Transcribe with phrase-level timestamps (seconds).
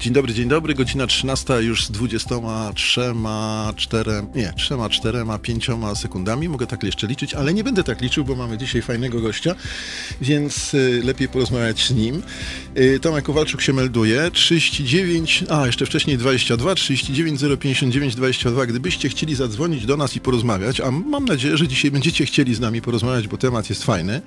[0.00, 0.74] Dzień dobry, dzień dobry.
[0.74, 3.00] Godzina 13 już z 23,
[3.76, 6.48] 4, nie, 3, 4, 5 sekundami.
[6.48, 9.54] Mogę tak jeszcze liczyć, ale nie będę tak liczył, bo mamy dzisiaj fajnego gościa,
[10.20, 12.22] więc y, lepiej porozmawiać z nim.
[12.78, 14.30] Y, Tomek Kowalczuk się melduje.
[14.30, 18.66] 39, a jeszcze wcześniej 22, 39 059 22.
[18.66, 22.60] Gdybyście chcieli zadzwonić do nas i porozmawiać, a mam nadzieję, że dzisiaj będziecie chcieli z
[22.60, 24.22] nami porozmawiać, bo temat jest fajny.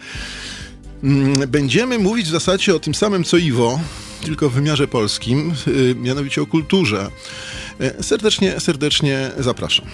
[1.04, 3.80] Mm, Będziemy mówić w zasadzie o tym samym co Iwo,
[4.26, 7.10] tylko w wymiarze polskim, y, mianowicie o kulturze.
[8.00, 9.86] Y, Serdecznie, serdecznie zapraszam.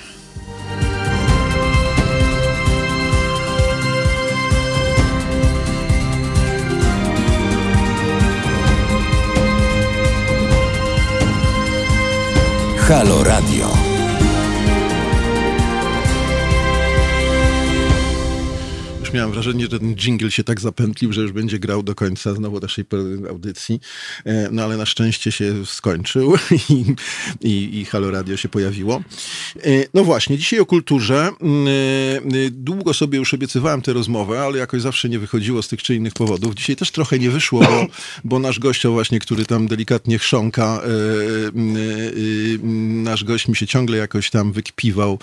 [12.87, 13.76] Halo Radio.
[19.07, 22.33] Już miałem wrażenie, że ten jingle się tak zapętlił, że już będzie grał do końca
[22.33, 22.85] znowu naszej
[23.29, 23.79] audycji.
[24.25, 26.35] E, No ale na szczęście się skończył
[26.69, 26.95] i,
[27.41, 29.01] i, i Halo Radio się pojawiło.
[29.55, 31.29] E, No właśnie, dzisiaj o kulturze.
[31.41, 35.83] Mm, e, Długo sobie już obiecywałem tę rozmowę, ale jakoś zawsze nie wychodziło z tych
[35.83, 36.55] czy innych powodów.
[36.55, 37.85] Dzisiaj też trochę nie wyszło, bo,
[38.23, 40.81] bo nasz gościo właśnie, który tam delikatnie chrząka,
[43.03, 45.19] nasz gość mi się ciągle jakoś tam wykpiwał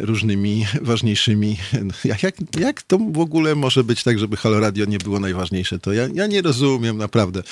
[0.00, 1.56] różnymi ważniejszymi.
[2.22, 5.78] Jak, jak to w ogóle może być tak, żeby Halo Radio nie było najważniejsze?
[5.78, 7.42] To ja, ja nie rozumiem naprawdę.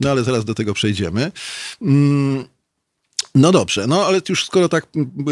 [0.00, 1.32] No ale zaraz do tego przejdziemy.
[1.82, 2.44] Mm.
[3.34, 4.86] No dobrze, no ale już skoro tak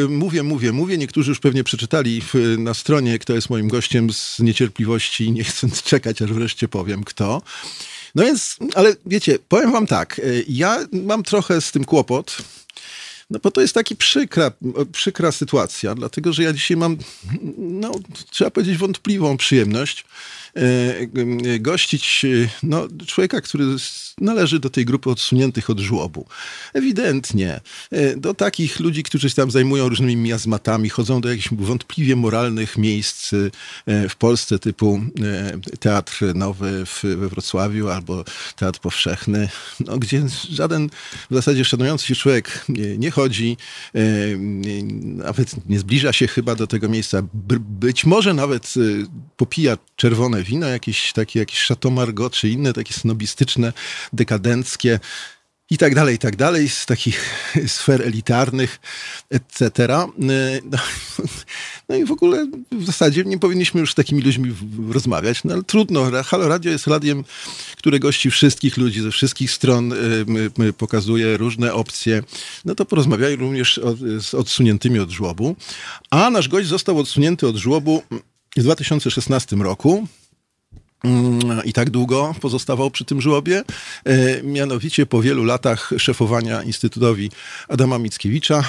[0.09, 4.39] mówię, mówię, mówię, niektórzy już pewnie przeczytali w, na stronie, kto jest moim gościem z
[4.39, 7.43] niecierpliwości, nie chcąc czekać, aż wreszcie powiem kto.
[8.15, 12.37] No więc, ale wiecie, powiem wam tak, y, ja mam trochę z tym kłopot,
[13.31, 14.53] no bo to jest taki przykra,
[14.93, 16.97] przykra sytuacja, dlatego że ja dzisiaj mam,
[17.59, 17.93] no
[18.31, 20.05] trzeba powiedzieć, wątpliwą przyjemność
[21.61, 23.65] gościć e, no, człowieka, który
[24.21, 26.27] należy do tej grupy odsuniętych od żłobu.
[26.73, 27.61] Ewidentnie.
[27.91, 32.79] E, Do takich ludzi, którzy się tam zajmują różnymi miazmatami, chodzą do jakichś wątpliwie moralnych
[32.79, 33.33] miejsc
[33.87, 38.25] e, w Polsce, typu e, Teatr Nowy we Wrocławiu albo
[38.57, 39.49] Teatr Powszechny,
[39.81, 40.91] no, gdzie żaden
[41.31, 42.65] w zasadzie szanujący się człowiek
[42.99, 43.57] nie, chodzi,
[43.95, 44.01] e,
[45.03, 47.23] nawet nie zbliża się chyba do tego miejsca.
[47.35, 48.81] By, być może nawet e,
[49.37, 53.73] popija czerwone wino, jakieś takie jakieś Chateau Margaux, czy inne takie snobistyczne,
[54.13, 55.01] dekadenckie
[55.71, 57.35] i tak dalej, i tak dalej, z takich
[57.67, 58.81] sfer elitarnych,
[59.31, 59.73] etc.
[60.19, 60.79] No,
[61.89, 64.55] no i w ogóle w zasadzie nie powinniśmy już z takimi ludźmi
[64.89, 66.11] rozmawiać, no ale trudno.
[66.25, 67.25] Halo Radio jest radiem,
[67.77, 72.23] które gości wszystkich ludzi ze wszystkich stron, y, pokazuje różne opcje.
[72.65, 75.57] No to porozmawiaj również o, z odsuniętymi od żłobu.
[76.11, 78.03] A nasz gość został odsunięty od żłobu
[78.57, 80.07] w 2016 roku.
[81.05, 83.63] Mm, I tak długo pozostawał przy tym żłobie.
[84.05, 87.31] E, Mianowicie po wielu latach szefowania Instytutowi
[87.69, 88.65] Adama Mickiewicza.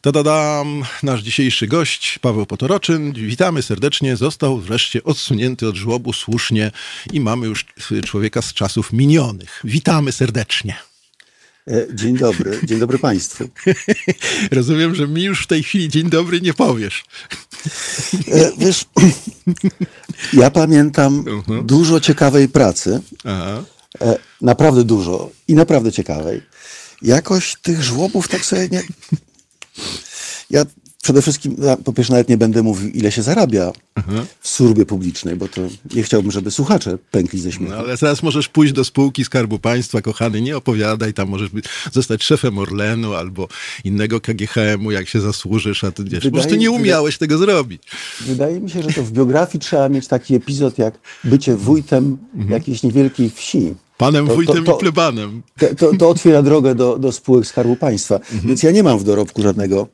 [0.00, 3.12] Tadadam, nasz dzisiejszy gość, Paweł Potoroczyn.
[3.12, 4.16] Witamy serdecznie.
[4.16, 6.70] Został wreszcie odsunięty od żłobu słusznie
[7.12, 7.66] i mamy już
[8.04, 9.60] człowieka z czasów minionych.
[9.64, 10.91] Witamy serdecznie.
[11.70, 13.48] E, Dzień dobry, dzień dobry Państwu.
[14.52, 17.04] Rozumiem, że mi już w tej chwili dzień dobry nie powiesz.
[18.32, 18.84] E, Wiesz,
[20.32, 21.66] ja pamiętam Mhm.
[21.66, 23.64] dużo ciekawej pracy, Aha.
[24.00, 26.42] e, naprawdę dużo i naprawdę ciekawej.
[27.02, 28.82] Jakoś tych żłobów tak sobie nie...
[30.50, 30.64] Ja
[31.02, 33.72] przede wszystkim, ja po pierwsze nawet nie będę mówił, ile się zarabia
[34.40, 35.60] w służbie publicznej, bo to
[35.94, 37.72] nie chciałbym, żeby słuchacze pękli ze śmiechu.
[37.72, 41.64] No, ale zaraz możesz pójść do spółki Skarbu Państwa, kochany, nie opowiadaj, tam możesz być,
[41.92, 43.48] zostać szefem Orlenu albo
[43.84, 47.82] innego KGHM-u, jak się zasłużysz, a ty wiesz, Wydaje- prostu nie umiałeś tego zrobić.
[48.20, 52.18] Wydaje mi się, że to w biografii trzeba mieć taki epizod jak bycie wójtem
[52.48, 53.74] jakiejś niewielkiej wsi.
[53.98, 55.42] Panem To- to- wójtem to- i plebanem.
[55.58, 58.20] To, to, to otwiera drogę do, do spółek Skarbu Państwa.
[58.44, 59.88] Więc ja nie mam w dorobku żadnego,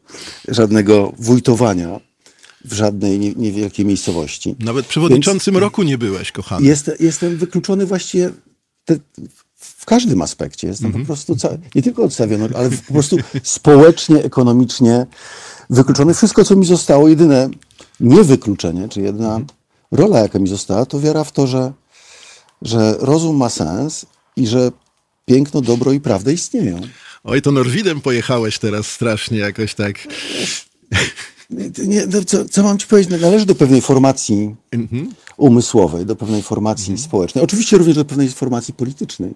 [0.48, 2.00] żadnego wójtowania
[2.64, 4.56] w żadnej nie, niewielkiej miejscowości.
[4.60, 6.66] Nawet przewodniczącym roku nie byłeś, kochany.
[6.66, 8.30] Jest, jestem wykluczony właściwie
[8.84, 8.96] te,
[9.58, 10.66] w każdym aspekcie.
[10.68, 11.36] Jestem po prostu
[11.74, 15.06] nie tylko odstawiony, ale po prostu społecznie, ekonomicznie
[15.70, 16.14] wykluczony.
[16.14, 17.48] Wszystko, co mi zostało, jedyne
[18.00, 19.40] niewykluczenie, czy jedyna
[19.90, 21.72] rola, jaka mi została, to wiara w to, że,
[22.62, 24.06] że rozum ma sens
[24.36, 24.72] i że
[25.26, 26.80] piękno, dobro i prawda istnieją.
[27.24, 30.08] Oj, to Norwidem pojechałeś teraz strasznie jakoś tak.
[31.86, 33.20] Nie, no co, co mam ci powiedzieć?
[33.20, 34.54] Należy do pewnej formacji
[35.36, 37.44] umysłowej, do pewnej formacji społecznej.
[37.44, 39.34] Oczywiście również do pewnej formacji politycznej.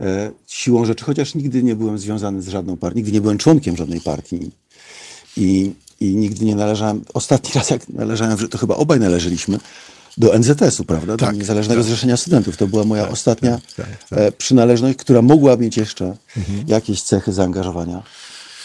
[0.00, 3.76] E, siłą rzeczy, chociaż nigdy nie byłem związany z żadną partią, nigdy nie byłem członkiem
[3.76, 4.50] żadnej partii.
[5.36, 9.58] I, i nigdy nie należałem, ostatni raz jak należałem, to chyba obaj należeliśmy
[10.18, 11.06] do NZS-u, prawda?
[11.06, 11.86] Do Tak, Niezależnego tak.
[11.86, 12.56] Zrzeszenia Studentów.
[12.56, 14.18] To była moja ostatnia tak, tak, tak.
[14.18, 16.64] e, przynależność, która mogła mieć jeszcze Mhm.
[16.68, 18.02] jakieś cechy zaangażowania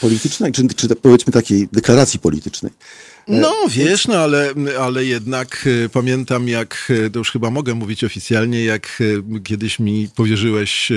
[0.01, 2.71] politycznego, czy, czy powiedzmy takiej deklaracji politycznej.
[3.27, 8.03] No wiesz, no ale, ale jednak e, pamiętam jak, e, to już chyba mogę mówić
[8.03, 9.01] oficjalnie, jak
[9.35, 10.95] e, kiedyś mi powierzyłeś e,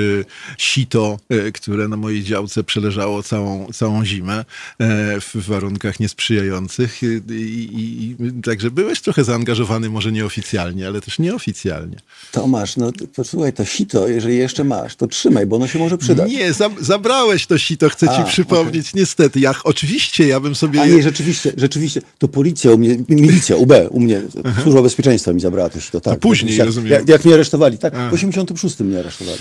[0.58, 4.44] sito, e, które na mojej działce przeleżało całą, całą zimę
[4.78, 7.02] e, w warunkach niesprzyjających.
[7.02, 11.96] I, i, i, także byłeś trochę zaangażowany, może nieoficjalnie, ale też nieoficjalnie.
[12.32, 16.30] Tomasz, no posłuchaj, to sito, jeżeli jeszcze masz, to trzymaj, bo ono się może przydać.
[16.30, 19.40] Nie, za, zabrałeś to sito, chcę ci A, przypomnieć, niestety.
[19.40, 20.80] Ja, oczywiście, ja bym sobie...
[20.80, 24.22] A nie, rzeczywiście, rzeczywiście, to policja u mnie, milicja, UB, u mnie,
[24.62, 26.18] Służba Bezpieczeństwa mi zabrała to sito, tak.
[26.20, 26.92] później, jak, rozumiem.
[26.92, 29.38] Jak, jak mnie aresztowali, tak, w 86 mnie aresztowali.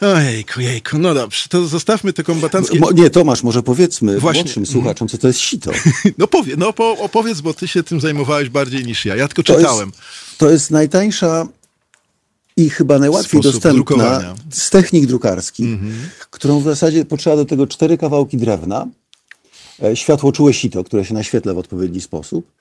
[0.00, 2.78] Ojejku, jejku, no dobrze, to zostawmy te kombatanckie...
[2.78, 4.42] Mo, nie, Tomasz, może powiedzmy Właśnie.
[4.42, 5.70] młodszym słuchaczom, co to jest sito.
[6.18, 9.16] No powie, no po, opowiedz, bo ty się tym zajmowałeś bardziej niż ja.
[9.16, 9.88] Ja tylko To czytałem.
[9.88, 11.48] Jest, to jest najtańsza
[12.56, 14.34] i chyba najłatwiej Sposób dostępna drukowania.
[14.50, 15.78] z technik drukarskich,
[16.30, 18.86] którą w zasadzie potrzeba do tego cztery kawałki drewna,
[19.94, 22.52] światłoczułe sito, które się naświetla w odpowiedni sposób,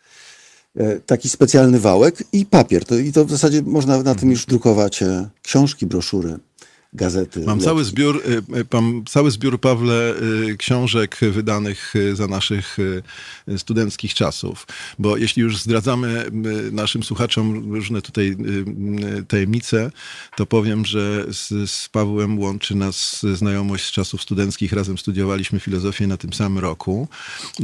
[0.78, 2.86] e, taki specjalny wałek i papier.
[2.86, 6.38] To, I to w zasadzie można na tym już drukować e, książki, broszury,
[6.96, 7.44] gazety.
[7.46, 10.14] Mam cały zbiór, y, y, mam cały zbiór, Pawle,
[10.50, 12.78] y, książek wydanych za naszych
[13.58, 14.68] studenckich czasów.
[15.00, 16.26] Bo jeśli już zdradzamy
[16.72, 18.38] naszym słuchaczom różne tutaj
[19.28, 19.92] tajemnice,
[20.36, 24.74] to powiem, że z, z Pawłem łączy nas znajomość z czasów studenckich.
[24.74, 27.08] Razem studiowaliśmy filozofię na tym samym roku.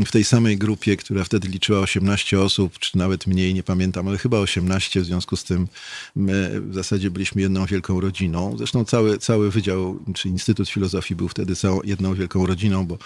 [0.06, 4.18] W tej samej grupie, która wtedy liczyła 18 osób, czy nawet mniej, nie pamiętam, ale
[4.18, 5.02] chyba 18.
[5.02, 5.68] W związku z tym
[6.16, 8.56] my w zasadzie byliśmy jedną wielką rodziną.
[8.58, 12.98] Zresztą cały, cały wydział, czy Instytut Filozofii był wtedy całą jedną wielką rodziną, bo,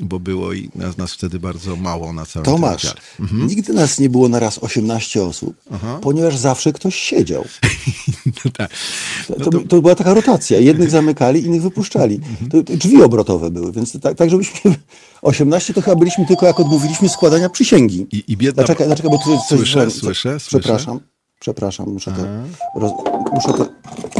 [0.00, 3.46] bo było i nas, nas wtedy bardzo mało na całym Tomasz, wydziale.
[3.46, 5.56] nigdy nas nie było na raz 18 osób,
[6.00, 7.44] ponieważ zawsze ktoś siedział.
[8.44, 8.70] No tak.
[9.44, 10.58] To, to, była taka rotacja.
[10.58, 12.20] Jednych zamykali, innych wypuszczali.
[12.50, 14.60] To, to drzwi obrotowe były, więc to tak, tak żebyśmy...
[15.22, 18.06] 18 to chyba byliśmy tylko jak odmówiliśmy składania przysięgi.
[18.12, 18.62] I, i biedna...
[18.62, 19.58] Zaczekaj, zaczekaj, bo tu coś...
[19.58, 21.00] Słyszę, co- słyszę, Przepraszam,
[21.38, 22.22] przepraszam, muszę to...
[22.80, 22.92] Roz,
[23.32, 23.68] muszę to...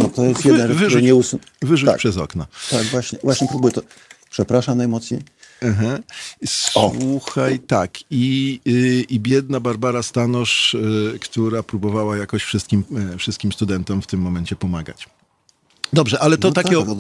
[0.03, 1.41] No to jest jeden, Wy, który wyrzuć, nie usun...
[1.62, 2.47] wyrzuć tak, przez okno.
[2.70, 3.82] tak, właśnie, właśnie próbuję to...
[4.31, 5.23] Przepraszam najmocniej.
[5.62, 5.99] Aha.
[6.47, 7.91] Słuchaj, tak.
[8.11, 12.85] I, y, I biedna Barbara Stanosz, y, która próbowała jakoś wszystkim,
[13.15, 15.09] y, wszystkim studentom w tym momencie pomagać.
[15.93, 16.69] Dobrze, ale to No takie...
[16.76, 16.99] tak, o- od,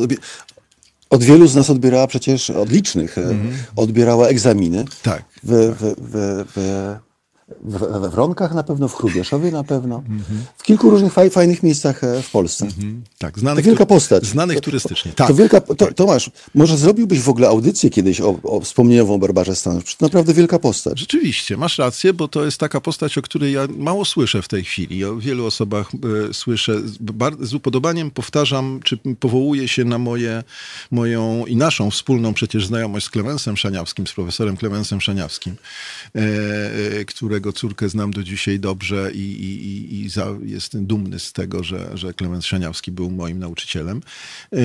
[1.10, 3.34] od wielu z nas odbierała przecież, od licznych, e,
[3.76, 4.84] odbierała egzaminy.
[5.02, 6.96] Tak, W, w, w, w,
[7.60, 10.02] w, we Wronkach na pewno, w Chrubieszowie na pewno,
[10.58, 12.66] w kilku różnych faj, fajnych miejscach e, w Polsce.
[13.18, 13.34] tak.
[13.34, 14.26] To Znanych, wielka tu- postać.
[14.26, 15.12] Znanych To- turystycznie.
[15.12, 15.36] To Tak.
[15.36, 19.96] wielka, to, Tomasz, może zrobiłbyś w ogóle audycję kiedyś o, o wspomnieniową Barbarze Stanosz.
[19.96, 20.98] To naprawdę wielka postać.
[20.98, 24.64] Rzeczywiście, masz rację, bo to jest taka postać, o której ja mało słyszę w tej
[24.64, 25.04] chwili.
[25.04, 25.90] O wielu osobach
[26.30, 26.80] e, słyszę.
[26.88, 30.42] Z, bar- z upodobaniem powtarzam, czy powołuję się na moje,
[30.90, 35.56] moją i naszą wspólną przecież znajomość z Klemensem Szaniawskim, z profesorem Klemensem Szaniawskim,
[36.16, 36.20] e,
[37.00, 37.04] e,
[37.38, 41.64] którego córkę znam do dzisiaj dobrze i, i, i, i za, jestem dumny z tego,
[41.64, 44.00] że, że Klemens Szaniawski był moim nauczycielem.
[44.52, 44.58] E,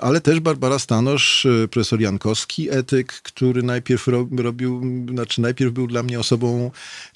[0.00, 5.86] ale też Barbara Stanosz, e, profesor Jankowski, etyk, który najpierw ro, robił, znaczy najpierw był
[5.86, 6.70] dla mnie osobą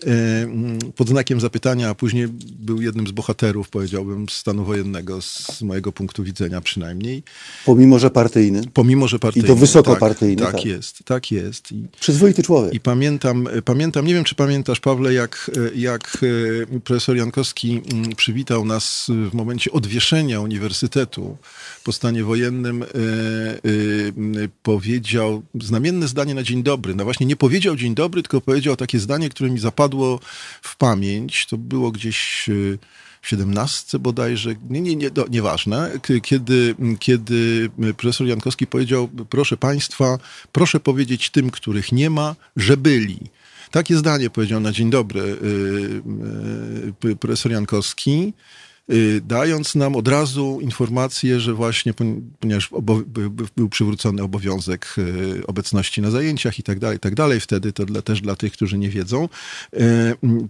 [0.07, 0.13] e,
[0.97, 2.29] pod znakiem zapytania, a później
[2.59, 7.23] był jednym z bohaterów, powiedziałbym, stanu wojennego, z mojego punktu widzenia przynajmniej.
[7.65, 8.63] Pomimo, że partyjny.
[8.75, 9.49] Pomimo, że partyjny.
[9.49, 10.65] to wysoko tak, partyjny, Tak, tak.
[10.65, 11.73] jest, tak jest.
[11.73, 12.75] I, Przyzwoity człowiek.
[12.75, 16.19] i pamiętam, pamiętam, nie wiem czy pamiętasz Pawle, jak, jak
[16.73, 21.37] e, profesor Jankowski mm, przywitał nas w momencie odwieszenia uniwersytetu
[21.85, 22.89] po stanie wojennym, e, e,
[24.63, 26.95] powiedział znamienne zdanie na dzień dobry.
[26.95, 30.21] No właśnie nie powiedział dzień dobry, tylko powiedział takie zdanie, które mi zapadło
[30.63, 31.47] w pamięć.
[31.47, 32.49] To było gdzieś
[33.23, 35.91] w 17 bodajże, nie, nie, nie, do, nieważne,
[36.23, 40.19] kiedy, kiedy profesor Jankowski powiedział, proszę Państwa,
[40.53, 43.19] proszę powiedzieć tym, których nie ma, że byli.
[43.71, 45.25] Takie zdanie powiedział na dzień dobry y,
[47.05, 48.33] y, y, profesor Jankowski,
[49.23, 52.71] dając nam od razu informację, że właśnie, poni- ponieważ
[53.57, 54.97] był przywrócony obowiązek
[55.47, 58.53] obecności na zajęciach i tak dalej, i tak dalej, wtedy to dla, też dla tych,
[58.53, 59.29] którzy nie wiedzą,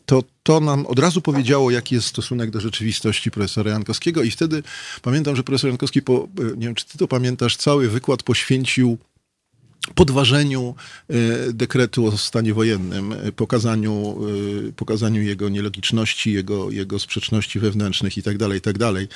[0.07, 4.63] to to nam od razu powiedziało, jaki jest stosunek do rzeczywistości profesora Jankowskiego i wtedy
[5.03, 8.99] pamiętam, że profesor Jankowski, po, nie wiem, czy ty to pamiętasz, cały wykład poświęcił
[9.95, 10.75] podważeniu
[11.09, 14.17] e, dekretu o stanie wojennym, e, pokazaniu,
[14.69, 19.09] e, pokazaniu jego nielogiczności, jego, jego sprzeczności wewnętrznych i tak dalej, i tak dalej.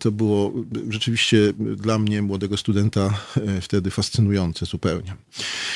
[0.00, 0.52] To było
[0.88, 3.20] rzeczywiście dla mnie, młodego studenta,
[3.60, 5.14] wtedy fascynujące zupełnie.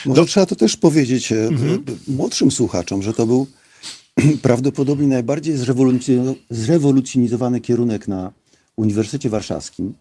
[0.06, 1.85] Może trzeba to też powiedzieć Mhm.
[2.09, 3.47] młodszym słuchaczom, że to był
[4.42, 8.33] prawdopodobnie najbardziej zrewolucjonizo- zrewolucjonizowany kierunek na
[8.76, 9.94] Uniwersytecie Warszawskim.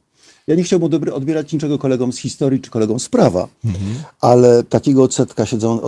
[0.47, 3.47] Ja nie chciałbym odbierać niczego kolegom z historii czy kolegom z prawa,
[4.21, 5.79] ale takiego odsetka, siedzą,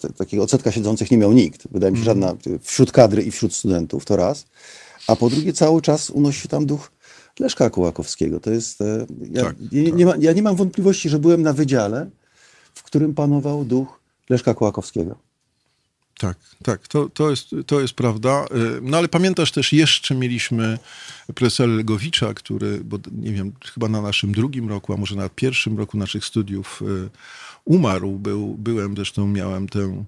[0.00, 1.68] t- takiego odsetka siedzących nie miał nikt.
[1.70, 4.46] Wydaje mi się, żadna wśród kadry i wśród studentów, to raz.
[5.06, 6.90] A po drugie, cały czas unosi się tam duch
[7.40, 8.40] Leszka Kołakowskiego.
[8.40, 11.52] To jest, e, ja, Tak, nie, nie ma, ja nie mam wątpliwości, że byłem na
[11.52, 12.10] wydziale,
[12.74, 15.14] w którym panował duch Leszka Kołakowskiego.
[16.18, 18.44] Tak, tak, to, to, jest, to jest prawda.
[18.44, 20.78] Y, No ale pamiętasz też, jeszcze mieliśmy
[21.34, 25.78] profesora Legowicza, który, bo nie wiem, chyba na naszym drugim roku, a może na pierwszym
[25.78, 27.10] roku naszych studiów y,
[27.64, 28.18] umarł.
[28.18, 30.04] Był, byłem, zresztą miałem tę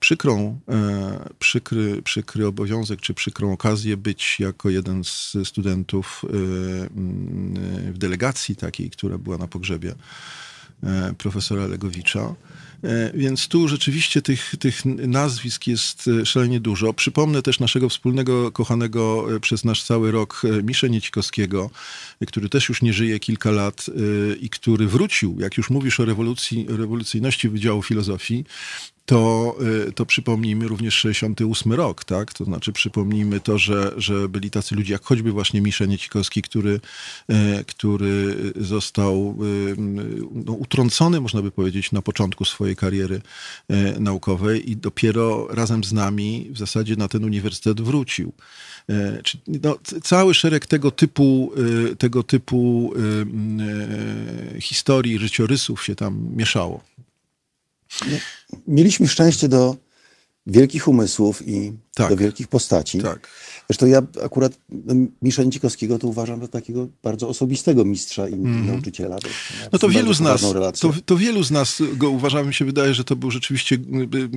[0.00, 7.92] przykrą, e, przykry, przykry obowiązek, czy przykrą okazję być jako jeden z studentów y, mm,
[7.92, 9.94] w delegacji takiej, która była na pogrzebie
[11.18, 12.34] profesora Legowicza.
[12.84, 16.94] E, Więc tu rzeczywiście tych, tych nazwisk jest e, szalenie dużo.
[16.94, 21.70] Przypomnę też naszego wspólnego, kochanego e, przez nasz cały rok Miszę Niecikowskiego,
[22.26, 23.86] który też już nie żyje kilka lat
[24.40, 28.44] i który wrócił, jak już mówisz o rewolucji, rewolucyjności Wydziału Filozofii,
[29.06, 29.56] to,
[29.88, 32.32] y, to przypomnijmy również 68 rok, tak?
[32.32, 36.80] To znaczy przypomnijmy to, że, że byli tacy ludzie jak choćby właśnie Misze Niecikowski, który,
[37.30, 39.74] y, który został y,
[40.30, 43.20] no, utrącony, można by powiedzieć, na początku swojej kariery
[44.00, 48.32] naukowej i dopiero razem z nami w zasadzie na ten uniwersytet wrócił.
[49.46, 51.52] No, cały szereg tego typu,
[51.98, 52.92] tego typu
[54.60, 56.91] historii, życiorysów się tam mieszało.
[58.66, 59.76] Mieliśmy szczęście do
[60.46, 62.08] wielkich umysłów i Tak.
[62.10, 62.98] do wielkich postaci.
[62.98, 63.28] Tak.
[63.72, 68.36] Zresztą ja akurat no, Misza Niecikowskiego to uważam za takiego bardzo osobistego mistrza i, i
[68.36, 69.18] nauczyciela.
[69.18, 69.28] To.
[69.72, 70.40] No to wielu z nas,
[70.80, 73.78] to, to wielu z nas go uważamy, mi się wydaje, że to był rzeczywiście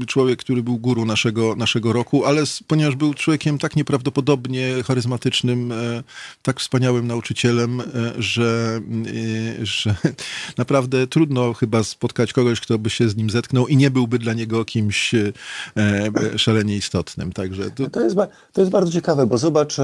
[0.08, 6.04] człowiek, który był guru naszego, naszego roku, ale ponieważ był człowiekiem tak nieprawdopodobnie charyzmatycznym, e,
[6.42, 7.84] tak wspaniałym nauczycielem, e,
[8.18, 9.96] że, y, że
[10.58, 14.34] naprawdę trudno chyba spotkać kogoś, kto by się z nim zetknął i nie byłby dla
[14.34, 15.32] niego kimś e,
[15.78, 17.34] e, szalenie istotnym.
[17.34, 18.16] Także to, To jest,
[18.54, 19.76] to jest bardzo ciekawe, bo zobacz,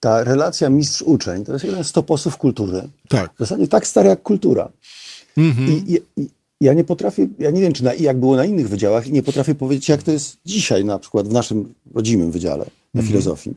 [0.00, 2.82] ta relacja mistrz-uczeń to jest jeden z toposów kultury.
[3.08, 3.30] tak.
[3.34, 4.68] W zasadzie tak stara jak kultura.
[5.36, 5.68] Mhm.
[5.68, 6.28] I, i, I
[6.60, 9.22] ja nie potrafię, ja nie wiem, czy na, jak było na innych wydziałach i nie
[9.22, 12.64] potrafię powiedzieć, jak to jest dzisiaj na przykład w naszym rodzimym wydziale
[12.94, 13.06] na Mhm.
[13.08, 13.54] filozofii.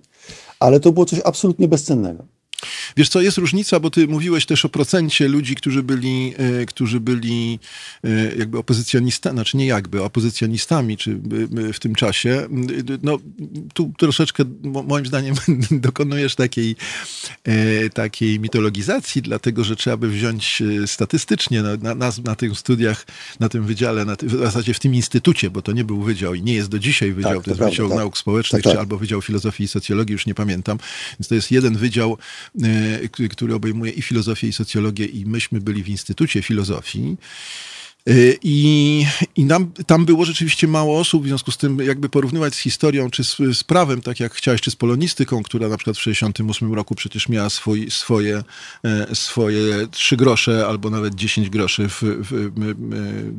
[0.59, 2.23] Ale to było coś absolutnie bezcennego.
[2.97, 6.99] Wiesz co, jest różnica, bo ty mówiłeś też o procencie ludzi, którzy byli, e, którzy
[6.99, 7.59] byli
[8.03, 11.11] e, jakby opozycjonistami, znaczy nie jakby, opozycjonistami czy
[11.69, 12.47] e, w tym czasie.
[13.03, 13.19] No
[13.73, 15.35] tu troszeczkę mo- moim zdaniem
[15.71, 16.75] dokonujesz takiej,
[17.93, 23.05] takiej mitologizacji, dlatego że trzeba by wziąć statystycznie na, na, na, tych studiach,
[23.39, 26.43] na tym wydziale, na w zasadzie w tym instytucie, bo to nie był wydział i
[26.43, 27.97] nie jest do dzisiaj wydział, Tak, to to jest prawda, Wydział tak.
[27.97, 28.79] Nauk Społecznych, Tak, czy tak.
[28.79, 30.77] albo Wydział Filozofii i Socjologii, już nie pamiętam.
[31.19, 32.17] Więc to jest jeden wydział,
[33.29, 37.17] który obejmuje i filozofię, i socjologię, i myśmy byli w Instytucie Filozofii.
[38.07, 38.13] E,
[38.43, 42.57] I, i nam, tam było rzeczywiście mało osób, w związku z tym jakby porównywać z
[42.57, 46.01] historią, czy z, z prawem, tak jak chciałeś, czy z polonistyką, która na przykład w
[46.01, 48.43] 68 roku przecież miała swój, swoje,
[48.83, 52.51] e, swoje trzy grosze albo nawet 10 groszy w, w,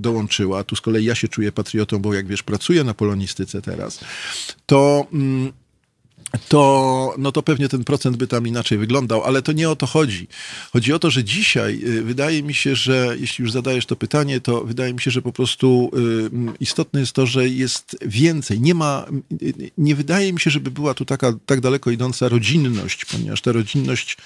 [0.01, 0.65] dołączyła.
[0.65, 4.01] Tu z kolei ja się czuję patriotą, bo jak wiesz, pracuję na polonistyce teraz.
[4.67, 5.07] To...
[5.13, 5.53] Mm,
[6.49, 9.87] to, no to pewnie ten procent by tam inaczej wyglądał, ale to nie o to
[9.87, 10.29] chodzi.
[10.73, 14.41] Chodzi o to, że dzisiaj y, wydaje mi się, że jeśli już zadajesz to pytanie,
[14.41, 18.61] to wydaje mi się, że po prostu y, istotne jest to, że jest więcej.
[18.61, 19.07] Nie ma,
[19.43, 23.53] y, nie wydaje mi się, żeby była tu taka tak daleko idąca rodzinność, ponieważ ta
[23.53, 24.17] rodzinność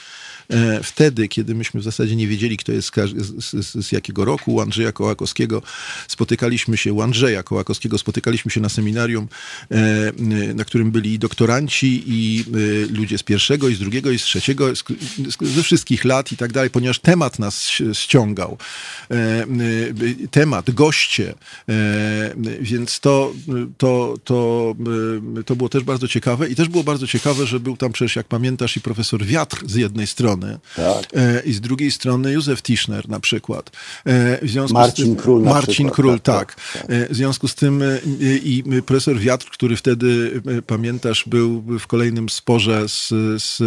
[0.83, 4.61] wtedy, kiedy myśmy w zasadzie nie wiedzieli, kto jest z, z, z, jakiego roku, u
[4.61, 5.63] Andrzeja Kołakowskiego
[6.09, 9.29] spotykaliśmy się, u Andrzeja Kołakowskiego spotykaliśmy się na seminarium,
[9.71, 12.45] e, e, na którym byli doktoranci i
[12.89, 14.73] e, ludzie z pierwszego i z drugiego i z trzeciego,
[15.41, 18.59] ze wszystkich lat i tak dalej, ponieważ temat nas ściągał.
[19.11, 19.47] E, e,
[20.31, 21.35] temat, goście,
[21.69, 21.75] e,
[22.61, 23.33] więc to,
[23.79, 24.75] to, to,
[25.41, 28.17] e, to było też bardzo ciekawe i też było bardzo ciekawe, że był tam przecież,
[28.17, 30.34] jak pamiętasz, i profesor Wiatr z jednej strony
[30.77, 31.07] Tak.
[31.17, 33.71] e, i z drugiej strony Józef Tischner na przykład.
[34.05, 36.73] E, w związku Marcin z tym, Król Marcin przykład, Król, tak, tak.
[36.73, 37.83] tak, E, W związku z tym
[38.45, 43.09] i profesor Wiatr, który wtedy, pamiętasz, był w kolejnym sporze z,
[43.43, 43.59] z,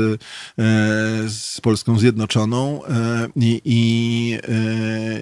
[1.28, 2.82] z Polską Zjednoczoną
[3.36, 4.38] i, i,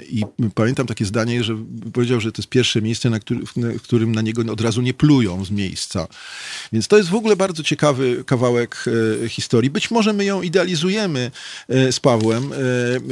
[0.10, 0.24] i
[0.56, 1.58] pamiętam takie zdanie, że
[1.94, 4.94] powiedział, że to jest pierwsze miejsce, na który, w którym na niego od razu nie
[4.94, 6.08] plują z miejsca.
[6.74, 8.86] Więc to jest w ogóle bardzo ciekawy kawałek
[9.30, 9.70] historii.
[9.70, 11.32] Być może my ją idealizujemy,
[11.68, 12.52] z Pawłem.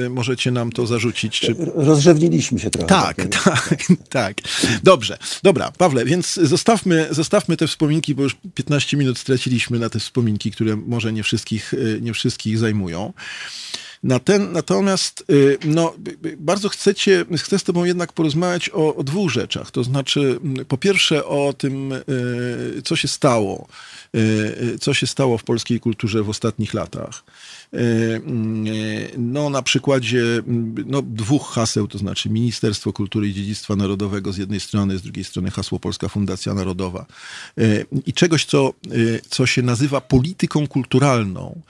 [0.05, 1.39] E, Możecie nam to zarzucić.
[1.39, 1.55] Czy...
[1.75, 2.87] Rozrzewniliśmy się trochę.
[2.87, 3.77] Tak, tak,
[4.09, 4.37] tak.
[4.83, 5.17] Dobrze.
[5.43, 10.51] Dobra, Pawle, więc zostawmy, zostawmy te wspominki, bo już 15 minut straciliśmy na te wspominki,
[10.51, 13.13] które może nie wszystkich, e, nie wszystkich zajmują.
[14.03, 15.25] Na ten, natomiast
[15.65, 15.93] no,
[16.37, 19.71] bardzo chcecie, chcę z tobą jednak porozmawiać o, o dwóch rzeczach.
[19.71, 21.93] To znaczy, po pierwsze o tym,
[22.83, 23.67] co się stało,
[24.81, 27.23] co się stało w polskiej kulturze w ostatnich latach.
[29.17, 30.23] No, na przykładzie
[30.85, 35.23] no, dwóch haseł, to znaczy Ministerstwo Kultury i Dziedzictwa Narodowego z jednej strony, z drugiej
[35.23, 37.05] strony hasło Polska Fundacja Narodowa
[38.05, 38.73] i czegoś, co,
[39.29, 41.61] co się nazywa polityką kulturalną.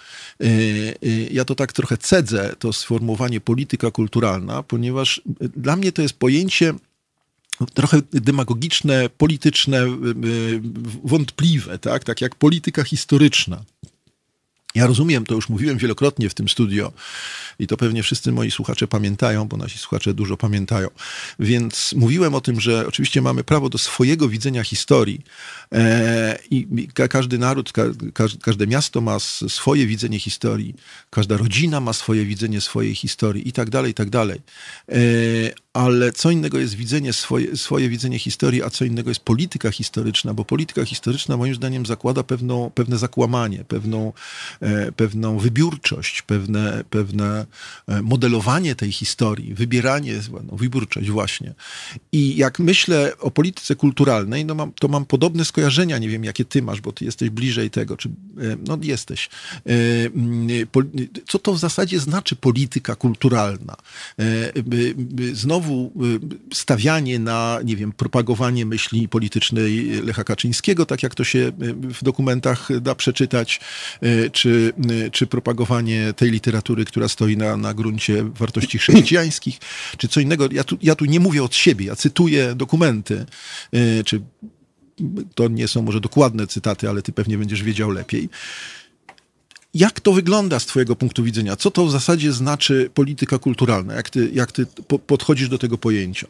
[1.31, 5.21] Ja to tak trochę cedzę, to sformułowanie polityka kulturalna, ponieważ
[5.57, 6.73] dla mnie to jest pojęcie
[7.73, 9.85] trochę demagogiczne, polityczne,
[11.03, 13.63] wątpliwe, tak, tak jak polityka historyczna.
[14.75, 16.91] Ja rozumiem, to już mówiłem wielokrotnie w tym studio
[17.59, 20.87] i to pewnie wszyscy moi słuchacze pamiętają, bo nasi słuchacze dużo pamiętają.
[21.39, 25.21] Więc mówiłem o tym, że oczywiście mamy prawo do swojego widzenia historii
[25.71, 27.71] e, i każdy naród,
[28.41, 30.75] każde miasto ma swoje widzenie historii,
[31.09, 34.41] każda rodzina ma swoje widzenie swojej historii i tak dalej, i tak dalej.
[34.89, 34.95] E,
[35.73, 40.33] ale co innego jest widzenie swoje, swoje widzenie historii, a co innego jest polityka historyczna,
[40.33, 44.13] bo polityka historyczna moim zdaniem zakłada pewną, pewne zakłamanie, pewną,
[44.95, 47.45] pewną wybiórczość, pewne, pewne
[47.87, 50.13] e, modelowanie tej historii, wybieranie,
[50.51, 51.53] no, wybiórczość właśnie.
[52.11, 56.45] I jak myślę o polityce kulturalnej, no mam, to mam podobne skojarzenia, nie wiem jakie
[56.45, 58.11] ty masz, bo ty jesteś bliżej tego, czy e,
[58.67, 59.29] no jesteś.
[61.27, 63.75] Co to w zasadzie znaczy polityka kulturalna?
[65.33, 65.91] Znowu
[66.53, 72.81] stawianie na, nie wiem, propagowanie myśli politycznej Lecha Kaczyńskiego, tak jak to się w dokumentach
[72.81, 73.59] da przeczytać,
[74.03, 74.73] y, czy,
[75.11, 79.59] czy propagowanie tej literatury, która stoi na, na gruncie wartości chrześcijańskich,
[79.97, 80.47] czy co innego.
[80.51, 83.25] Ja tu, ja tu nie mówię od siebie, ja cytuję dokumenty,
[84.05, 84.21] czy
[85.35, 88.29] to nie są może dokładne cytaty, ale ty pewnie będziesz wiedział lepiej.
[89.73, 91.55] Jak to wygląda z Twojego punktu widzenia?
[91.55, 93.93] Co to w zasadzie znaczy polityka kulturalna?
[93.93, 96.27] Jak Ty, jak ty po, podchodzisz do tego pojęcia?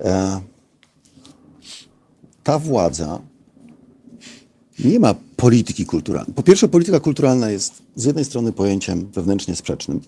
[0.00, 0.40] E,
[2.42, 3.20] ta władza
[4.78, 6.34] nie ma polityki kulturalnej.
[6.34, 10.00] Po pierwsze, polityka kulturalna jest z jednej strony pojęciem wewnętrznie sprzecznym,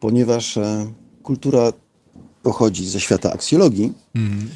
[0.00, 0.86] ponieważ e,
[1.22, 1.72] kultura
[2.42, 4.48] pochodzi ze świata aksjologii, mm.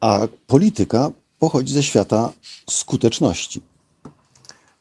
[0.00, 2.32] a polityka pochodzi ze świata
[2.70, 3.60] skuteczności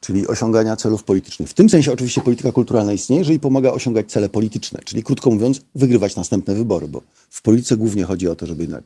[0.01, 1.49] czyli osiągania celów politycznych.
[1.49, 5.61] W tym sensie oczywiście polityka kulturalna istnieje, jeżeli pomaga osiągać cele polityczne, czyli krótko mówiąc,
[5.75, 8.83] wygrywać następne wybory, bo w polityce głównie chodzi o to, żeby jednak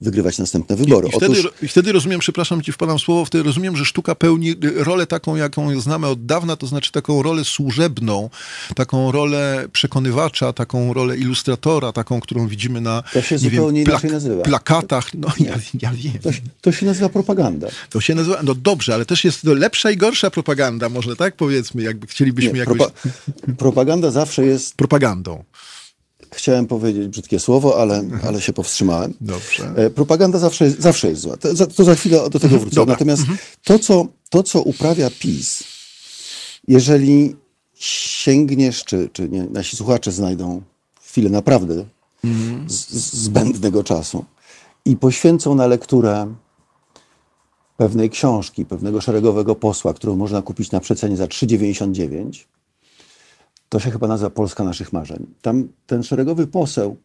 [0.00, 1.08] wygrywać następne wybory.
[1.08, 1.52] I, i, wtedy, Otóż...
[1.62, 5.80] I wtedy rozumiem, przepraszam ci wpadam słowo, wtedy rozumiem, że sztuka pełni rolę taką, jaką
[5.80, 8.30] znamy od dawna, to znaczy taką rolę służebną,
[8.74, 14.42] taką rolę przekonywacza, taką rolę ilustratora, taką, którą widzimy na to się zupełnie wiem, nazywa.
[14.42, 15.14] plakatach.
[15.14, 16.18] No ja, ja wiem.
[16.22, 16.30] To,
[16.60, 17.68] to, się nazywa propaganda.
[17.90, 21.36] To się nazywa, no dobrze, ale też jest to lepsza i gorsza propaganda, może tak
[21.36, 22.78] powiedzmy, jakby chcielibyśmy Nie, jakoś...
[22.78, 22.92] Propa
[23.58, 24.74] propaganda zawsze jest...
[24.74, 25.44] Propagandą.
[26.36, 28.28] Chciałem powiedzieć brzydkie słowo, ale, mhm.
[28.28, 29.14] ale się powstrzymałem.
[29.20, 29.72] Dobrze.
[29.76, 31.36] E, propaganda zawsze jest, zawsze jest zła.
[31.36, 32.60] To, to za chwilę do tego mhm.
[32.60, 32.76] wrócę.
[32.76, 32.92] Dobra.
[32.94, 33.38] Natomiast mhm.
[33.64, 35.64] to, co, to, co uprawia PiS,
[36.68, 37.36] jeżeli
[37.74, 40.62] sięgniesz, czy, czy nie, nasi słuchacze znajdą
[41.02, 41.84] chwilę naprawdę
[42.66, 44.24] z, zbędnego czasu
[44.84, 46.34] i poświęcą na lekturę
[47.76, 52.44] pewnej książki, pewnego szeregowego posła, którą można kupić na przecenie za 3,99,
[53.68, 55.26] to się chyba nazywa Polska naszych marzeń.
[55.42, 56.96] Tam ten szeregowy poseł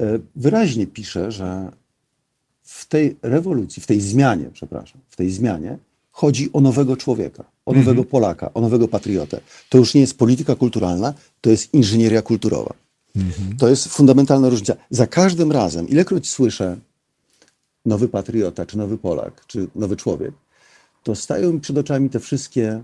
[0.00, 1.72] e, wyraźnie pisze, że
[2.62, 5.78] w tej rewolucji, w tej zmianie, przepraszam, w tej zmianie
[6.10, 8.08] chodzi o nowego człowieka, o nowego mm -hmm.
[8.08, 9.40] Polaka, o nowego patriotę.
[9.68, 12.74] To już nie jest polityka kulturalna, to jest inżynieria kulturowa.
[13.16, 13.58] Mm -hmm.
[13.58, 14.76] To jest fundamentalna różnica.
[14.90, 16.76] Za każdym razem, ilekroć słyszę
[17.86, 20.34] nowy patriota, czy nowy Polak, czy nowy człowiek,
[21.02, 22.82] to stają mi przed oczami te wszystkie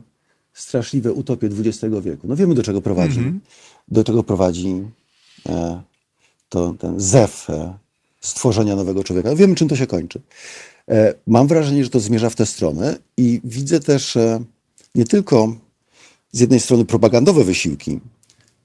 [0.53, 2.29] straszliwe utopie XX wieku.
[2.29, 3.19] No wiemy, do czego prowadzi.
[3.19, 3.39] Mm -hmm.
[3.89, 4.83] Do czego prowadzi
[5.49, 5.83] e,
[6.49, 7.75] to, ten zew e,
[8.21, 9.35] stworzenia nowego człowieka.
[9.35, 10.21] Wiemy, czym to się kończy.
[10.89, 14.45] E, mam wrażenie, że to zmierza w tę stronę i widzę też e,
[14.95, 15.57] nie tylko
[16.33, 18.01] z jednej strony propagandowe wysiłki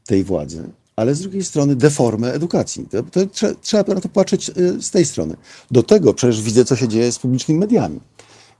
[0.06, 2.88] tej władzy, ale z drugiej strony deformę edukacji.
[2.92, 3.20] To, to
[3.62, 5.36] trzeba, na to patrzeć e, z tej strony.
[5.72, 8.00] Do tego przecież widzę, co się dzieje z publicznymi mediami.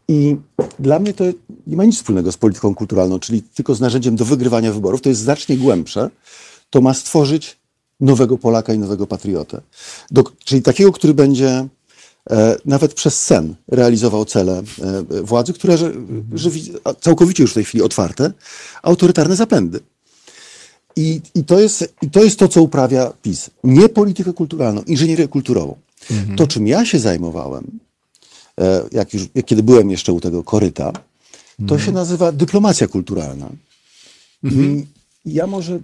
[0.08, 0.38] I
[0.80, 1.24] dla mnie to
[1.68, 5.02] nie ma nic wspólnego z polityką kulturalną, czyli tylko z narzędziem do wygrywania wyborów.
[5.02, 6.10] To jest znacznie głębsze.
[6.70, 7.58] To ma stworzyć
[8.00, 9.62] nowego Polaka i nowego patriotę.
[10.12, 11.68] Do, czyli takiego, który będzie
[12.30, 15.92] e, nawet przez sen realizował cele e, władzy, które że,
[16.34, 16.50] że
[17.02, 18.32] całkowicie już w tej chwili otwarte,
[18.84, 19.80] autorytarne zapędy.
[20.96, 23.50] I, i, to jest, I to jest to, co uprawia PiS.
[23.64, 25.78] Nie politykę kulturalną, inżynierię kulturową.
[26.38, 27.80] To, czym ja się zajmowałem,
[28.92, 30.94] jak już, kiedy byłem jeszcze u tego koryta,
[31.68, 33.50] to się nazywa dyplomacja kulturalna.
[34.44, 34.86] I
[35.26, 35.80] ja może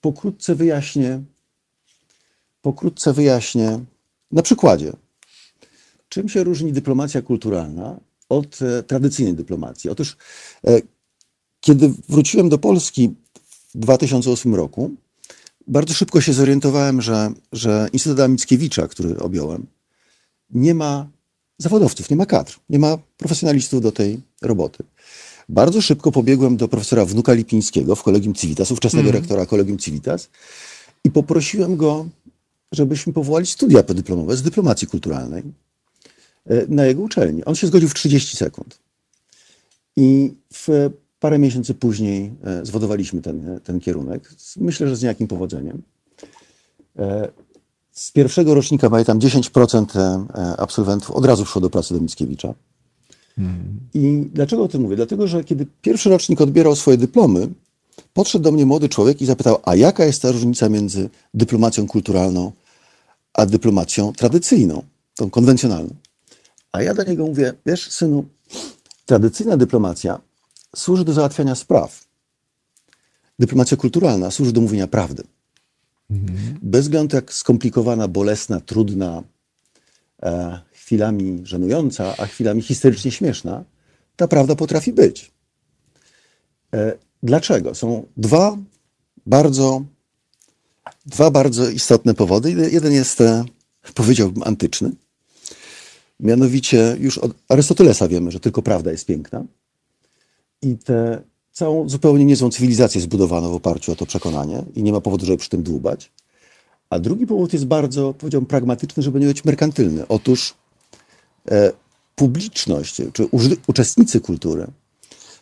[0.00, 1.22] pokrótce wyjaśnię,
[2.62, 3.84] pokrótce wyjaśnię
[4.32, 4.92] na przykładzie,
[6.08, 9.90] czym się różni dyplomacja kulturalna od e, tradycyjnej dyplomacji.
[9.90, 10.16] Otóż,
[10.66, 10.80] e,
[11.60, 13.14] kiedy wróciłem do Polski
[13.74, 14.90] w 2008 roku,
[15.66, 19.66] bardzo szybko się zorientowałem, że, że Instytut Mickiewicza, który objąłem,
[20.50, 21.08] nie ma
[21.58, 24.84] zawodowców, nie ma kadr, nie ma profesjonalistów do tej roboty.
[25.48, 29.22] Bardzo szybko pobiegłem do profesora Wnuka Lipińskiego w Kolegium Civitas, ówczesnego Mhm.
[29.22, 30.28] rektora Kolegium Civitas
[31.04, 32.06] i poprosiłem go,
[32.72, 35.42] żebyśmy powołali studia podyplomowe z dyplomacji kulturalnej
[36.46, 37.44] e, na jego uczelni.
[37.44, 38.78] On się zgodził w 30 sekund.
[39.96, 44.30] I w parę miesięcy później e, zwodowaliśmy ten, ten kierunek.
[44.56, 45.82] Myślę, że z niejakim powodzeniem.
[47.96, 49.98] E, Z pierwszego rocznika, pamiętam, 10%
[50.34, 52.54] e, absolwentów od razu szło do pracy do Mickiewicza.
[53.94, 54.96] I dlaczego o tym mówię?
[54.96, 57.48] Dlatego, że kiedy pierwszy rocznik odbierał swoje dyplomy,
[58.12, 62.52] podszedł do mnie młody człowiek i zapytał, a jaka jest ta różnica między dyplomacją kulturalną
[63.34, 64.82] a dyplomacją tradycyjną,
[65.16, 65.94] tą konwencjonalną?
[66.72, 68.24] A ja do niego mówię, wiesz, synu,
[69.06, 70.20] tradycyjna dyplomacja
[70.76, 72.04] służy do załatwiania spraw.
[73.38, 75.22] Dyplomacja kulturalna służy do mówienia prawdy.
[76.62, 79.22] Bez względu jak skomplikowana, bolesna, trudna,
[80.22, 83.64] e, chwilami żenująca, a chwilami historycznie śmieszna,
[84.16, 85.32] ta prawda potrafi być.
[86.74, 87.74] E, dlaczego?
[87.74, 88.56] Są dwa
[89.26, 89.84] bardzo,
[91.06, 92.70] dwa bardzo istotne powody.
[92.72, 93.44] Jeden jest, e,
[93.94, 94.90] powiedziałbym, antyczny.
[96.20, 99.44] Mianowicie już od Arystotelesa wiemy, że tylko prawda jest piękna.
[100.62, 101.22] I tę
[101.52, 105.38] całą zupełnie niezłą cywilizację zbudowano w oparciu o to przekonanie i nie ma powodu, żeby
[105.38, 106.12] przy tym dłubać.
[106.90, 110.08] A drugi powód jest bardzo, powiedziałbym, pragmatyczny, żeby nie być merkantylny.
[110.08, 110.54] Otóż
[111.50, 111.72] e,
[112.16, 113.28] publiczność, czy
[113.66, 114.66] uczestnicy kultury,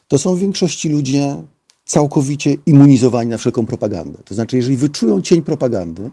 [0.09, 1.37] to są w większości ludzie
[1.85, 4.18] całkowicie immunizowani na wszelką propagandę.
[4.25, 6.11] To znaczy, jeżeli wyczują cień propagandy,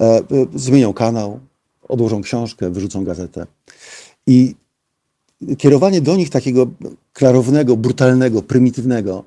[0.00, 0.22] e, e,
[0.54, 1.40] zmienią kanał,
[1.88, 3.46] odłożą książkę, wyrzucą gazetę.
[4.26, 4.54] I
[5.58, 6.66] kierowanie do nich takiego
[7.12, 9.24] klarownego, brutalnego, prymitywnego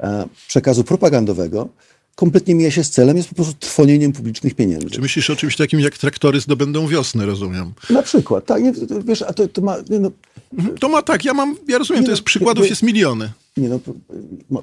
[0.00, 1.68] e, przekazu propagandowego
[2.14, 4.90] kompletnie mija się z celem, jest po prostu trwonieniem publicznych pieniędzy.
[4.90, 7.72] Czy myślisz o czymś takim, jak traktory zdobędą wiosnę, rozumiem?
[7.90, 10.10] Na przykład, tak, nie, to- wiesz, a to, to ma, nie, no,
[10.80, 13.32] To ma tak, ja mam, ja rozumiem, Nie to no, jest przykładów wy- jest miliony.
[13.56, 13.80] nie no,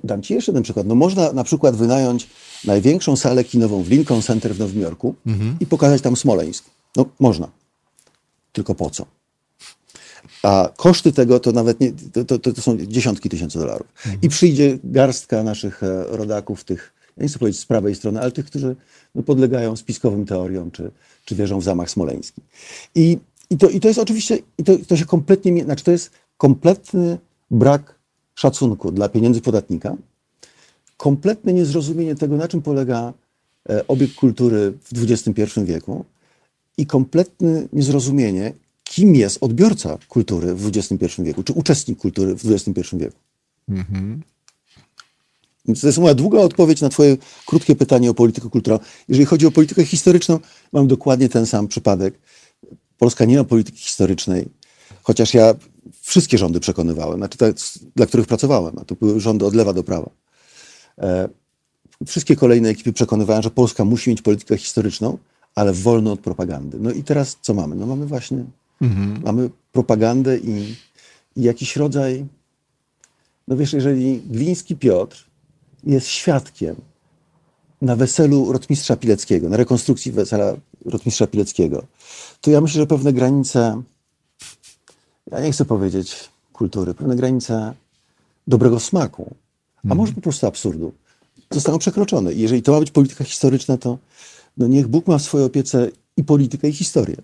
[0.04, 0.88] dam ci jeszcze jeden przykład.
[0.88, 2.28] No można na przykład wynająć
[2.66, 5.16] największą salę kinową w Lincoln Center w Nowym Jorku
[5.60, 6.66] i pokazać tam Smoleńsk.
[6.96, 7.48] No można.
[8.54, 9.06] Tylko po co?
[10.44, 11.92] A koszty tego to nawet nie,
[12.28, 13.88] to, to, to są dziesiątki tysięcy dolarów.
[14.22, 18.32] I przyjdzie garstka naszych e, rodaków, tych, ja nie chcę powiedzieć z prawej strony, ale
[18.32, 18.76] tych, którzy
[19.16, 20.92] no, podlegają spiskowym teoriom, czy,
[21.26, 22.42] czy wierzą w zamach smoleński.
[22.96, 23.18] I,
[23.50, 27.18] i, to, i to jest oczywiście, i to, to się kompletnie, znaczy to jest kompletny
[27.52, 27.96] brak
[28.36, 29.96] szacunku dla pieniędzy podatnika,
[30.98, 33.14] kompletne niezrozumienie tego, na czym polega
[33.70, 36.06] e, obiekt kultury w XXI wieku
[36.78, 38.54] i kompletne niezrozumienie,
[38.84, 43.18] kim jest odbiorca kultury w XXI wieku, czy uczestnik kultury w XXI wieku.
[45.66, 48.86] Więc to jest moja długa odpowiedź na Twoje krótkie pytanie o politykę kulturalną.
[49.08, 50.40] Jeżeli chodzi o politykę historyczną,
[50.74, 52.20] mam dokładnie ten sam przypadek.
[52.98, 54.50] Polska nie ma polityki historycznej,
[55.04, 55.56] chociaż ja
[56.02, 57.54] wszystkie rządy przekonywałem, znaczy te,
[57.96, 60.10] dla których pracowałem, a to były rządy od lewa do prawa.
[60.98, 61.30] E,
[62.08, 65.18] wszystkie kolejne ekipy przekonywałem, że Polska musi mieć politykę historyczną,
[65.56, 66.78] ale wolną od propagandy.
[66.80, 67.76] No i teraz co mamy?
[67.76, 68.46] No mamy właśnie,
[69.24, 70.76] mamy propagandę i,
[71.36, 72.26] i jakiś rodzaj,
[73.48, 75.26] no wiesz, jeżeli Gliński Piotr
[75.84, 76.76] jest świadkiem
[77.82, 81.84] na weselu rotmistrza Pileckiego, na rekonstrukcji wesela rotmistrza Pileckiego,
[82.42, 83.82] to ja myślę, że pewne granice,
[85.32, 87.74] ja nie chcę powiedzieć kultury, pewne granice
[88.48, 89.36] dobrego smaku,
[89.90, 90.94] a może po prostu absurdu,
[91.52, 92.34] zostaną przekroczone.
[92.34, 93.98] I jeżeli to ma być polityka historyczna, to
[94.58, 97.16] no niech Bóg ma w swojej opiece i politykę, i historię.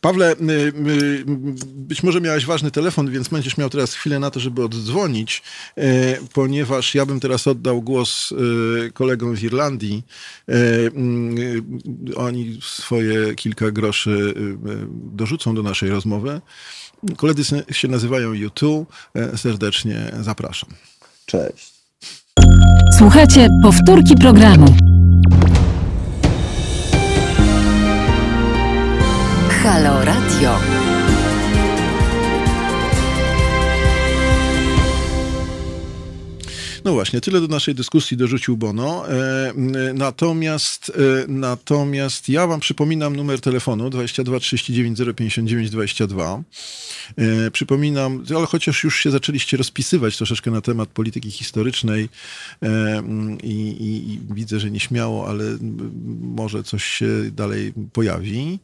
[0.00, 0.36] Pawle, y,
[0.88, 1.24] y,
[1.66, 5.42] być może miałeś ważny telefon, więc będziesz miał teraz chwilę na to, żeby oddzwonić,
[5.78, 5.82] y,
[6.32, 10.02] ponieważ ja bym teraz oddał głos y, kolegom z Irlandii.
[10.48, 16.40] Y, y, Oni swoje kilka groszy y, y, dorzucą do naszej rozmowy.
[17.16, 18.84] Koledzy się nazywają U2.
[19.34, 20.70] Y, Serdecznie zapraszam.
[21.26, 21.74] Cześć.
[22.98, 24.76] Słuchajcie powtórki programu.
[29.64, 30.93] Halo Radio.
[36.84, 39.08] No właśnie, tyle do naszej dyskusji dorzucił Bono.
[39.08, 39.52] E,
[39.94, 46.42] natomiast, e, natomiast ja wam przypominam numer telefonu 22 39 059 22.
[47.16, 52.08] E, przypominam, ale chociaż już się zaczęliście rozpisywać troszeczkę na temat polityki historycznej
[52.62, 53.02] e,
[53.42, 55.44] i, i, i widzę, że nieśmiało, ale
[56.20, 58.58] może coś się dalej pojawi.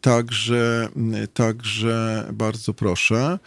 [0.00, 0.88] Także,
[1.34, 3.38] także bardzo proszę.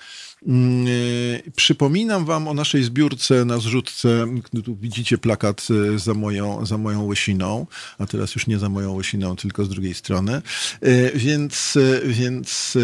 [0.48, 4.26] Mm, e, Przypominam wam o naszej zbiórce na zrzutce.
[4.66, 8.94] Tu widzicie plakat e, za moją, za moją łysiną, a teraz już nie za moją
[8.94, 10.42] łysiną, tylko z drugiej strony.
[10.82, 12.78] E, Więc, więc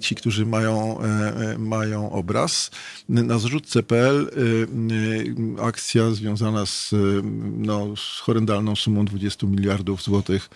[0.00, 2.70] ci, którzy mają, e, e, mają obraz,
[3.08, 4.30] na zrzutce.pl
[5.62, 6.94] akcja związana z,
[7.56, 10.50] no, z horrendalną sumą 20 miliardów złotych,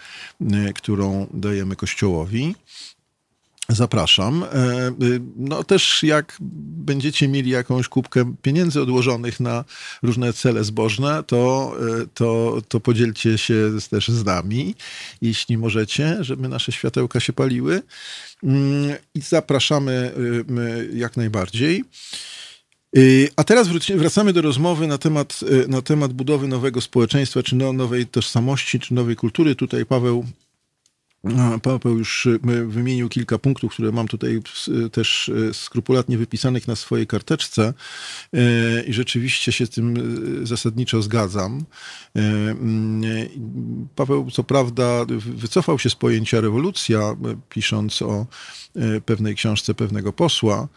[0.74, 2.54] którą dajemy Kościołowi.
[3.72, 4.44] Zapraszam.
[4.44, 9.64] E, y, No też jak będziecie mieli jakąś kubkę pieniędzy odłożonych na
[10.02, 14.74] różne cele zbożne, to, e, to, to podzielcie się też z nami,
[15.22, 17.83] jeśli możecie, żeby nasze światełka się paliły.
[18.42, 21.85] Mm, I zapraszamy y, jak najbardziej.
[22.96, 27.72] Y, A teraz wracamy do rozmowy na temat, na temat budowy nowego społeczeństwa, czy no,
[27.72, 29.54] nowej tożsamości, czy nowej kultury.
[29.54, 30.26] Tutaj Paweł
[31.62, 36.76] Paweł już y, wymienił kilka punktów, które mam tutaj y, też y, skrupulatnie wypisanych na
[36.76, 37.74] swojej karteczce
[38.87, 39.94] i rzeczywiście się z tym
[40.46, 41.64] zasadniczo zgadzam.
[42.14, 43.02] Mm,
[43.96, 47.16] Paweł co prawda wy- wycofał się z pojęcia rewolucja,
[47.48, 48.26] pisząc o
[49.06, 50.68] pewnej książce pewnego posła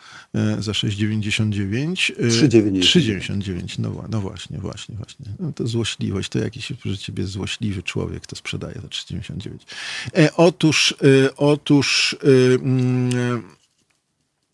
[0.57, 2.11] y, za 6,99.
[2.11, 2.79] y, 3,99.
[2.79, 5.25] 3,99, no, no właśnie, właśnie, właśnie.
[5.39, 9.49] No to złośliwość, to jakiś, że ciebie złośliwy człowiek to sprzedaje za 3,99.
[10.17, 13.43] E, otóż, e, otóż, e, mm,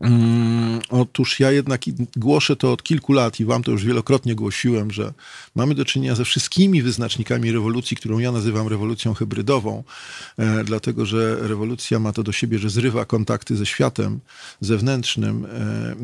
[0.01, 0.59] Mm,
[0.89, 1.81] Otóż ja jednak
[2.15, 5.13] głoszę to od kilku lat i wam to już wielokrotnie głosiłem, że
[5.55, 9.83] mamy do czynienia ze wszystkimi wyznacznikami rewolucji, którą ja nazywam rewolucją hybrydową,
[10.38, 14.19] e, dlatego że rewolucja ma to do siebie, że zrywa kontakty ze światem
[14.62, 15.95] zewnętrznym, e, e,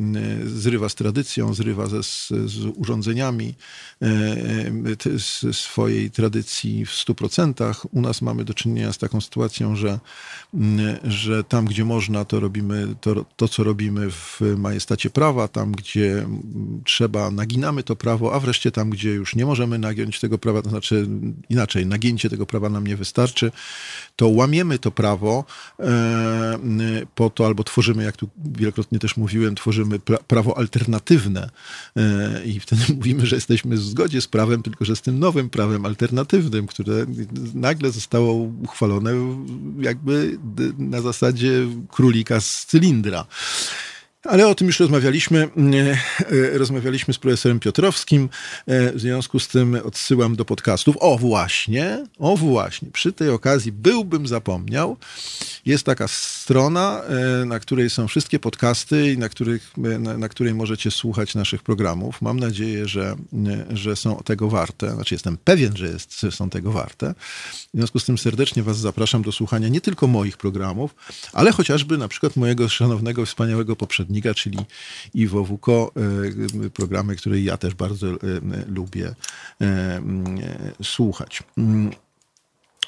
[0.46, 3.56] zrywa z tradycją, zrywa ze, z, z urządzeniami
[4.02, 7.88] e, e, z swojej tradycji w 100%.
[7.92, 10.00] U nas mamy do czynienia z taką sytuacją, że,
[10.54, 15.72] m, że tam, gdzie można, to robimy to, to co robimy w majestacie prawa, tam,
[15.72, 20.38] gdzie mm, trzeba, naginamy to prawo, a wreszcie tam, gdzie już nie możemy nagiąć tego
[20.38, 21.08] prawa, to znaczy
[21.50, 23.52] inaczej, nagięcie tego prawa nam nie wystarczy,
[24.16, 25.46] to łamiemy to prawo
[25.80, 26.60] e,
[27.16, 31.50] po to, albo tworzymy, jak tu wielokrotnie też mówiłem, tworzymy pra, prawo alternatywne
[31.98, 35.50] e, i wtedy mówimy, że jesteśmy w zgodzie z prawem, tylko że z tym nowym
[35.50, 37.06] prawem alternatywnym, które
[37.54, 39.12] nagle zostało uchwalone
[39.80, 40.38] jakby
[40.78, 43.26] na zasadzie królika z cylindra.
[44.26, 45.50] Ale o tym już rozmawialiśmy.
[46.54, 48.30] e, Rozmawialiśmy z profesorem Piotrowskim.
[48.68, 50.96] e, W związku z tym odsyłam do podcastów.
[51.00, 54.98] O właśnie, o właśnie, przy tej okazji byłbym zapomniał.
[55.66, 57.02] Jest taka strona,
[57.42, 61.64] e, na której są wszystkie podcasty i na, których, na, na której możecie słuchać naszych
[61.64, 62.22] programów.
[62.22, 63.16] Mam nadzieję, że,
[63.70, 64.92] że są tego warte.
[64.96, 67.14] Znaczy jestem pewien, że, jest, że są tego warte.
[67.74, 70.96] W związku z tym serdecznie Was zapraszam do słuchania nie tylko moich programów,
[71.34, 73.76] ale chociażby na przykład mojego szanownego, wspaniałego
[74.34, 74.58] czyli
[75.14, 75.92] Iwo Wuko,
[76.66, 78.18] e, programy, które ja też bardzo e,
[78.68, 79.66] lubię e,
[79.98, 80.38] mm,
[80.84, 81.44] słuchać.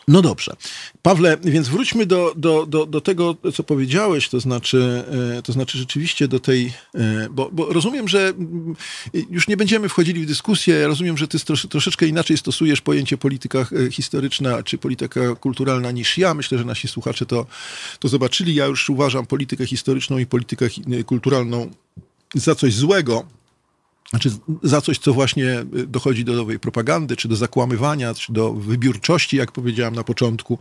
[0.08, 0.56] No dobrze.
[1.02, 5.04] Pawle, więc wróćmy do, do, do, do tego, co powiedziałeś, to znaczy,
[5.38, 8.76] e, to znaczy rzeczywiście do tej, e, bo, bo rozumiem, że mm,
[9.30, 13.18] już nie będziemy wchodzili w dyskusję, ja rozumiem, że ty trosz, troszeczkę inaczej stosujesz pojęcie
[13.18, 16.34] polityka e, historyczna czy polityka kulturalna niż ja.
[16.34, 17.46] Myślę, że nasi słuchacze to,
[18.00, 18.56] to zobaczyli.
[18.56, 20.68] Ja już uważam politykę historyczną i politykę
[21.06, 21.72] kulturalną
[22.36, 23.37] za coś złego.
[24.10, 24.32] Znaczy
[24.63, 29.38] za coś, co właśnie y, dochodzi do nowej propagandy, czy do zakłamywania, czy do wybiórczości,
[29.38, 30.60] jak powiedziałem na początku.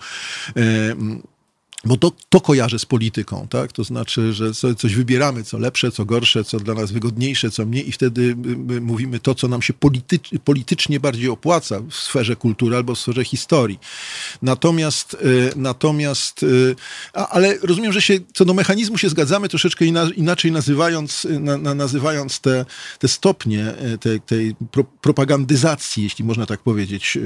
[1.87, 3.73] Bo to, to kojarzę z polityką, tak?
[3.73, 7.67] To znaczy, że co- coś wybieramy, co lepsze, co gorsze, co dla nas wygodniejsze, co
[7.67, 12.37] mniej, i wtedy my mówimy to, co nam się politycz, politycznie bardziej opłaca w sferze
[12.37, 13.79] kultury albo w sferze historii.
[14.43, 16.77] Natomiast, y, natomiast, y,
[17.13, 21.57] a, ale rozumiem, że się co do mechanizmu się zgadzamy troszeczkę ina, inaczej nazywając, na,
[21.57, 22.65] na, nazywając te,
[22.99, 27.19] te stopnie y, tej, tej pro, propagandyzacji, jeśli można tak powiedzieć,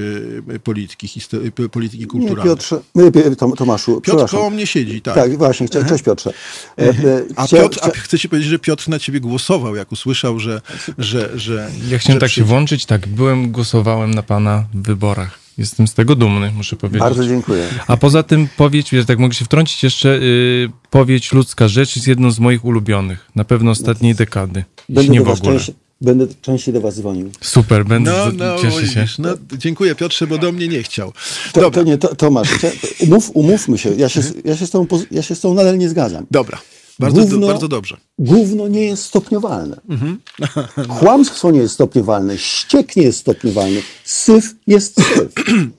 [0.63, 2.55] polityki, histo- polityki kulturalnej.
[2.55, 4.50] Piotrze, nie, Tom- Tomaszu, Piotr przepraszam.
[4.51, 5.15] Mnie siedzi, tak.
[5.15, 6.33] Tak, właśnie, chcia, cześć Piotrze.
[6.77, 6.93] E, e,
[7.35, 10.61] A, chcia- Piotr, a chcę ci powiedzieć, że Piotr na ciebie głosował, jak usłyszał, że...
[10.97, 15.39] że, że Ja chciałem że tak się włączyć, tak, byłem, głosowałem na pana w wyborach.
[15.57, 16.99] Jestem z tego dumny, muszę powiedzieć.
[16.99, 17.67] Bardzo dziękuję.
[17.87, 22.07] A poza tym powiedź, że tak mogę się wtrącić jeszcze, y, powiedź Ludzka Rzecz jest
[22.07, 25.55] jedną z moich ulubionych, na pewno ostatniej dekady, jeśli Będę nie do w ogóle.
[25.55, 27.31] częściej, będę częściej do was dzwonił.
[27.41, 29.05] Super, będę, No, no, cieszę się.
[29.19, 31.11] no, dziękuję Piotrze, bo do mnie nie chciał.
[31.53, 32.49] To, Dobra, to nie, to, Tomasz,
[32.99, 33.95] umów, umówmy się.
[33.97, 36.25] Ja się, ja, się z poz- ja się z tobą nadal nie zgadzam.
[36.31, 36.61] dobra.
[36.99, 37.97] Bardzo, Gówno- bardzo dobrze.
[38.19, 39.81] Gówno nie jest stopniowalne.
[39.89, 40.19] Mhm.
[40.99, 42.37] Kłamstwo nie jest stopniowalne.
[42.37, 43.81] Ściek nie jest stopniowalny.
[44.03, 45.33] Syf jest syf.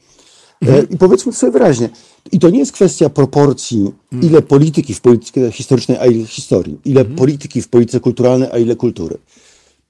[0.68, 1.88] E, I powiedzmy sobie wyraźnie,
[2.32, 3.90] i to nie jest kwestia proporcji,
[4.22, 8.76] ile polityki w polityce historycznej, a ile historii, ile polityki w polityce kulturalnej, a ile
[8.76, 9.18] kultury.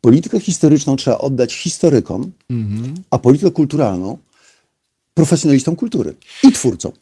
[0.02, 2.32] Politykę historyczną trzeba oddać historykom,
[3.10, 4.18] a politykę kulturalną
[5.14, 6.92] profesjonalistom kultury i twórcom.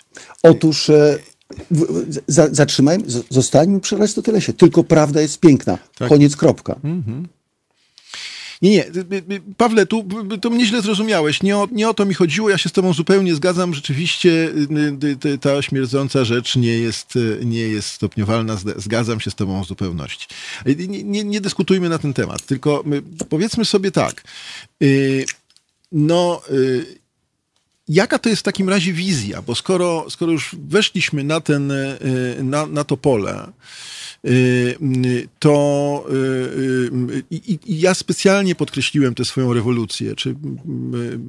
[0.43, 1.19] Otóż e,
[2.29, 4.53] zatrzymajmy, zostańmy przy Arystotelesie.
[4.53, 5.79] Tylko prawda jest piękna.
[6.09, 6.81] Koniec, kropka.
[8.63, 8.91] Nie, nie, y,
[9.33, 11.43] y, Pawle, tu, y, to mnie źle zrozumiałeś.
[11.43, 13.75] Nie o, nie o to mi chodziło, ja się z tobą zupełnie zgadzam.
[13.75, 14.69] Rzeczywiście y,
[15.27, 19.65] y, y, ta śmierdząca rzecz nie jest, y, nie jest stopniowalna, zgadzam się z tobą
[19.65, 20.27] w zupełności.
[20.67, 22.85] Y, Nie, nie, nie dyskutujmy na ten temat, tylko
[23.21, 24.23] y, powiedzmy sobie tak.
[24.83, 25.25] y,
[25.93, 27.01] No, y,
[27.89, 29.43] jaka to jest w takim razie wizja?
[29.43, 33.53] Bo skoro, skoro już weszliśmy na, ten, y, na, na to pole, y, y,
[35.39, 40.35] to y, y, i ja specjalnie podkreśliłem tę swoją rewolucję, czy y,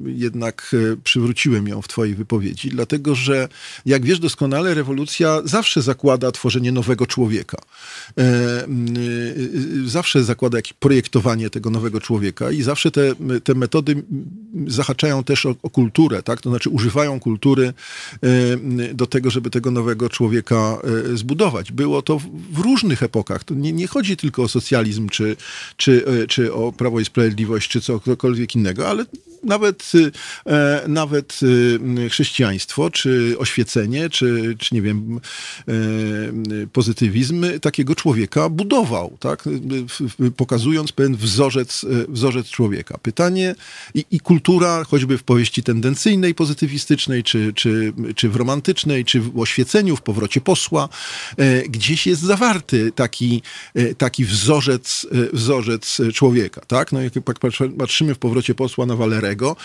[0.06, 3.48] jednak y, przywróciłem ją w twojej wypowiedzi, dlatego że
[3.86, 7.58] jak wiesz doskonale, rewolucja zawsze zakłada tworzenie nowego człowieka.
[8.18, 8.22] E,
[8.64, 8.68] y,
[9.84, 14.24] y, Zawsze zakłada jakieś projektowanie tego nowego człowieka i zawsze te, te metody mm,
[14.66, 16.40] zahaczają też o, o kulturę, tak?
[16.40, 17.72] To znaczy używają kultury
[18.90, 20.78] e, do tego, żeby tego nowego człowieka
[21.12, 21.72] e, zbudować.
[21.72, 23.44] Było to w- w różnych epokach.
[23.44, 25.36] To nie, nie chodzi tylko o socjalizm, czy,
[25.76, 29.04] czy, e, czy o Prawo i Sprawiedliwość, czy cokolwiek innego, ale
[29.44, 29.92] nawet,
[30.46, 31.40] e, nawet
[32.04, 35.20] e, chrześcijaństwo, czy oświecenie, czy, czy nie wiem,
[36.72, 39.44] pozytywizm takiego człowieka budował, tak?
[40.36, 42.98] Pokazując pewien wzorzec, wzorzec człowieka.
[43.02, 43.54] Pytanie
[43.94, 49.38] i, i kultura, choćby w powieści tendencyjnej, pozytywistycznej, czy, czy, czy w romantycznej, czy w
[49.38, 50.88] oświeceniu, w powrocie posła,
[51.68, 52.24] gdzieś jest
[52.94, 53.42] taki,
[53.74, 56.92] e, taki wzorzec, e, wzorzec człowieka, tak?
[56.92, 59.56] No jak patrzy- patrzymy w powrocie posła na Walerego,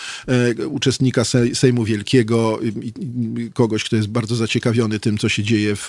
[0.60, 2.58] e, uczestnika Sej- Sejmu Wielkiego,
[3.54, 5.86] kogoś, kto jest bardzo zaciekawiony tym, co się dzieje w,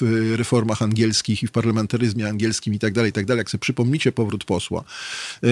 [0.00, 3.40] w reformach angielskich i w parlamentaryzmie angielskim i tak dalej, i tak dalej.
[3.40, 4.84] Jak sobie przypomnicie powrót posła,
[5.42, 5.48] e,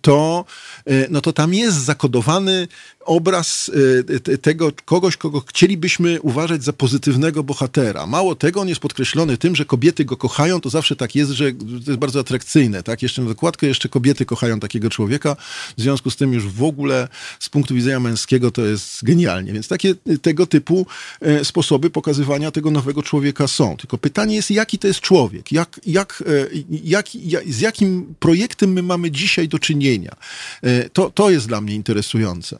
[0.00, 0.44] to,
[0.86, 2.68] e, no to tam jest zakodowany
[3.00, 3.70] obraz
[4.10, 8.06] e, te- tego kogoś, kogo chcielibyśmy uważać za pozytywnego bohatera.
[8.06, 11.52] Mało tego, on jest podkreślony tym, że kobiety go kochają, to zawsze tak jest, że
[11.52, 13.02] to jest bardzo atrakcyjne, tak?
[13.02, 15.36] Jeszcze na dokładkę jeszcze kobiety kochają takiego człowieka,
[15.78, 17.08] w związku z tym już w ogóle
[17.40, 19.52] z punktu widzenia męskiego to jest genialnie.
[19.52, 20.86] Więc takie tego typu
[21.20, 23.76] e, sposoby pokazywania tego nowego człowieka są.
[23.76, 25.52] Tylko pytanie jest, jaki to jest człowiek?
[25.52, 26.46] Jak, jak, e,
[26.84, 27.06] jak,
[27.46, 30.16] z jakim projektem my mamy dzisiaj do czynienia?
[30.92, 32.58] To, to jest dla mnie interesujące.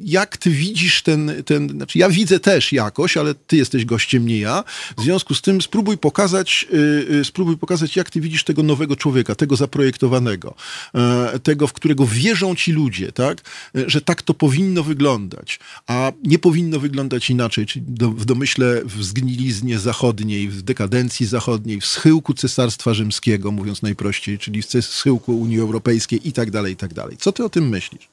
[0.00, 4.38] Jak ty widzisz ten, ten, znaczy ja widzę też jakoś, ale ty jesteś gościem, nie
[4.38, 4.64] ja.
[4.96, 6.66] W związku z tym spróbuj pokazać,
[7.12, 10.54] e, e, spróbuj pokazać, jak ty widzisz tego nowego człowieka, tego zaprojektowanego,
[10.94, 13.40] e, tego, w którego wierzą ci ludzie, tak?
[13.74, 18.82] E, Że tak to powinno wyglądać, a nie powinno wyglądać inaczej, czyli do, w domyśle
[18.84, 25.40] w zgniliznie zachodniej, w dekadencji zachodniej, w schyłku Cesarstwa Rzymskiego, mówiąc najprościej, czyli w schyłku
[25.40, 27.16] Unii Europejskiej i tak dalej, i tak dalej.
[27.16, 28.08] Co ty o tym myślisz?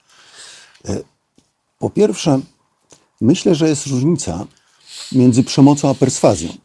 [1.79, 2.41] Po pierwsze,
[3.21, 4.47] myślę, że jest różnica
[5.11, 6.57] między przemocą a perswazją.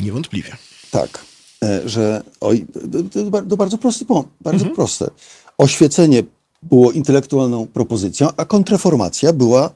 [0.00, 0.56] Niewątpliwie.
[0.90, 1.24] Tak,
[1.62, 2.66] e, że oj,
[3.12, 5.10] to, to, bar- to bardzo prosty, po- bardzo proste.
[5.58, 6.22] Oświecenie
[6.62, 9.70] było intelektualną propozycją, a kontreformacja była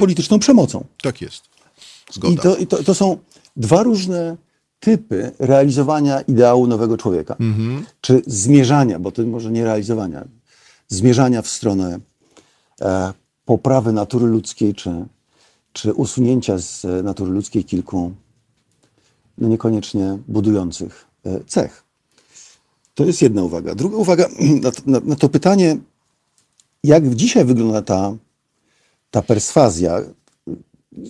[0.00, 0.84] polityczną przemocą.
[1.02, 1.42] Tak jest.
[2.10, 2.42] I, Zgoda.
[2.42, 3.16] to, i to, to są
[3.56, 4.36] dwa różne
[4.80, 7.36] typy realizowania ideału nowego człowieka.
[8.00, 10.24] Czy zmierzania, bo to może nie realizowania,
[10.88, 11.98] zmierzania w stronę
[12.80, 13.12] e,
[13.44, 14.90] poprawy natury ludzkiej, czy,
[15.72, 18.12] czy usunięcia z e, natury ludzkiej kilku
[19.38, 21.84] no niekoniecznie budujących e, cech.
[22.94, 23.74] To jest jedna uwaga.
[23.74, 24.28] Druga uwaga
[24.62, 25.76] na to, na, na to pytanie,
[26.84, 28.16] jak dzisiaj wygląda ta,
[29.10, 30.00] ta perswazja,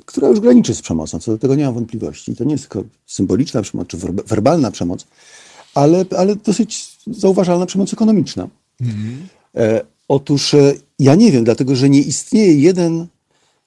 [0.05, 2.37] która już graniczy z przemocą, co do tego nie mam wątpliwości.
[2.37, 5.07] To nie jest tylko symboliczna przemoc, czy werba- werbalna przemoc,
[5.75, 8.49] ale, ale dosyć zauważalna przemoc ekonomiczna.
[9.57, 13.07] E, otóż e, ja nie wiem, dlatego że nie istnieje jeden,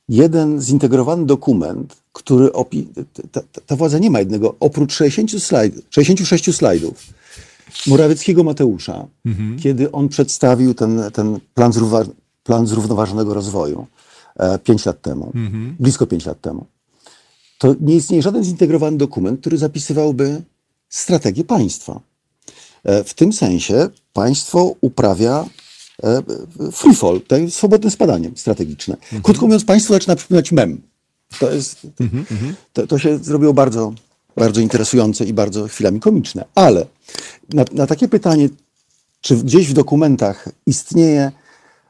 [0.09, 2.85] jeden zintegrowany dokument, który opi-
[3.31, 7.03] ta, ta, ta władza nie ma jednego, oprócz 60 slajd, 66 slajdów
[7.87, 9.07] Morawieckiego Mateusza,
[9.61, 12.03] kiedy on przedstawił ten, ten plan, zrówna,
[12.43, 13.87] plan zrównoważonego rozwoju
[14.35, 15.31] e, pięć lat temu,
[15.79, 16.65] blisko pięć lat temu.
[17.57, 20.41] To nie istnieje żaden zintegrowany dokument, który zapisywałby
[20.89, 21.99] strategię państwa.
[22.83, 25.45] E, W tym sensie państwo uprawia
[26.71, 28.97] free fall, to jest swobodne spadanie strategiczne.
[29.23, 30.81] Krótko mówiąc, państwo zaczyna przypominać mem.
[31.39, 31.87] To, jest,
[32.73, 33.93] to, to się zrobiło bardzo,
[34.35, 36.45] bardzo interesujące i bardzo chwilami komiczne.
[36.55, 36.85] Ale
[37.53, 38.49] na, na takie pytanie,
[39.21, 41.31] czy gdzieś w dokumentach istnieje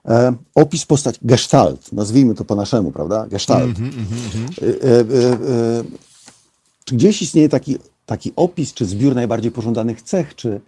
[0.05, 3.27] e, opis postaci, gestalt, nazwijmy to po naszemu, prawda?
[3.27, 3.71] Gestalt.
[3.77, 5.83] E, e, e,
[6.85, 10.61] czy gdzieś istnieje taki, taki opis, czy zbiór najbardziej pożądanych cech, czy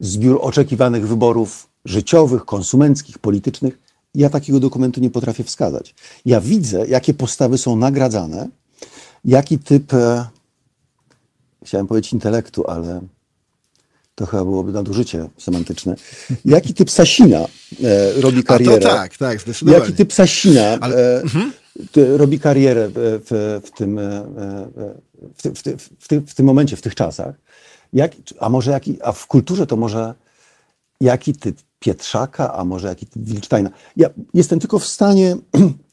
[0.00, 3.78] zbiór oczekiwanych wyborów życiowych, konsumenckich, politycznych?
[4.14, 5.94] Ja takiego dokumentu nie potrafię wskazać.
[6.24, 8.48] Ja widzę, jakie postawy są nagradzane,
[9.24, 10.26] jaki typ, e,
[11.64, 13.00] chciałem powiedzieć intelektu, ale
[14.14, 15.96] to chyba byłoby nadużycie semantyczne.
[16.44, 17.38] Jaki typ Sasina
[17.84, 18.78] e, robi A karierę?
[18.78, 19.84] to tak, tak, zdecydowanie.
[19.84, 21.22] Jaki typ Sasina Ale- e,
[21.92, 24.94] ty, robi karierę w, w, w, tym, e, e,
[25.34, 27.34] w, ty, w, ty, w, ty, w tym momencie, w tych czasach?
[27.92, 30.14] Jak, a może jaki, a w kulturze to może
[31.00, 33.70] jaki typ Pietrzaka, a może jaki typ Wilcztajna?
[33.96, 35.36] Ja jestem tylko w stanie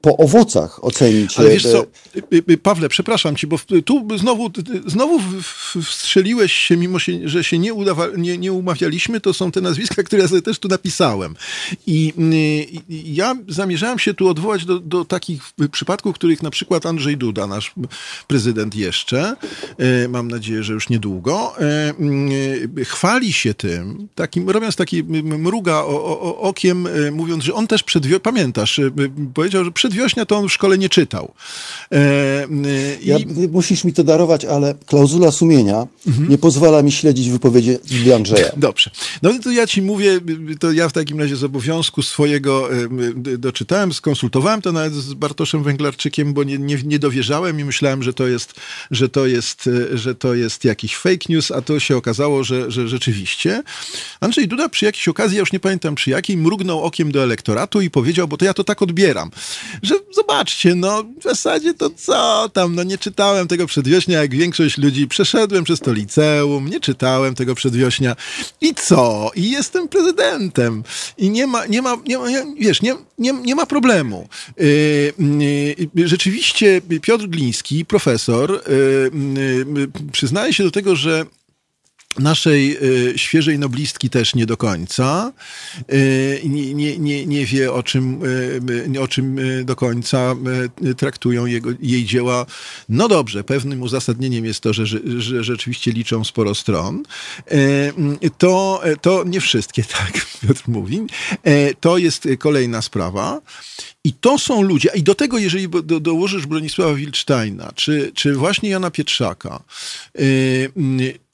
[0.00, 1.38] po owocach ocenić.
[1.38, 1.86] Ale e, wiesz co,
[2.16, 4.50] y, y, Pawle, przepraszam cię, bo tu znowu,
[4.86, 5.20] znowu
[5.82, 10.02] wstrzeliłeś się, mimo się, że się nie, udawa, nie, nie umawialiśmy, to są te nazwiska,
[10.02, 11.36] które ja sobie też tu napisałem.
[11.86, 15.42] I y, ja zamierzałem się tu odwołać do, do takich
[15.72, 17.74] przypadków, których na przykład Andrzej Duda, nasz
[18.26, 19.36] prezydent jeszcze,
[20.08, 21.54] mam nadzieję, że już niedługo,
[22.80, 27.82] y, chwali się tym, takim, robiąc taki mruga o, o, okiem, mówiąc, że on też
[27.82, 28.20] przedwio...
[28.20, 28.80] pamiętasz,
[29.34, 31.32] powiedział, że przedwiośnia to on w szkole nie czytał.
[31.92, 35.86] E, y, Ja, i- ty musisz mi to darować, ale klauzula sumienia
[36.28, 38.50] nie pozwala mi śledzić wypowiedzi Bill Andrzeja.
[38.68, 38.90] Dobrze.
[39.22, 40.20] No to ja ci mówię,
[40.60, 42.68] to ja w takim razie z obowiązku swojego
[43.38, 48.12] doczytałem, skonsultowałem to nawet z Bartoszem Węglarczykiem, bo nie, nie, nie dowierzałem i myślałem, że
[48.14, 48.54] to jest,
[48.90, 52.70] że to jest, e, że to jest jakiś fake news, a to się okazało, że,
[52.70, 53.62] że rzeczywiście.
[54.20, 57.80] Andrzej Duda przy jakiejś okazji, ja już nie pamiętam przy jakiej, mrugnął okiem do elektoratu
[57.80, 59.30] i powiedział, bo to ja to tak odbieram,
[59.82, 64.78] że zobaczcie, no w zasadzie to co tam, no nie czytałem tego przedwiośnia jak większość
[64.78, 68.16] ludzi, przeszedłem przez to liceum, nie czytałem tego przedwiośnia
[68.60, 69.30] i co?
[69.34, 70.82] I jestem prezydentem
[71.18, 72.24] i nie ma, nie ma, nie ma
[72.58, 74.28] wiesz, nie, nie, nie ma problemu.
[74.56, 75.12] Yy,
[75.94, 81.26] yy, rzeczywiście Piotr Gliński, profesor, yy, przyznaje się do tego, że
[82.18, 82.76] naszej
[83.12, 85.32] y, świeżej noblistki też nie do końca.
[85.92, 88.24] Y, nie, nie, nie, wie, o czym,
[88.94, 90.34] y, o czym y, do końca
[90.84, 92.46] y, traktują jego, jej dzieła.
[92.88, 97.02] No dobrze, pewnym uzasadnieniem jest to, że, że, rzeczywiście liczą sporo stron.
[97.52, 101.00] Y, to, to nie wszystkie, tak Piotr mówi.
[101.80, 103.40] To jest kolejna sprawa.
[104.04, 108.70] I to są ludzie, i do tego, jeżeli do, dołożysz Bronisława Wilcztajna, czy, czy właśnie
[108.70, 109.62] Jana Pietrzaka,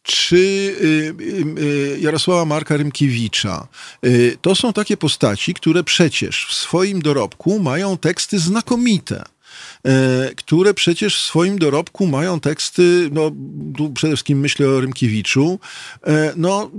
[0.06, 3.68] czy y, y, y, Jarosława Marka Rymkiewicza.
[4.42, 9.24] To są takie postaci, które przecież w swoim dorobku mają teksty znakomite.
[10.36, 13.30] Które przecież w swoim dorobku mają teksty, no
[13.76, 15.58] tu przede wszystkim myślę o Rymkiewiczu,
[16.36, 16.70] no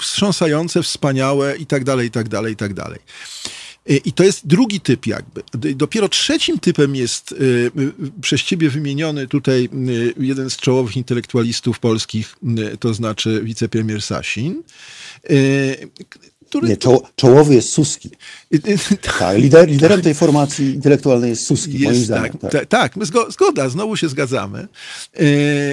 [0.00, 2.98] wstrząsające, wspaniałe i tak dalej, i tak dalej, i tak dalej.
[3.90, 5.42] Y, I to jest drugi typ jakby.
[5.74, 7.36] Dopiero trzecim typem jest y,
[7.78, 9.68] y, przez ciebie wymieniony tutaj
[10.18, 12.36] jeden z czołowych intelektualistów polskich,
[12.80, 14.62] to znaczy wicepremier Sasin,
[16.58, 16.68] który...
[16.68, 18.10] Nie, czoło, czołowy jest Suski.
[18.54, 18.60] y,
[19.18, 22.32] Tak, lider, liderem tej formacji intelektualnej jest Suski, moim Jest, zdaniem.
[22.32, 24.58] tak, Tak, tak, tak, zgo- zgoda, znowu się zgadzamy.
[25.14, 25.18] E,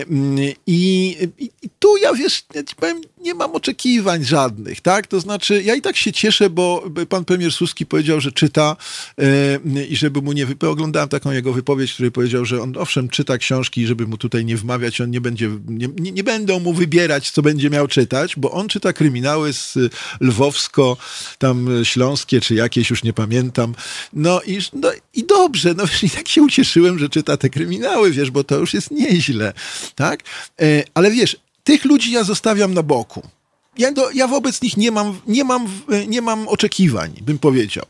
[0.09, 5.07] mm, I, i, I tu ja wiesz, ja ci powiem, nie mam oczekiwań żadnych, tak?
[5.07, 8.75] To znaczy, ja i tak się cieszę, bo pan premier Suski powiedział, że czyta
[9.77, 10.47] e, i żeby mu nie.
[10.69, 14.45] Oglądałem taką jego wypowiedź, w której powiedział, że on owszem czyta książki, żeby mu tutaj
[14.45, 18.35] nie wmawiać, on nie będzie, nie, nie, nie będą mu wybierać, co będzie miał czytać,
[18.37, 19.89] bo on czyta kryminały z y,
[21.37, 23.75] tam y, śląskie, czy jakieś, już nie pamiętam.
[24.13, 28.11] No i, no, i dobrze, no wiesz, i tak się ucieszyłem, że czyta te kryminały,
[28.11, 29.53] wiesz, bo to już jest nieźle,
[29.95, 30.23] tak?
[30.61, 33.27] E, ale wiesz, tych ludzi ja zostawiam na boku.
[33.77, 35.67] Ja, do, ja wobec nich nie mam, nie, mam,
[36.07, 37.85] nie mam oczekiwań, bym powiedział.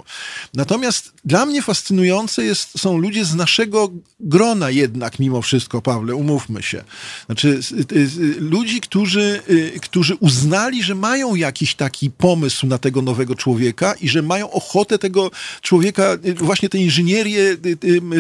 [0.53, 6.63] Natomiast dla mnie fascynujące jest, są ludzie z naszego grona jednak mimo wszystko, Pawle, umówmy
[6.63, 6.83] się.
[7.25, 7.59] Znaczy
[7.91, 9.41] y, y, ludzi, którzy,
[9.81, 14.97] którzy uznali, że mają jakiś taki pomysł na tego nowego człowieka i że mają ochotę
[14.97, 17.57] tego człowieka, właśnie tę inżynierię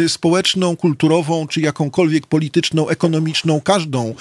[0.07, 4.15] społeczną, kulturową, czy jakąkolwiek polityczną, ekonomiczną, każdą,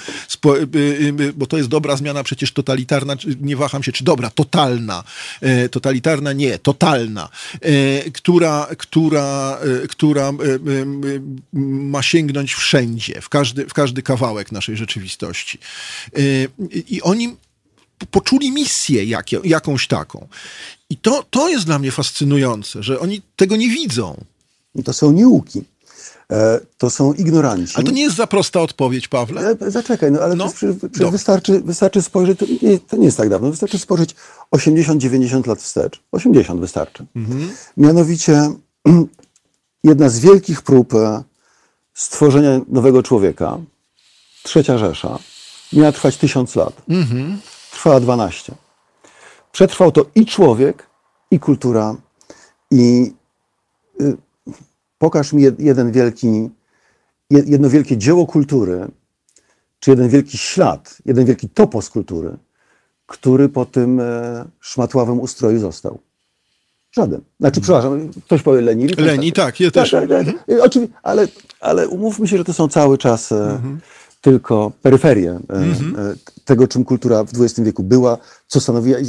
[1.35, 5.03] bo to jest dobra zmiana przecież totalitarna, nie waham się, czy dobra, totalna,
[5.41, 7.29] e, totalitarna nie, totalna,
[7.61, 10.31] e, która, która, e, która
[11.53, 15.59] ma sięgnąć wszędzie, w każdy, w każdy kawałek naszej rzeczywistości.
[16.89, 17.35] I oni
[18.11, 19.05] poczuli misję
[19.43, 20.27] jakąś taką.
[20.89, 24.25] I to, to jest dla mnie fascynujące, że oni tego nie widzą.
[24.85, 25.63] To są nieuki.
[26.31, 27.73] E, to są ignoranci.
[27.75, 29.41] Ale to nie jest za prosta odpowiedź, Pawle.
[29.41, 31.11] Ale zaczekaj, no ale No, przecież dobrze.
[31.11, 34.15] wystarczy, wystarczy spojrzeć, to nie, to nie jest tak dawno, wystarczy spojrzeć
[34.55, 36.01] 80-90 lat wstecz.
[36.11, 37.05] 80 wystarczy.
[37.77, 38.51] Mianowicie
[39.83, 41.23] jedna z wielkich prób e,
[41.93, 43.57] stworzenia nowego człowieka,
[44.43, 45.19] trzecia Rzesza,
[45.73, 46.81] miała trwać tysiąc lat.
[47.71, 48.53] Trwała 12.
[49.51, 50.87] Przetrwał to i człowiek,
[51.31, 51.95] i kultura,
[52.71, 53.13] i
[54.01, 54.17] y,
[55.01, 56.27] pokaż mi jed- jeden wielki,
[57.29, 58.87] je- jedno wielkie dzieło kultury,
[59.79, 62.37] czy jeden wielki ślad, jeden wielki topos kultury,
[63.05, 65.99] który po tym e, szmatławym ustroju został.
[66.91, 67.21] Żaden.
[67.39, 68.95] Znaczy, przepraszam, ktoś powie Lenili.
[68.95, 69.91] to Leni, jest- tak, ja też.
[69.91, 70.35] Tak, tak, tak.
[70.61, 71.27] Oczywiście, ale,
[71.59, 73.59] ale umówmy się, że to są cały czas e,
[74.21, 79.05] tylko peryferie e, e, tego, czym kultura w XX wieku była, co stanowiła i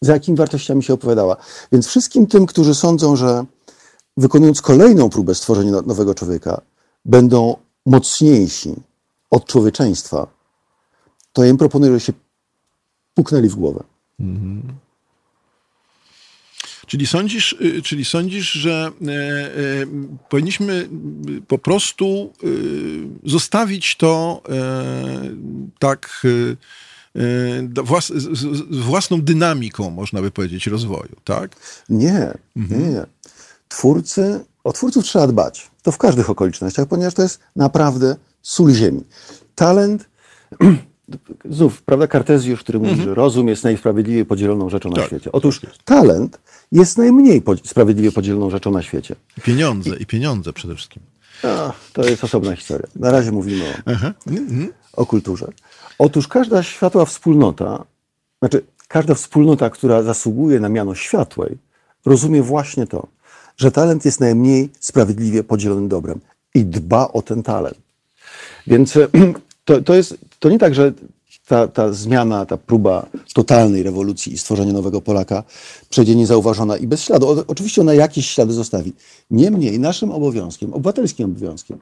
[0.00, 1.36] za jakimi wartościami się opowiadała.
[1.72, 3.44] Więc wszystkim tym, którzy sądzą, że
[4.16, 6.60] wykonując kolejną próbę stworzenia no- nowego człowieka,
[7.04, 7.56] będą
[7.86, 8.74] mocniejsi
[9.30, 10.26] od człowieczeństwa,
[11.32, 12.12] to ja im proponuję, że się
[13.14, 13.84] puknęli w głowę.
[16.86, 19.86] Czyli sądzisz, y, czyli sądzisz że e, e,
[20.28, 20.88] powinniśmy
[21.28, 25.36] y, po prostu y, zostawić to e,
[25.78, 26.26] tak
[28.70, 31.56] własną dynamiką, można by powiedzieć, rozwoju, tak?
[31.88, 33.06] Nie, nie, nie.
[33.68, 35.70] Twórcy, o twórców trzeba dbać.
[35.82, 39.04] To w każdych okolicznościach, ponieważ to jest naprawdę sól ziemi.
[39.54, 40.08] Talent,
[41.50, 45.32] znów, prawda, Kartezjusz, który mówi, że rozum jest najsprawiedliwiej podzieloną rzeczą na Tak, świecie.
[45.32, 46.40] Otóż talent
[46.72, 49.16] jest najmniej sprawiedliwie podzieloną rzeczą na świecie.
[49.38, 51.02] I pieniądze, i pieniądze przede wszystkim.
[51.42, 52.86] A, to jest osobna historia.
[52.96, 54.12] Na razie mówimy o, Aha.
[54.26, 54.72] Mhm.
[54.92, 55.48] o kulturze.
[55.98, 57.84] Otóż każda światła wspólnota,
[58.38, 61.58] znaczy każda wspólnota, która zasługuje na miano światłej,
[62.06, 63.06] rozumie właśnie to,
[63.56, 66.20] że talent jest najmniej sprawiedliwie podzielonym dobrem
[66.54, 67.78] i dba o ten talent.
[68.66, 69.08] Więc e,
[69.64, 70.92] to, to jest to nie tak, że
[71.46, 75.44] ta, ta zmiana, ta próba totalnej rewolucji i stworzenia nowego Polaka
[75.88, 77.28] przejdzie niezauważona i bez śladu.
[77.28, 78.92] O, oczywiście ona jakieś ślady zostawi.
[79.30, 81.78] Niemniej naszym obowiązkiem, obywatelskim obowiązkiem,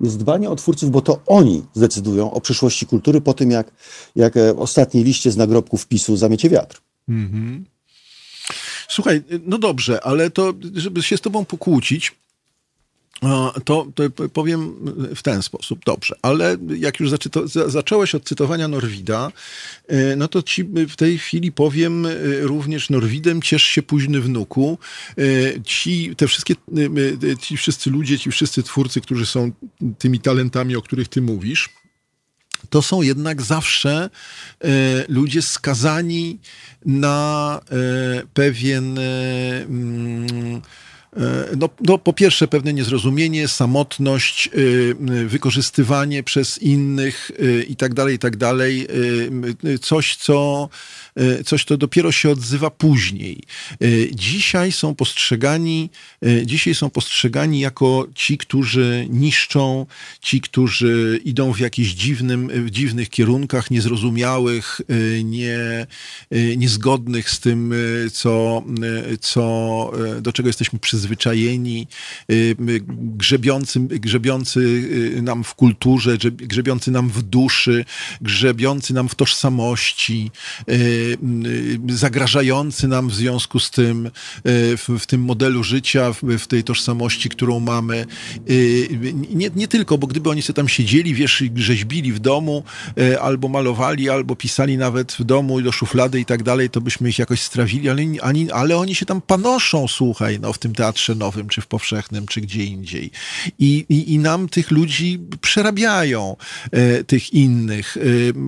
[0.00, 3.72] jest dbanie o twórców, bo to oni zdecydują o przyszłości kultury po tym, jak,
[4.16, 6.80] jak e, ostatnie liście z nagrobków PiSu zamiecie wiatr.
[8.88, 12.14] Słuchaj, no dobrze, ale to, żeby się z tobą pokłócić,
[13.64, 14.74] to, to powiem
[15.16, 19.32] w ten sposób, dobrze, ale jak już zaczyto, za, zacząłeś od cytowania Norwida,
[19.88, 22.10] e, no to ci w tej chwili powiem e,
[22.40, 24.78] również Norwidem, ciesz się późny wnuku.
[25.18, 25.22] E,
[25.64, 26.54] Ci, te wszystkie,
[27.40, 29.50] ci wszyscy ludzie, ci wszyscy twórcy, którzy są
[29.98, 31.68] tymi talentami, o których ty mówisz,
[32.70, 34.10] to są jednak zawsze
[34.64, 34.68] e,
[35.08, 36.38] ludzie skazani
[36.86, 37.74] na e,
[38.34, 38.98] pewien.
[38.98, 39.02] E,
[39.62, 40.62] mm,
[41.56, 44.50] no, no, po pierwsze, pewne niezrozumienie, samotność,
[45.26, 47.30] wykorzystywanie przez innych
[47.68, 48.86] i tak dalej, i tak dalej.
[49.82, 50.68] Coś, co,
[51.46, 53.42] coś, co dopiero się odzywa później.
[53.82, 55.90] E, Dzisiaj są postrzegani,
[56.26, 59.86] e, dzisiaj są postrzegani jako ci, którzy niszczą,
[60.20, 65.58] ci, którzy idą w jakichś dziwnym, w dziwnych kierunkach, niezrozumiałych, e, nie,
[66.30, 68.62] e, niezgodnych z tym, e, co,
[69.12, 71.86] e, co, e, do czego jesteśmy przyzwyczajeni,
[72.28, 72.34] e,
[73.16, 74.82] grzebiący, grzebiący
[75.18, 77.84] e, nam w kulturze, grze- grzebiący nam w duszy,
[78.20, 80.30] grzebiący nam w tożsamości,
[80.68, 81.07] e, e,
[81.88, 84.10] zagrażający nam w związku z tym, e,
[84.76, 88.06] w, w tym modelu życia, w, w tej tożsamości, którą mamy.
[89.34, 92.62] Nie, nie tylko, bo gdyby oni sobie tam siedzieli, wiesz, rzeźbili w domu,
[93.20, 97.18] albo malowali, albo pisali nawet w domu do szuflady i tak dalej, to byśmy ich
[97.18, 101.48] jakoś strawili, ale, ani, ale oni się tam panoszą, słuchaj, no, w tym teatrze nowym,
[101.48, 103.10] czy w powszechnym, czy gdzie indziej.
[103.58, 106.36] I, i, i nam tych ludzi przerabiają,
[107.06, 107.96] tych innych,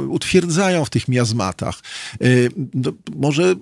[0.09, 1.83] utwierdzają w tych miazmatach.
[2.75, 3.55] No, może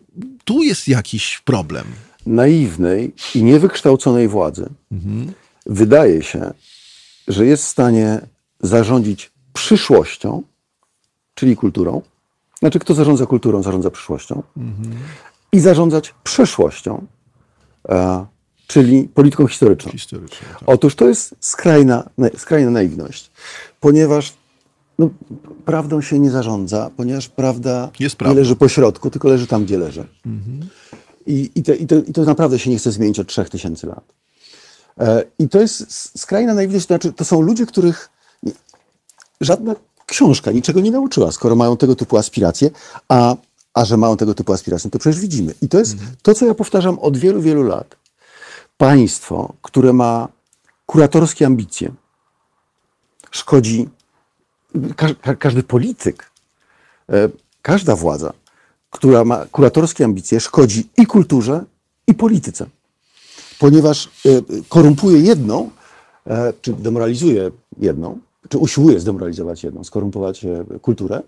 [0.45, 1.85] tu jest jakiś problem.
[2.27, 4.69] Naiwnej i niewykształconej władzy
[5.67, 6.53] wydaje się,
[7.29, 8.21] że jest w stanie
[8.61, 10.43] zarządzić przyszłością,
[11.35, 12.03] czyli kulturą.
[12.59, 14.43] Znaczy, kto zarządza kulturą, zarządza przyszłością.
[15.53, 17.07] I zarządzać przeszłością,
[17.89, 18.27] e,
[18.67, 19.93] czyli polityką historyczną.
[19.93, 20.63] Historycznie, tak.
[20.67, 23.31] Otóż to jest skrajna, na- skrajna naiwność,
[23.81, 24.33] ponieważ
[24.99, 25.11] no,
[25.65, 27.91] prawdą się nie zarządza, ponieważ prawda
[28.35, 30.07] nie leży po środku, tylko leży tam, gdzie leży.
[31.27, 34.05] I, i, to, i, to, I to naprawdę się nie chce zmienić od 3000 lat.
[34.99, 38.11] E, I to jest skrajna naiwność, to znaczy to są ludzie, których
[39.41, 39.75] żadna
[40.07, 42.71] książka niczego nie nauczyła, skoro mają tego typu aspiracje,
[43.09, 43.37] a
[43.75, 45.55] a że mają tego typu aspiracje, to przecież widzimy.
[45.63, 47.97] I to jest to, co ja powtarzam od wielu, wielu lat.
[48.77, 50.29] Państwo, które ma
[50.87, 51.93] kuratorskie ambicje,
[53.31, 53.89] szkodzi
[54.97, 56.31] ka ka każdy polityk,
[57.09, 57.29] e,
[57.63, 58.33] każda władza,
[58.91, 61.65] która ma kuratorskie ambicje, szkodzi i kulturze,
[62.07, 62.67] i polityce.
[63.59, 64.09] Ponieważ e,
[64.69, 65.71] korumpuje jedną,
[66.27, 70.47] e, czy demoralizuje jedną, czy usiłuje zdemoralizować jedną, skorumpować
[70.83, 71.23] kulturę,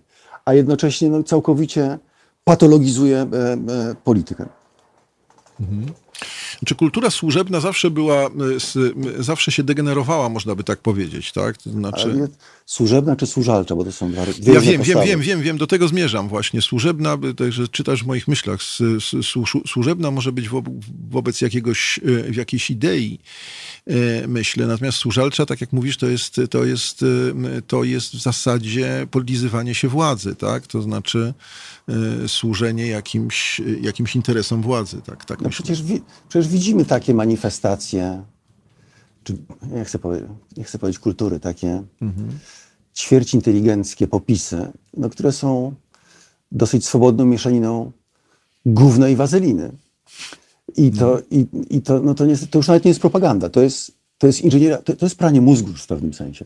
[0.45, 1.99] a jednocześnie no, całkowicie
[2.45, 3.27] patologizuje
[4.05, 4.47] politykę.
[6.67, 11.59] Czy kultura służebna zawsze była, e, m, zawsze się degenerowała, można by tak powiedzieć, tak?
[11.59, 12.07] To znaczy...
[12.15, 12.29] Nie
[12.67, 15.89] służebna czy służalcza, bo to są dwie Ja wiem, wiem, wiem, wiem, wiem, do tego
[15.89, 16.63] zmierzam właśnie.
[16.63, 18.61] Służebna, by- także czytasz w moich myślach,
[19.67, 20.63] służebna może być wo,
[21.11, 23.80] wobec jakiegoś, e, jakiejś idei, e,
[24.29, 29.07] myślę, natomiast służalcza, tak jak mówisz, to jest, to jest, e, to jest w zasadzie
[29.11, 30.67] podlizywanie się władzy, tak?
[30.67, 31.35] To znaczy
[32.25, 35.65] e, służenie jakimś, jakimś interesom władzy, tak, tak No myślę.
[35.65, 38.23] przecież, wi- przecież widzimy takie manifestacje,
[39.25, 39.37] czy
[39.73, 40.21] nie chcę, powie,
[40.57, 41.83] nie chcę powiedzieć kultury, takie
[42.97, 45.75] ćwierć inteligenckie popisy, no, które są
[46.53, 47.93] dosyć swobodną mieszaniną
[48.67, 49.73] gówna i wazeliny.
[50.77, 53.61] I to, i, i to, no to, nie, to już nawet nie jest propaganda, to
[53.61, 56.45] jest, to jest inżynieria, to, to jest pranie mózgu w pewnym sensie.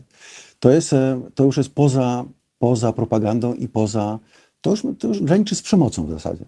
[0.59, 2.25] To, jest, e, to już jest poza,
[2.59, 4.19] poza propagandą i poza,
[4.61, 6.45] to już, to już graniczy z przemocą w zasadzie.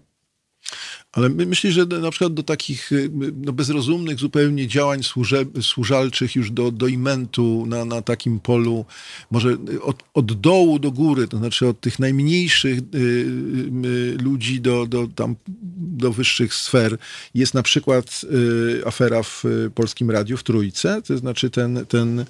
[1.12, 6.36] Ale my, myślę, że na przykład do takich y, no, bezrozumnych zupełnie działań służe, służalczych
[6.36, 8.84] już do, do imentu na, na takim polu,
[9.30, 14.86] może od, od dołu do góry, to znaczy od tych najmniejszych y, y, ludzi do,
[14.86, 15.36] do, tam,
[15.76, 16.98] do wyższych sfer,
[17.34, 22.24] jest na przykład y, afera w y, Polskim Radiu w Trójce, to znaczy ten, ten,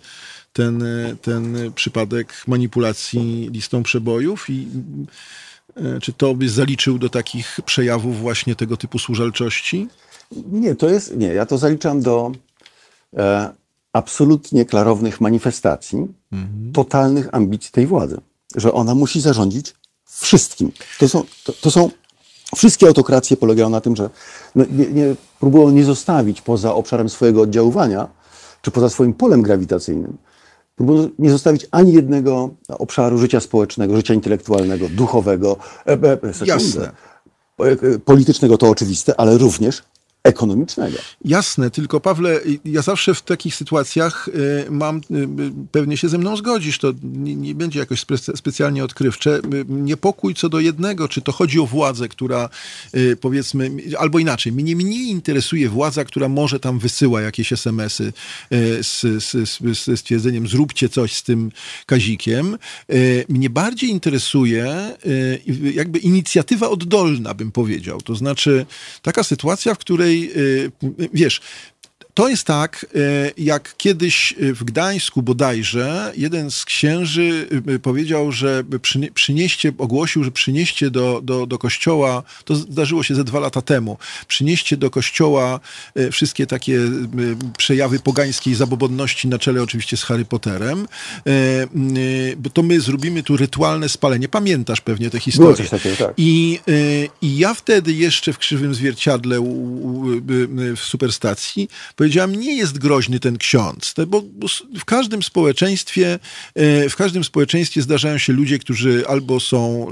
[0.53, 5.07] ten, y, ten przypadek manipulacji listą przebojów i y,
[6.03, 9.89] czy to byś zaliczył do takich przejawów właśnie tego typu służalczości?
[10.53, 12.33] Nie, to jest, nie, ja to zaliczam do
[13.17, 13.51] e,
[13.93, 16.07] absolutnie klarownych manifestacji
[16.73, 18.21] totalnych ambicji tej władzy,
[18.57, 20.73] że ona musi zarządzić wszystkim.
[20.99, 21.91] To są, to, to są
[22.57, 24.11] wszystkie autokracje polegają na tym, że
[24.55, 28.09] no, nie, nie, próbują nie zostawić poza obszarem swojego oddziaływania,
[28.63, 30.17] czy poza swoim polem grawitacyjnym,
[30.79, 35.57] próbują nie zostawić ani jednego obszaru życia społecznego, życia intelektualnego, duchowego,
[35.87, 36.19] e, e.
[36.47, 36.91] Jasne.
[37.61, 39.83] E, e, politycznego to oczywiste, ale również
[40.23, 40.99] ekonomicznego.
[41.25, 46.19] Jasne, tylko Pawle, ja zawsze w takich sytuacjach y, mam, y, y, pewnie się ze
[46.19, 51.21] mną zgodzisz, to nie, nie będzie jakoś spe, specjalnie odkrywcze, niepokój co do jednego, czy
[51.21, 52.49] to chodzi o władzę, która
[53.21, 58.13] powiedzmy, albo inaczej, mnie mniej interesuje władza, która może tam wysyła jakieś SMS-y
[58.83, 61.53] z, z, z, z stwierdzeniem zróbcie coś z tym
[61.87, 62.59] kazikiem.
[63.29, 64.93] Mnie bardziej interesuje
[65.75, 68.01] jakby inicjatywa oddolna, bym powiedział.
[68.01, 68.67] To znaczy
[69.03, 70.71] taka sytuacja, w której, y,
[71.13, 71.41] wiesz,
[72.19, 78.65] to jest tak, y, jak kiedyś w Gdańsku bodajże jeden z księży y, powiedział, że
[78.83, 83.63] przynie- przynieście, ogłosił, że przynieście do, do, do kościoła, to zdarzyło się ze dwa lata
[83.63, 83.99] temu,
[84.29, 85.61] przynieście do kościoła
[86.13, 86.81] wszystkie takie
[87.57, 90.89] przejawy pogańskiej zabobonności na czele oczywiście z Harry Potterem,
[92.37, 94.29] bo to my zrobimy tu rytualne spalenie.
[94.29, 95.57] Pamiętasz pewnie tę historię.
[95.57, 96.15] coś takiego, tak.
[96.17, 96.59] I,
[97.23, 99.41] I ja wtedy jeszcze w krzywym zwierciadle
[100.77, 104.23] w superstacji powiedziałem, nie jest groźny ten ksiądz, bo,
[104.79, 106.19] w każdym społeczeństwie
[106.85, 109.87] y, w każdym społeczeństwie zdarzają się ludzie, którzy albo są,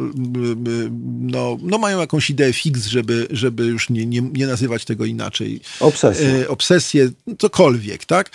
[1.21, 5.61] no, no mają jakąś ideę fix, żeby, żeby już nie, nie, nie nazywać tego inaczej.
[5.81, 6.35] Obsesję.
[6.35, 8.31] Y, obsesję, cokolwiek, tak?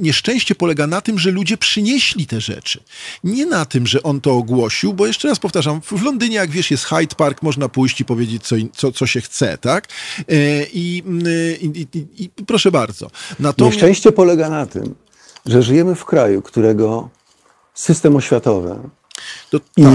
[0.00, 2.80] Nieszczęście polega na tym, że ludzie przynieśli te rzeczy.
[3.24, 6.70] Nie na tym, że on to ogłosił, bo jeszcze raz powtarzam, w Londynie, jak wiesz,
[6.70, 9.88] jest Hyde Park, można pójść i powiedzieć, co, co, co się chce, tak?
[10.32, 11.02] Y, I,
[11.60, 13.10] i, i, i proszę bardzo.
[13.40, 14.94] Natomiast, Nieszczęście polega na tym,
[15.46, 17.08] że żyjemy w kraju, którego
[17.74, 18.76] system oświatowy
[19.50, 19.92] to, i, tak,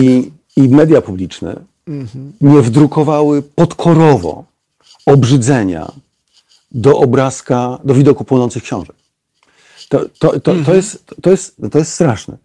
[0.56, 1.62] i media publiczne
[2.42, 4.46] nie wdrukowały podkorowo
[5.06, 5.92] obrzydzenia
[6.72, 9.03] do obrazka, do widoku płonących książek.
[9.94, 12.38] To, to, to, to, jest, to, jest, to jest straszne.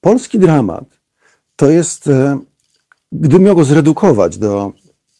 [0.00, 0.84] Polski dramat
[1.56, 2.38] to jest, e,
[3.12, 4.72] gdybym miał go zredukować do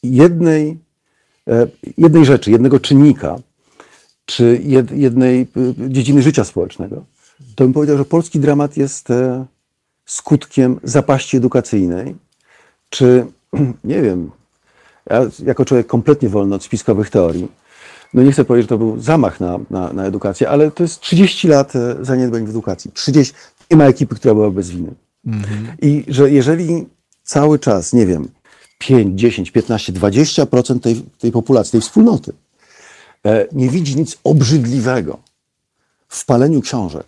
[0.03, 0.79] jednej,
[1.49, 1.66] e,
[1.99, 3.37] jednej rzeczy, jednego czynnika,
[4.25, 7.05] czy jed, jednej y, dziedziny życia społecznego,
[7.55, 9.47] to bym powiedział, że polski dramat jest e,
[10.07, 12.16] skutkiem zapaści edukacyjnej,
[12.89, 13.27] czy
[13.85, 14.31] nie wiem,
[15.11, 17.49] ja jako człowiek kompletnie wolny od spiskowych teorii,
[18.15, 21.01] no nie chcę powiedzieć, że to był zamach na, na, na edukację, ale to jest
[21.01, 22.91] 30 lat e, zaniedbań w edukacji.
[22.95, 23.35] 30,
[23.71, 24.95] nie ma ekipy, która była bez winy.
[25.83, 26.87] I że jeżeli
[27.23, 28.29] cały czas, nie wiem,
[28.79, 32.33] 5, 10, 15, 20% tej, tej populacji, tej wspólnoty
[33.27, 35.19] e, nie widzi nic obrzydliwego
[36.09, 37.07] w paleniu książek,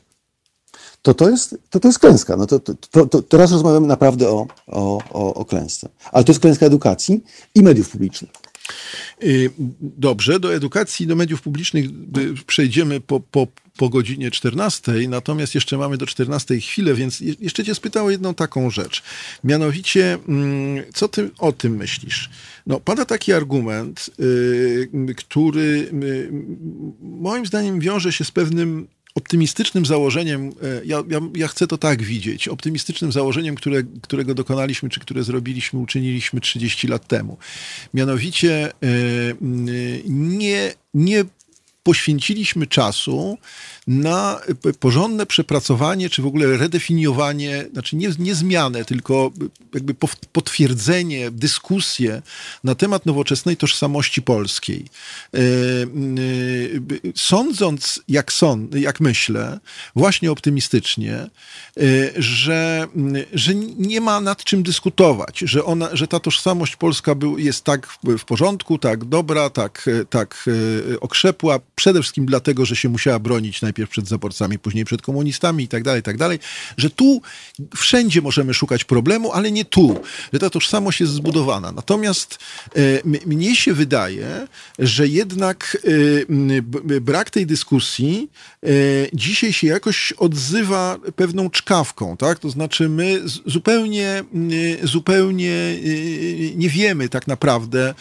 [1.02, 2.36] to to jest, to, to jest klęska.
[2.36, 5.88] No to, to, to, to teraz rozmawiamy naprawdę o, o, o, o klęsce.
[6.12, 7.24] Ale to jest klęska edukacji
[7.54, 8.30] i mediów publicznych.
[9.22, 9.50] Y,
[9.80, 11.90] Dobrze, do edukacji, do mediów publicznych y,
[12.46, 13.46] przejdziemy po, po,
[13.76, 18.34] po godzinie 14, natomiast jeszcze mamy do 14 chwilę, więc je- jeszcze cię spytał jedną
[18.34, 19.02] taką rzecz.
[19.44, 22.30] Mianowicie, mm, co ty o tym myślisz?
[22.66, 25.90] No, pada taki argument, y, który
[27.00, 32.02] moim zdaniem wiąże się z pewnym optymistycznym założeniem, e, ja, ja, ja chcę to tak
[32.02, 37.38] widzieć, optymistycznym założeniem, które, którego dokonaliśmy, czy które zrobiliśmy, uczyniliśmy 30 lat temu.
[37.94, 38.72] Mianowicie e,
[39.42, 39.66] m,
[40.38, 41.24] nie, nie
[41.82, 43.38] poświęciliśmy czasu
[43.86, 44.40] na
[44.80, 49.32] porządne przepracowanie, czy w ogóle redefiniowanie, znaczy nie, nie zmianę, tylko
[49.74, 49.94] jakby
[50.32, 52.22] potwierdzenie, dyskusję
[52.64, 54.84] na temat nowoczesnej tożsamości polskiej.
[55.34, 55.42] E, e,
[57.14, 59.60] Sądząc, jak, sąd, jak myślę,
[59.96, 61.30] właśnie optymistycznie, e,
[62.16, 62.86] że,
[63.32, 67.86] że nie ma nad czym dyskutować, że, ona, że ta tożsamość polska był, jest tak
[67.86, 70.44] w- porządku, tak dobra, tak, tak
[71.00, 75.68] okrzepła, przede wszystkim dlatego, że się musiała bronić najpierw przed zaborcami, później przed komunistami i
[75.68, 76.38] tak dalej, tak dalej,
[76.76, 77.22] że tu
[77.76, 80.00] wszędzie możemy szukać problemu, ale nie tu,
[80.32, 81.72] że ta tożsamość jest zbudowana.
[81.72, 82.38] Natomiast
[82.76, 84.46] e, mnie się wydaje,
[84.78, 85.78] że jednak
[86.96, 88.30] e, brak tej dyskusji
[88.62, 88.68] e,
[89.12, 92.38] dzisiaj się jakoś odzywa pewną czkawką, tak?
[92.38, 94.24] To znaczy my zupełnie,
[94.82, 95.78] zupełnie
[96.56, 97.94] nie wiemy tak naprawdę,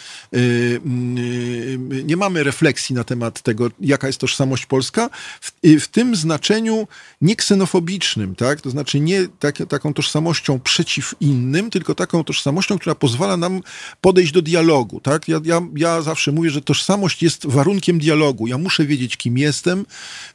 [2.05, 5.09] nie mamy refleksji na temat tego, jaka jest tożsamość polska,
[5.41, 6.87] w, w tym znaczeniu
[7.21, 8.61] nie ksenofobicznym, tak?
[8.61, 13.61] To znaczy nie tak, taką tożsamością przeciw innym, tylko taką tożsamością, która pozwala nam
[14.01, 15.27] podejść do dialogu, tak?
[15.27, 18.47] Ja, ja, ja zawsze mówię, że tożsamość jest warunkiem dialogu.
[18.47, 19.85] Ja muszę wiedzieć, kim jestem,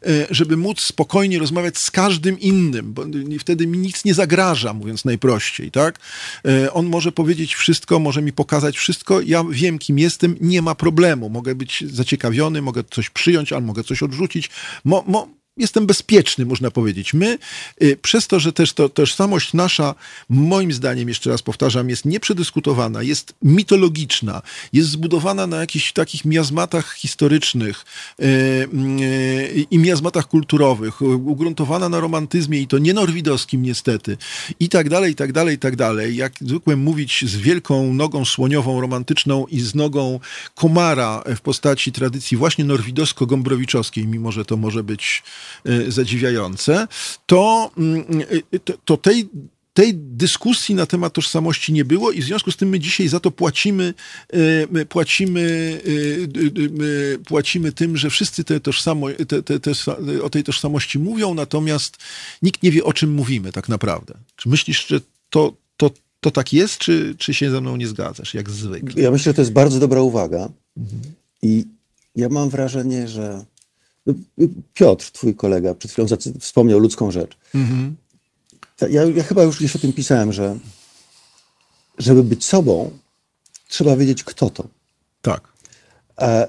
[0.06, 3.04] e, żeby móc spokojnie rozmawiać z każdym innym, bo
[3.40, 5.98] wtedy mi nic nie zagraża, mówiąc najprościej, tak?
[6.44, 10.74] E, On może powiedzieć wszystko, może mi pokazać wszystko, ja wiem, kim jestem, nie ma
[10.74, 11.30] problemu.
[11.30, 14.50] Mogę być zaciekawiony, mogę coś przyjąć, albo mogę coś odrzucić.
[14.84, 15.04] Mo,
[15.56, 17.14] jestem bezpieczny, można powiedzieć.
[17.14, 17.38] My,
[17.82, 19.94] y, przez to, że też to, tożsamość nasza,
[20.28, 24.42] moim zdaniem, jeszcze raz powtarzam, jest nieprzedyskutowana, jest mitologiczna,
[24.72, 27.84] jest zbudowana na jakichś takich miazmatach historycznych
[28.20, 28.24] y,
[29.00, 34.16] y, i miazmatach kulturowych, ugruntowana na romantyzmie i to nie norwidowskim niestety,
[34.60, 36.16] i tak dalej, i tak dalej, i tak dalej.
[36.16, 40.20] Jak zwykłem mówić z wielką nogą słoniową romantyczną i z nogą
[40.54, 45.22] komara w postaci tradycji właśnie norwidowsko-gombrowiczowskiej, mimo że to może być
[45.88, 46.88] zadziwiające,
[47.26, 48.04] to, mm,
[48.52, 49.28] e, to, to tej
[49.76, 53.20] tej dyskusji na temat tożsamości nie było i w związku z tym my dzisiaj za
[53.20, 53.94] to płacimy,
[54.70, 55.80] my płacimy,
[57.26, 59.72] płacimy tym, że wszyscy te tożsamo, te, te, te,
[60.22, 61.96] o tej tożsamości mówią, natomiast
[62.42, 64.14] nikt nie wie, o czym mówimy tak naprawdę.
[64.36, 65.90] Czy myślisz, że to, to,
[66.20, 69.02] to tak jest, czy, czy się ze mną nie zgadzasz, jak zwykle?
[69.02, 70.48] Ja myślę, że to jest bardzo dobra uwaga.
[71.42, 71.64] I
[72.14, 73.44] ja mam wrażenie, że
[74.74, 76.08] Piotr, twój kolega, przed chwilą
[76.40, 77.36] wspomniał ludzką rzecz.
[78.76, 80.58] Ta- Ja, ja chyba już gdzieś o tym pisałem, że
[81.98, 82.90] żeby być sobą,
[83.68, 84.68] trzeba wiedzieć, kto to.
[85.22, 85.48] Tak.
[86.20, 86.48] E,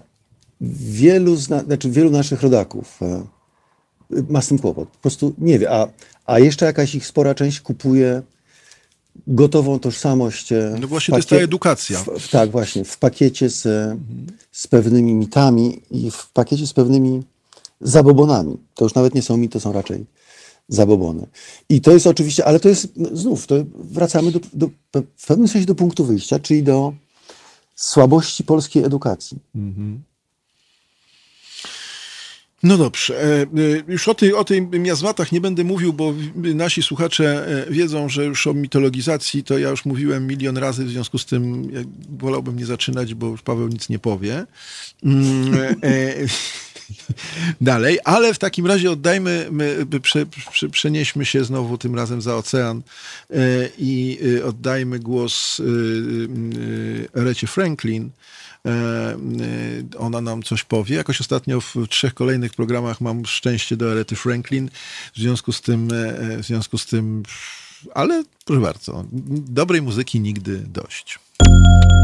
[0.62, 3.24] wielu, zna, znaczy wielu naszych rodaków e,
[4.30, 4.90] ma z tym kłopot.
[4.90, 5.72] Po prostu nie wie.
[5.72, 5.88] A,
[6.26, 8.22] a jeszcze jakaś ich spora część kupuje
[9.28, 10.52] gotową tożsamość.
[10.52, 12.04] e, No właśnie to jest ta edukacja.
[12.20, 12.84] W, tak, właśnie.
[12.86, 13.64] W pakiecie z,
[14.52, 17.24] z pewnymi mitami i w pakiecie z pewnymi
[17.82, 18.58] zabobonami.
[18.74, 20.06] To już nawet nie są mity, to są raczej
[20.70, 21.28] zabobony.
[21.70, 24.70] I to jest oczywiście, ale to jest, znów, to wracamy do, do,
[25.18, 26.94] w pewnym sensie do punktu wyjścia, czyli do
[27.76, 29.38] słabości polskiej edukacji.
[32.64, 33.24] No dobrze.
[33.24, 33.46] E, e,
[33.88, 38.26] Już o, tej, o tych miazmatach nie będę mówił, bo nasi słuchacze e, wiedzą, że
[38.26, 41.72] już o mitologizacji to ja już mówiłem milion razy, w związku z tym
[42.20, 44.46] wolałbym nie zaczynać, bo już Paweł nic nie powie.
[47.62, 52.36] Dalej, ale w takim razie oddajmy, my, prze, prze, przenieśmy się znowu tym razem za
[52.36, 52.82] ocean
[53.30, 53.34] e,
[53.78, 55.64] i e, oddajmy głos e,
[57.18, 58.10] e, Erecie Franklin.
[59.98, 60.96] Ona nam coś powie.
[60.96, 64.70] Jakoś ostatnio w trzech kolejnych programach mam szczęście do Erety Franklin.
[65.16, 65.88] W związku z tym,
[66.38, 67.24] w związku z tym,
[67.96, 69.06] ale proszę bardzo,
[69.50, 71.20] dobrej muzyki nigdy dość.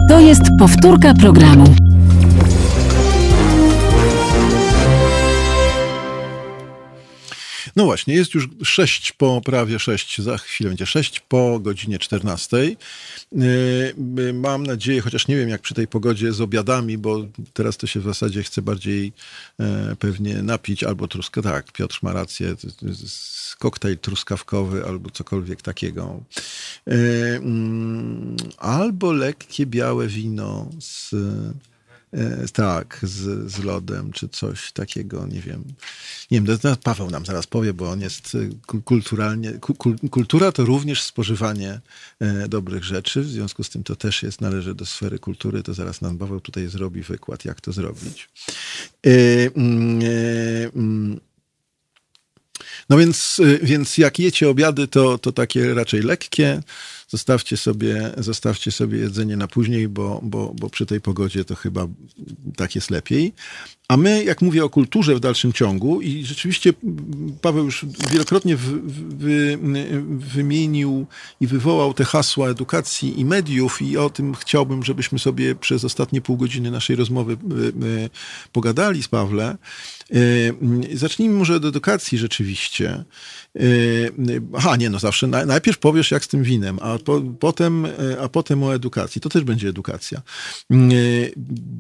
[0.10, 1.93] To jest powtórka programu.
[7.76, 12.58] No właśnie, jest już 6 po prawie 6, za chwilę będzie 6 po godzinie 14.
[13.32, 17.18] Yy, Mam nadzieję, chociaż nie wiem jak przy tej pogodzie z obiadami, bo
[17.54, 19.14] teraz to się w zasadzie chce bardziej
[19.60, 21.42] e, pewnie napić albo truska.
[21.42, 22.56] Tak, Piotr ma rację,
[23.60, 26.24] koktajl truskawkowy albo cokolwiek takiego.
[26.88, 26.96] Yy,
[27.36, 31.73] mm, Albo lekkie białe wino z E,
[32.54, 35.64] Tak, z, z lodem, czy coś takiego, nie wiem.
[36.32, 38.38] Nie wiem, to- Paweł nam zaraz powie, bo on jest
[38.68, 39.52] ku- kulturalnie.
[39.54, 41.82] ku- kul- Kultura to również spożywanie
[42.20, 45.74] e, dobrych rzeczy, w związku z tym to też jest, należy do sfery kultury, to
[45.74, 48.30] zaraz nam Paweł tutaj zrobi wykład, jak to zrobić.
[49.06, 49.10] E,
[49.56, 50.06] mm, e,
[50.76, 51.20] mm,
[52.90, 56.64] no więc, więc jak jecie obiady, to, to takie raczej lekkie.
[57.14, 61.88] Zostawcie sobie, zostawcie sobie jedzenie na później, bo, bo, bo przy tej pogodzie to chyba
[62.56, 63.34] tak jest lepiej.
[63.88, 66.74] A my, jak mówię o kulturze w dalszym ciągu, i rzeczywiście
[67.42, 68.80] Paweł już wielokrotnie wy,
[69.18, 69.60] wy,
[70.10, 71.06] wymienił
[71.42, 76.22] i wywołał te hasła edukacji i mediów, i o tym chciałbym, żebyśmy sobie przez ostatnie
[76.22, 78.10] pół godziny naszej rozmowy y, y,
[78.52, 79.58] pogadali z Pawle.
[80.16, 80.54] Y,
[80.94, 83.04] Zacznijmy może od edukacji rzeczywiście.
[84.54, 88.22] Aha, nie, no zawsze na- najpierw powiesz jak z tym winem, a po, potem, y,
[88.22, 89.22] a potem o edukacji.
[89.22, 90.22] To też będzie edukacja.
[90.72, 91.34] Y,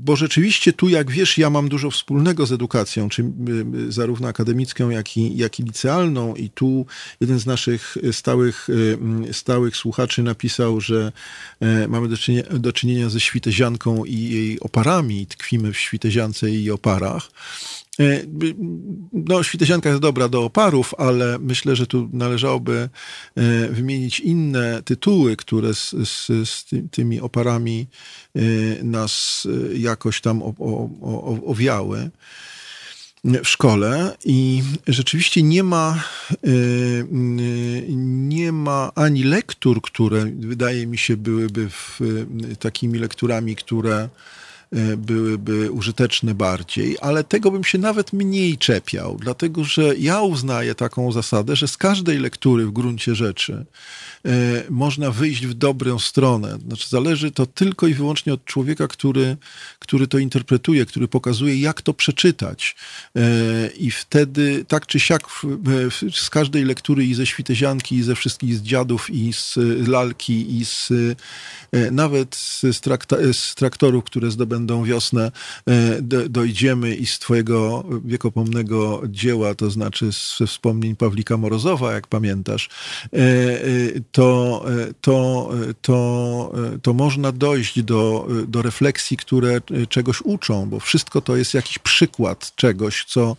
[0.05, 4.89] Bo rzeczywiście tu, jak wiesz, ja mam dużo wspólnego z edukacją, czy y, zarówno akademicką,
[4.89, 6.85] jak i, jak i licealną i tu
[7.21, 8.67] jeden z naszych stałych,
[9.31, 11.11] stałych słuchaczy napisał, że
[11.59, 16.71] e, mamy do czynienia, do czynienia ze świtezianką i jej oparami, tkwimy w świteziance i
[16.71, 17.29] oparach.
[18.27, 18.55] By-
[19.13, 22.89] No, świtezianka jest dobra do oparów, ale myślę, że tu należałoby
[23.35, 27.87] e, wymienić inne tytuły, które z, z, z ty- tymi oparami
[28.35, 28.39] e,
[28.83, 30.41] nas jakoś tam
[31.45, 32.09] owiały
[33.43, 34.17] w szkole.
[34.25, 36.03] I rzeczywiście nie ma,
[36.47, 37.05] y, y,
[37.97, 42.01] nie ma ani lektur, które wydaje mi się byłyby w,
[42.51, 44.42] y, takimi lekturami, które y,
[44.97, 51.11] byłyby użyteczne bardziej, ale tego bym się nawet mniej czepiał, dlatego że ja uznaję taką
[51.11, 53.65] zasadę, że z każdej lektury w gruncie rzeczy
[54.69, 56.57] można wyjść w dobrą stronę.
[56.67, 59.37] Znaczy zależy to tylko i wyłącznie od człowieka, który,
[59.79, 62.75] który to interpretuje, który pokazuje, jak to przeczytać.
[63.17, 63.21] Y,
[63.77, 65.23] I wtedy tak czy siak
[66.11, 69.57] z każdej lektury i ze Świtezianki, i ze wszystkich z dziadów, i z
[69.87, 71.15] lalki, i z y,
[71.91, 75.31] nawet z, trakta, z traktorów, które zdobędą wiosnę,
[76.01, 82.69] do, dojdziemy i z twojego wiekopomnego dzieła, to znaczy ze wspomnień Pawlika Morozowa, jak pamiętasz,
[84.13, 90.69] to, y, to, y, to, y, to można dojść do, do refleksji, które czegoś uczą,
[90.69, 93.35] bo wszystko to jest jakiś przykład czegoś, co,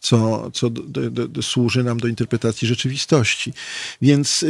[0.00, 3.52] co, co do, do, do, służy nam do interpretacji rzeczywistości.
[4.02, 4.44] Więc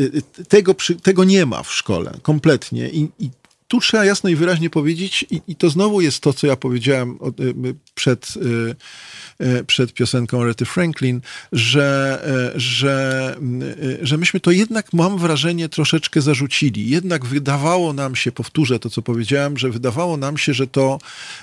[0.48, 2.88] tego, tego nie ma w szkole kompletnie.
[2.88, 3.30] I, i
[3.68, 7.20] tu trzeba jasno i wyraźnie powiedzieć, i, i to znowu jest to, co ja powiedziałem
[7.20, 7.54] od, y,
[7.94, 11.20] przed, y, y, przed piosenką Rety Franklin,
[11.52, 12.18] że,
[12.56, 13.36] y, że,
[13.82, 16.88] y, że myśmy to jednak, mam wrażenie, troszeczkę zarzucili.
[16.88, 20.98] Jednak wydawało nam się, powtórzę to, co powiedziałem, że wydawało nam się, że to,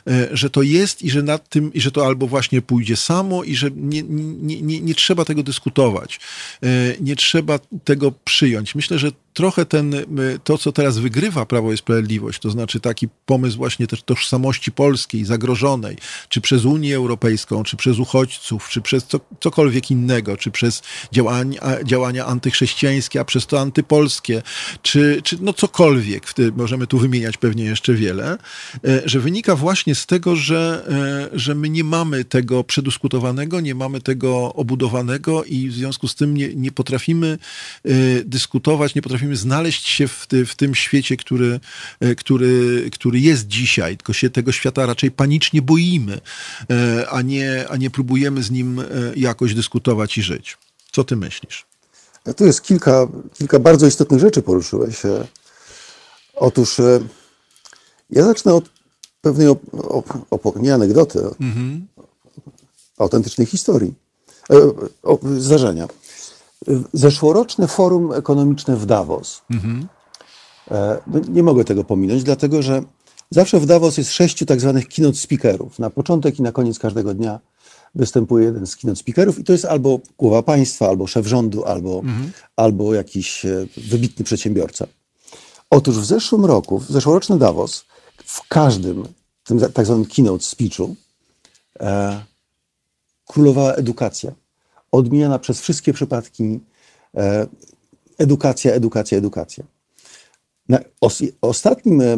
[0.09, 3.43] y, że to jest i że nad tym, i że to albo właśnie pójdzie samo
[3.43, 6.19] i że nie, nie, nie, nie trzeba tego dyskutować.
[6.63, 8.75] Y, Nie trzeba tego przyjąć.
[8.75, 10.05] Myślę, że trochę ten, y,
[10.43, 15.25] to, co teraz wygrywa Prawo i Sprawiedliwość, to znaczy taki pomysł właśnie też tożsamości polskiej,
[15.25, 15.97] zagrożonej,
[16.29, 21.61] czy przez Unię Europejską, czy przez uchodźców, czy przez co, cokolwiek innego, czy przez działania,
[21.85, 24.41] działania antychrześcijańskie, a przez to antypolskie,
[24.81, 28.37] czy, czy no cokolwiek, w tym możemy tu wymieniać pewnie jeszcze wiele,
[28.85, 30.85] e, że wynika właśnie z tego, że,
[31.33, 36.15] e, że my nie mamy tego przedyskutowanego, nie mamy tego obudowanego i w związku z
[36.15, 37.37] tym nie, nie potrafimy
[37.85, 37.89] e,
[38.25, 41.59] dyskutować, nie potrafimy znaleźć się w, ty, w tym świecie, który,
[41.99, 46.21] e, który, który jest dzisiaj, tylko się tego świata raczej panicznie boimy,
[46.69, 50.57] e, a nie, a nie próbujemy z nim e, jakoś dyskutować i żyć.
[50.91, 51.65] Co ty myślisz?
[52.35, 54.95] Tu jest kilka, kilka bardzo istotnych rzeczy poruszyłeś.
[56.33, 56.77] Otóż
[58.09, 58.69] ja zacznę od
[59.21, 59.59] pewnej, op,
[60.29, 61.19] op, op, nie anegdoty,
[62.97, 63.93] autentycznej historii,
[64.49, 64.55] e,
[65.03, 65.87] o, zdarzenia.
[66.93, 69.41] Zeszłoroczne forum ekonomiczne w Davos.
[70.71, 72.83] E, no, Nie mogę tego pominąć, dlatego że
[73.29, 75.79] zawsze w Davos jest sześciu tak zwanych keynote speakerów.
[75.79, 77.39] Na początek i na koniec każdego dnia
[77.95, 82.01] występuje jeden z keynote speakerów i to jest albo głowa państwa, albo szef rządu, albo,
[82.55, 84.87] albo jakiś e, wybitny przedsiębiorca.
[85.69, 87.85] Otóż w zeszłym roku, w zeszłoroczny Davos,
[88.25, 89.03] w każdym
[89.43, 90.95] tym tak zwanym keynote speechu
[91.79, 92.21] e,
[93.27, 94.31] królowała edukacja.
[94.91, 96.59] Odmieniana przez wszystkie przypadki
[97.17, 97.47] e,
[98.17, 99.63] edukacja, edukacja, edukacja.
[101.41, 102.17] Ostatnim e, e,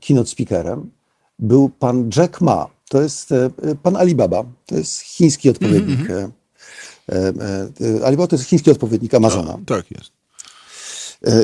[0.00, 0.90] keynote speakerem
[1.38, 2.66] był pan Jack Ma.
[2.88, 3.34] To jest
[3.82, 4.44] pan Alibaba.
[4.66, 6.10] To jest chiński odpowiednik.
[6.10, 6.30] e,
[7.08, 7.32] e,
[8.00, 9.58] e, Alibaba to jest chiński odpowiednik Amazona.
[9.66, 10.10] Tak jest.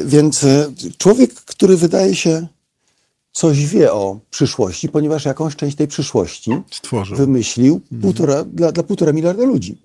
[0.04, 0.46] Więc
[0.98, 2.46] człowiek, który wydaje się
[3.32, 7.16] coś wie o przyszłości, ponieważ jakąś część tej przyszłości Stworzył.
[7.16, 9.78] wymyślił półtora, dla, dla półtora miliarda ludzi.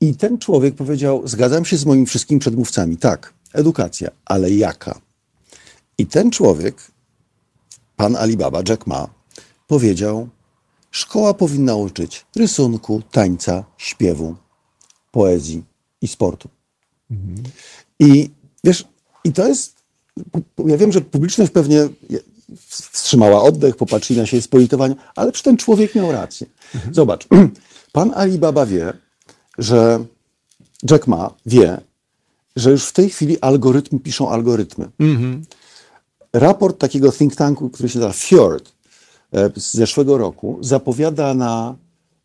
[0.00, 2.96] I ten człowiek powiedział: Zgadzam się z moimi wszystkimi przedmówcami.
[2.96, 5.00] Tak, edukacja, ale jaka?
[5.98, 6.90] I ten człowiek,
[7.96, 9.08] pan Alibaba, Jack Ma,
[9.66, 10.28] powiedział:
[10.90, 14.36] Szkoła powinna uczyć rysunku, tańca, śpiewu,
[15.10, 15.64] poezji
[16.02, 16.48] i sportu.
[17.98, 18.30] I
[18.64, 18.84] wiesz,
[19.24, 19.80] i to jest.
[20.66, 21.88] Ja wiem, że publiczność pewnie
[22.68, 26.46] wstrzymała oddech, popatrzyli na siebie z politowaniem, ale przy ten człowiek miał rację.
[26.92, 27.26] Zobacz,
[27.92, 28.92] pan Alibaba wie,
[29.58, 30.04] że
[30.90, 31.80] Jack Ma wie,
[32.56, 34.88] że już w tej chwili algorytmy piszą algorytmy.
[36.32, 38.72] Raport takiego think tanku, który się nazywa Fjord
[39.32, 41.74] e, z zeszłego roku, zapowiada na,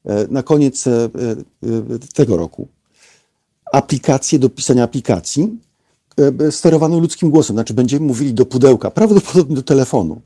[0.05, 1.09] e, na koniec e,
[2.13, 2.67] tego roku
[3.71, 5.57] aplikację do pisania aplikacji
[6.51, 7.55] sterowaną ludzkim głosem.
[7.55, 10.21] Znaczy będziemy mówili do pudełka, prawdopodobnie do telefonu,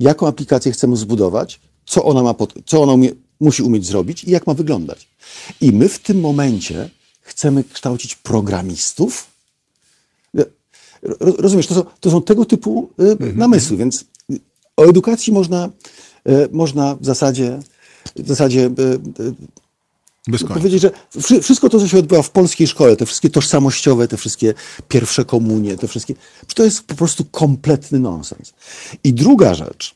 [0.00, 3.10] jaką aplikację chcemy zbudować, co ona, ma pot- co ona umie,
[3.40, 5.08] musi umieć zrobić i jak ma wyglądać.
[5.60, 9.26] I my w tym momencie chcemy kształcić programistów.
[11.02, 14.04] Ro- Rozumiesz, to są, to są tego typu e, namysły, więc
[14.76, 15.70] o edukacji można,
[16.24, 17.58] e, można w zasadzie,
[18.16, 18.70] w zasadzie
[20.54, 24.16] powiedzieć, że wszy- wszystko to, co się odbywa w polskiej szkole, te wszystkie tożsamościowe, te
[24.16, 24.54] wszystkie
[24.88, 26.14] pierwsze komunie, te wszystkie,
[26.54, 28.52] to jest po prostu kompletny nonsens.
[29.04, 29.94] I druga rzecz,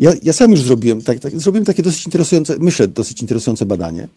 [0.00, 4.08] ja, ja sam już zrobiłem, tak, tak, zrobiłem takie dosyć interesujące, myślę, dosyć interesujące badanie,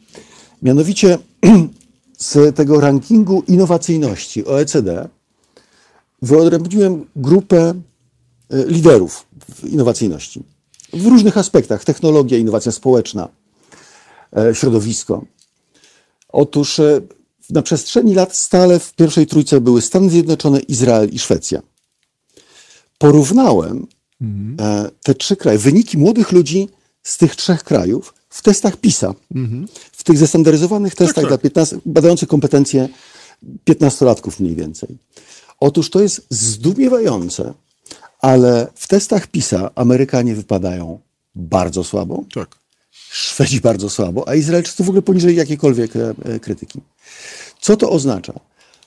[0.62, 1.18] mianowicie
[2.18, 5.10] z tego rankingu innowacyjności OECD
[6.22, 7.74] wyodrębniłem grupę
[8.50, 9.26] e, liderów
[9.56, 10.44] w innowacyjności
[10.94, 13.30] w różnych aspektach, technologia, innowacja społeczna,
[14.38, 15.26] e, środowisko.
[16.30, 17.02] Otóż e,
[17.50, 21.62] na przestrzeni lat stale w pierwszej trójce były Stany Zjednoczone, Izrael i Szwecja.
[22.98, 23.88] Porównałem
[24.60, 26.70] e, te trzy kraje, wyniki młodych ludzi
[27.04, 29.14] z tych trzech krajów w testach PISA,
[29.92, 31.28] w tych zestandaryzowanych testach tak.
[31.28, 32.90] dla 15, badających kompetencje
[33.70, 34.98] 15-latków mniej więcej.
[35.60, 37.54] Otóż to jest zdumiewające,
[38.20, 41.00] ale w testach PISA Amerykanie wypadają
[41.36, 42.56] bardzo słabo, Tak.
[42.92, 46.82] Szwedzi bardzo słabo, a Izraelczycy w ogóle poniżej jakiejkolwiek e, e, krytyki.
[47.60, 48.34] Co to oznacza?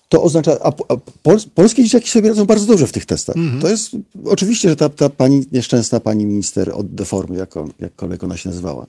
[0.08, 3.36] To oznacza, a, a pol, polskie dzieciaki sobie radzą bardzo dobrze w tych testach.
[3.60, 3.90] To jest
[4.24, 8.48] oczywiście, że ta, ta pani nieszczęsna pani minister od deformy, jak on, jakkolwiek ona się
[8.48, 8.86] nazywała,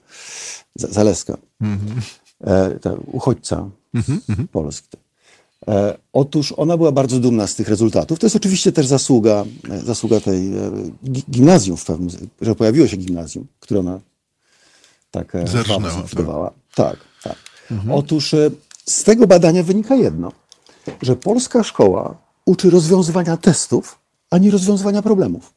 [0.76, 1.38] Zaleska,
[2.42, 4.88] e, ta uchodźca z Polski.
[5.68, 8.20] E, otóż ona była bardzo dumna z tych rezultatów.
[8.20, 10.72] To jest oczywiście też zasługa, e, zasługa tej e,
[11.06, 12.10] gi- gimnazjum w pewnym,
[12.42, 14.00] że pojawiło się gimnazjum, które ona
[15.12, 15.92] tak e, Zerżnęła, tak.
[15.94, 16.52] zlikwidowała.
[16.76, 17.36] Tak, tak.
[17.92, 18.52] Otóż e,
[18.86, 20.32] z tego badania wynika jedno,
[21.02, 24.00] że polska szkoła uczy rozwiązywania testów,
[24.32, 25.54] a nie rozwiązywania problemów.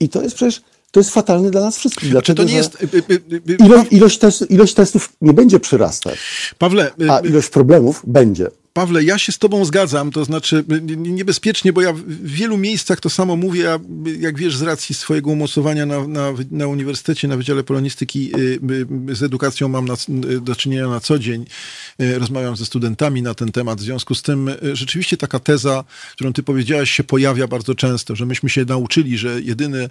[0.00, 2.10] I to jest przecież, to jest fatalne dla nas wszystkich.
[2.10, 2.36] Dlaczego?
[2.36, 2.82] to nie że jest...
[2.82, 6.18] y, y, y, y, Ilo, ilość, test, ilość testów nie będzie przyrastać,
[6.58, 8.50] Pawle, a ilość problemów będzie.
[8.76, 10.64] Pawle, ja się z tobą zgadzam, to znaczy
[10.96, 13.78] niebezpiecznie, bo ja w wielu miejscach to samo mówię, a
[14.20, 18.32] jak wiesz, z racji swojego umocowania na, na, na uniwersytecie, na Wydziale Polonistyki
[19.10, 19.94] y, z edukacją mam na,
[20.40, 21.46] do czynienia na co dzień.
[22.00, 23.78] Y, Rozmawiam ze studentami na ten temat.
[23.78, 28.16] W związku z tym y, rzeczywiście taka teza, którą ty powiedziałaś, się pojawia bardzo często,
[28.16, 29.88] że myśmy się nauczyli, że jedyne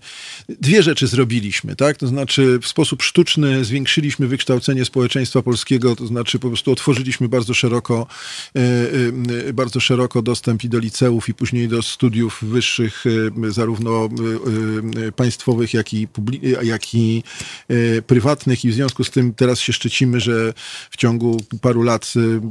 [0.49, 1.97] dwie rzeczy zrobiliśmy, tak?
[1.97, 7.53] To znaczy w sposób sztuczny zwiększyliśmy wykształcenie społeczeństwa polskiego, to znaczy po prostu otworzyliśmy bardzo
[7.53, 8.07] szeroko
[9.53, 14.09] bardzo szeroko dostęp i do liceów, i później do studiów wyższych, y, zarówno
[14.97, 16.07] y, y, państwowych, jak i,
[16.61, 17.23] jak i
[17.71, 18.65] y, prywatnych.
[18.65, 20.53] I w związku z tym teraz się szczycimy, że
[20.91, 22.41] w ciągu paru lat y,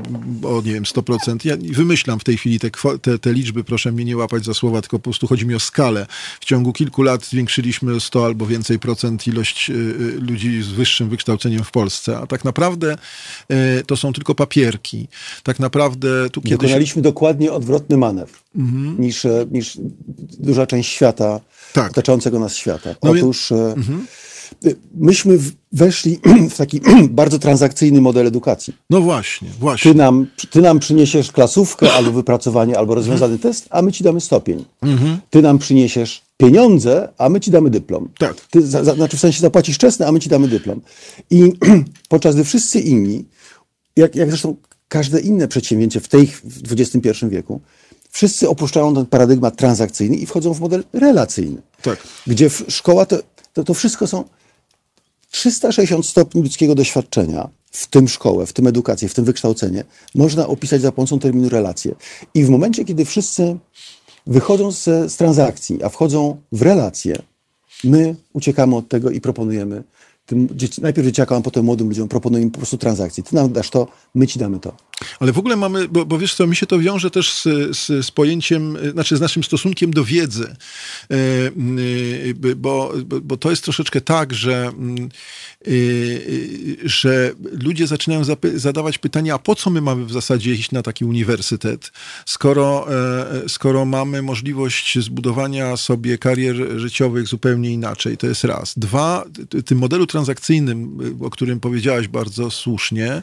[0.46, 1.36] o, nie wiem, 100%.
[1.44, 2.70] Ja wymyślam w tej chwili te,
[3.02, 5.60] te, te liczby, proszę mnie nie łapać za słowa, tylko po prostu chodzi mi o
[5.60, 6.06] skalę.
[6.40, 10.68] W ciągu kilku lat zwiększyliśmy o 100 albo więcej procent ilość y, y, ludzi z
[10.68, 12.18] wyższym wykształceniem w Polsce.
[12.18, 12.96] A tak naprawdę
[13.80, 15.08] y, to są tylko papierki.
[15.42, 16.58] Tak naprawdę tu kiedyś...
[16.58, 18.38] Dokonaliśmy dokładnie odwrotny manewr
[18.98, 19.78] niż, e, niż
[20.38, 21.40] duża część świata,
[21.72, 21.90] Tak.
[21.90, 22.94] otaczającego nas świata.
[23.02, 23.74] No Otóż e,
[24.66, 28.74] y, myśmy w- weszli w taki bardzo transakcyjny model edukacji.
[28.90, 29.92] No właśnie, właśnie.
[29.92, 34.20] Ty nam, ty nam przyniesiesz klasówkę albo wypracowanie, albo rozwiązany test, a my ci damy
[34.20, 34.64] stopień.
[35.30, 38.08] Ty nam przyniesiesz pieniądze, a my ci damy dyplom.
[38.18, 38.34] Tak.
[38.50, 40.80] Ty, za, za, znaczy w sensie zapłacisz czesne, a my ci damy dyplom.
[41.30, 41.52] I
[42.08, 43.24] podczas gdy wszyscy inni
[43.96, 44.56] jak, jak zresztą
[44.88, 47.60] każde inne przedsięwzięcie w tej w XXI wieku,
[48.10, 51.62] wszyscy opuszczają ten paradygmat transakcyjny i wchodzą w model relacyjny.
[51.82, 51.98] Tak.
[52.26, 53.18] Gdzie szkoła to,
[53.52, 54.24] to, to wszystko są
[55.30, 60.80] 360 stopni ludzkiego doświadczenia, w tym szkołę, w tym edukację, w tym wykształcenie, można opisać
[60.80, 61.94] za pomocą terminu relacje.
[62.34, 63.56] I w momencie, kiedy wszyscy
[64.26, 67.22] wychodzą z, z transakcji, a wchodzą w relacje,
[67.84, 69.84] my uciekamy od tego i proponujemy
[70.26, 70.48] tym
[70.82, 73.24] najpierw dzieciakom, a potem młodym ludziom proponujemy po prostu transakcje.
[73.24, 74.72] Ty nam dasz to, my ci damy to.
[75.20, 77.42] Ale w ogóle mamy, bo, bo wiesz co, mi się to wiąże też z,
[77.76, 80.56] z, z pojęciem, y, znaczy z naszym stosunkiem do wiedzy,
[81.10, 82.92] e, y, bo,
[83.22, 84.72] bo, to jest troszeczkę tak, że,
[86.84, 87.32] że
[87.62, 88.22] ludzie zaczynają
[88.54, 91.92] zadawać pytania, a po co my mamy w zasadzie iść na taki uniwersytet,
[92.26, 98.74] skoro, e, skoro mamy możliwość zbudowania sobie karier życiowych zupełnie inaczej, to jest raz.
[98.78, 99.24] Dwa,
[99.64, 103.22] tym modelu transakcyjnym, o którym powiedziałaś bardzo słusznie,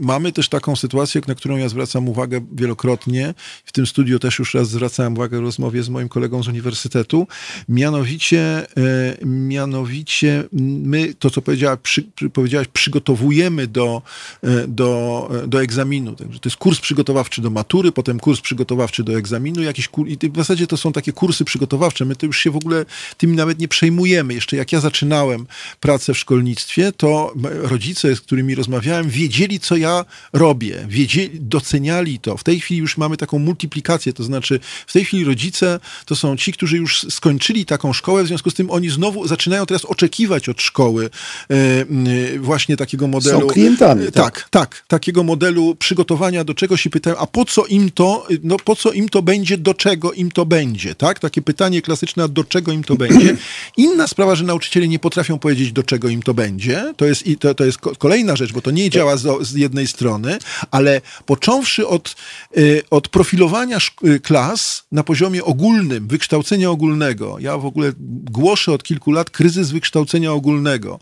[0.00, 0.89] mamy też taką sytuację,
[1.28, 3.34] na którą ja zwracam uwagę wielokrotnie.
[3.64, 7.26] W tym studiu też już raz zwracałem uwagę w rozmowie z moim kolegą z uniwersytetu.
[7.68, 14.02] Mianowicie, e, mianowicie my, to co powiedziała, przy, powiedziałaś, przygotowujemy do,
[14.42, 16.14] e, do, e, do egzaminu.
[16.14, 20.16] Także to jest kurs przygotowawczy do matury, potem kurs przygotowawczy do egzaminu, jakiś kur, i
[20.16, 22.04] w zasadzie to są takie kursy przygotowawcze.
[22.04, 22.84] My to już się w ogóle
[23.16, 24.34] tym nawet nie przejmujemy.
[24.34, 25.46] Jeszcze jak ja zaczynałem
[25.80, 32.36] pracę w szkolnictwie, to rodzice, z którymi rozmawiałem, wiedzieli, co ja robię, wiedzieli, doceniali to.
[32.36, 36.36] W tej chwili już mamy taką multiplikację, to znaczy w tej chwili rodzice to są
[36.36, 40.48] ci, którzy już skończyli taką szkołę, w związku z tym oni znowu zaczynają teraz oczekiwać
[40.48, 41.10] od szkoły
[41.50, 43.46] e, właśnie takiego modelu.
[43.46, 44.34] klientami, E, tak.
[44.34, 48.56] tak, tak, takiego modelu przygotowania do czegoś i pytają, a po co im to, no
[48.64, 51.18] po co im to będzie, do czego im to będzie, tak?
[51.18, 53.36] Takie pytanie klasyczne, a do czego im to będzie.
[53.76, 56.94] Inna sprawa, że nauczyciele nie potrafią powiedzieć, do czego im to będzie.
[56.96, 59.54] To jest, i to, to jest ko- kolejna rzecz, bo to nie działa z, z
[59.54, 60.38] jednej strony,
[60.70, 62.16] ale począwszy od,
[62.56, 67.36] y, od profilowania y, klas na poziomie ogólnym, wykształcenia ogólnego.
[67.38, 67.92] Ja w ogóle
[68.30, 71.00] głoszę od kilku lat kryzys wykształcenia ogólnego.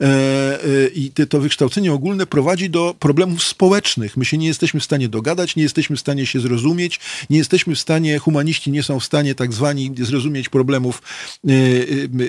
[0.00, 4.16] E, e, I to wykształcenie ogólne prowadzi do problemów społecznych.
[4.16, 7.00] My się nie jesteśmy w stanie dogadać, nie jesteśmy w stanie się zrozumieć,
[7.30, 11.02] nie jesteśmy w stanie, humaniści nie są w stanie tak zwani zrozumieć problemów
[11.48, 11.52] e,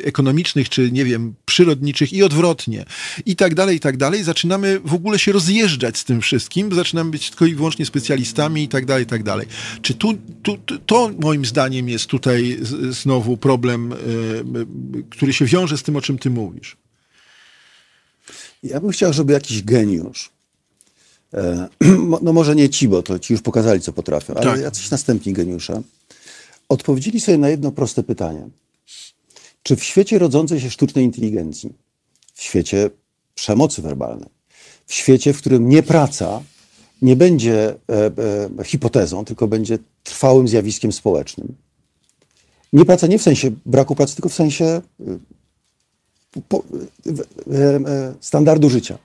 [0.04, 2.86] ekonomicznych, czy nie wiem, przyrodniczych i odwrotnie.
[3.26, 4.24] I tak dalej, i tak dalej.
[4.24, 8.68] Zaczynamy w ogóle się rozjeżdżać z tym wszystkim, zaczynamy być tylko i wyłącznie specjalistami i
[8.68, 9.48] tak dalej, i tak dalej.
[9.82, 10.14] Czy tu,
[10.44, 12.60] tu, to moim zdaniem jest tutaj
[12.90, 13.98] znowu problem, e, e,
[15.10, 16.78] który się wiąże z tym, o czym ty mówisz.
[18.64, 20.32] Ja bym chciał, żeby jakiś geniusz,
[21.34, 21.68] e,
[22.22, 24.62] no może nie ci, bo to ci już pokazali, co potrafią, ale Tak.
[24.62, 25.82] jacyś następni geniusze,
[26.70, 28.50] odpowiedzieli sobie na jedno proste pytanie.
[29.64, 31.74] Czy w świecie rodzącej się sztucznej inteligencji,
[32.34, 32.90] w świecie
[33.36, 34.30] przemocy werbalnej,
[34.86, 36.42] w świecie, w którym nie praca
[37.02, 37.76] nie będzie e,
[38.60, 41.56] e, hipotezą, tylko będzie trwałym zjawiskiem społecznym.
[42.74, 44.82] Nie praca nie w sensie braku pracy, tylko w sensie
[47.52, 48.98] e, standardu życia.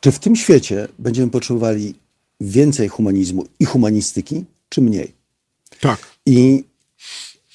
[0.00, 1.94] Czy w tym świecie będziemy potrzebowali
[2.40, 5.12] więcej humanizmu i humanistyki, czy mniej?
[5.80, 5.98] Tak.
[6.26, 6.64] I,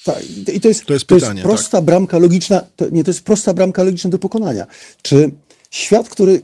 [0.04, 0.14] ta,
[0.54, 1.50] i to jest, To jest pytanie, tak.
[1.50, 4.66] prosta bramka logiczna, to, nie, to jest prosta bramka logiczna do pokonania.
[5.02, 5.30] Czy
[5.70, 6.42] świat, który,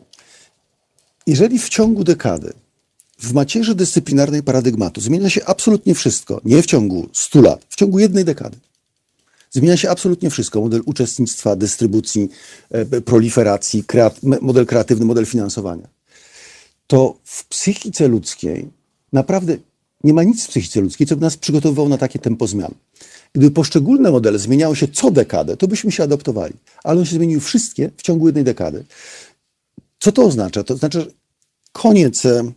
[1.27, 2.53] jeżeli w ciągu dekady
[3.18, 7.99] w macierzy dyscyplinarnej paradygmatu zmienia się absolutnie wszystko, nie w ciągu 100 lat, w ciągu
[7.99, 8.57] jednej dekady,
[9.55, 10.61] Zmienia się absolutnie wszystko.
[10.61, 12.29] Model uczestnictwa, dystrybucji,
[12.70, 15.88] e, proliferacji, kreat model kreatywny, model finansowania.
[16.87, 18.68] To w psychice ludzkiej
[19.13, 19.57] naprawdę
[20.05, 22.75] nie ma nic w psychice ludzkiej, co by nas przygotowywało na takie tempo zmian.
[23.33, 26.55] Gdyby poszczególne modele zmieniały się co dekadę, to byśmy się adaptowali.
[26.84, 28.84] Ale one się zmieniły wszystkie w ciągu jednej dekady.
[30.05, 30.64] Co to oznacza?
[30.64, 31.07] To oznacza, że
[31.72, 32.53] koniec e,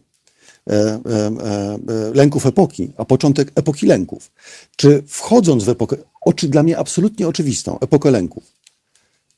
[0.70, 1.78] e, e,
[2.14, 4.32] lęków epoki, a początek epoki lęków.
[4.76, 8.44] Czy wchodząc w epokę, oczy, dla mnie absolutnie oczywistą, epokę lęków,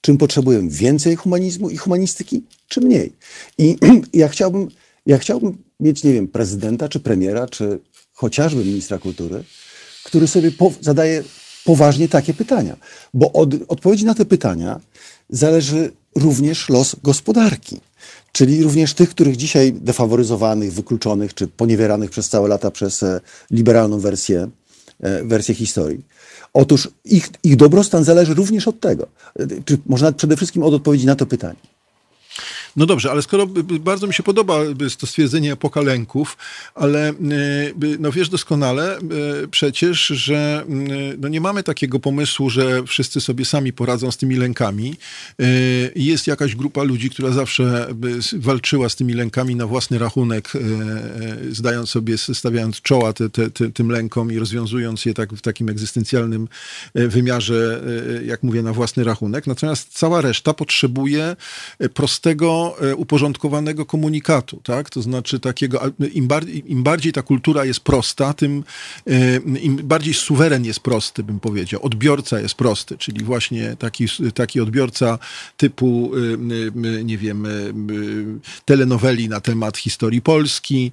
[0.01, 3.13] czym potrzebujemy więcej humanizmu i humanistyki, czy mniej?
[3.57, 3.77] I
[4.13, 4.67] ja chciałbym,
[5.05, 7.79] ja chciałbym mieć, nie wiem, prezydenta, czy premiera, czy
[8.13, 9.43] chociażby ministra kultury,
[10.03, 11.23] który sobie po, zadaje
[11.65, 12.77] poważnie takie pytania.
[13.13, 14.79] Bo od odpowiedzi na te pytania
[15.29, 17.88] zależy również los gospodarki.
[18.39, 23.19] Czyli również tych, których dzisiaj defaworyzowanych, wykluczonych, czy poniewieranych przez całe lata przez e,
[23.51, 24.49] liberalną wersję,
[24.99, 26.05] e, wersję historii.
[26.53, 29.07] Otóż ich, ich dobrostan zależy również od tego.
[29.39, 31.59] E, Czy można przede wszystkim od odpowiedzi na to pytanie.
[32.75, 34.59] No dobrze, ale skoro bardzo mi się podoba
[34.99, 36.37] to stwierdzenie epoka lęków,
[36.75, 37.13] ale
[37.75, 38.99] by- no wiesz doskonale
[39.43, 40.65] y, przecież, że
[41.17, 44.95] no nie mamy takiego pomysłu, że wszyscy sobie sami poradzą z tymi lękami.
[45.41, 47.87] Y, Jest jakaś grupa ludzi, która zawsze
[48.37, 50.51] walczyła z tymi lękami na własny rachunek,
[51.51, 55.69] zdając sobie, stawiając czoła te, te, te, tym lękom i rozwiązując je tak w takim
[55.69, 56.47] egzystencjalnym
[56.95, 57.81] wymiarze,
[58.25, 59.47] jak mówię, na własny rachunek.
[59.47, 61.35] Natomiast cała reszta potrzebuje
[61.93, 64.89] prostego, y, uporządkowanego komunikatu, tak?
[64.89, 65.81] To znaczy takiego,
[66.13, 68.63] im bardziej, im bardziej ta kultura jest prosta, tym
[69.07, 71.83] y, im bardziej suweren jest prosty, bym powiedział.
[71.83, 75.19] Odbiorca jest prosty, czyli właśnie taki, taki odbiorca
[75.57, 77.47] typu, y, nie wiem,
[78.65, 80.91] telenoweli na temat historii Polski,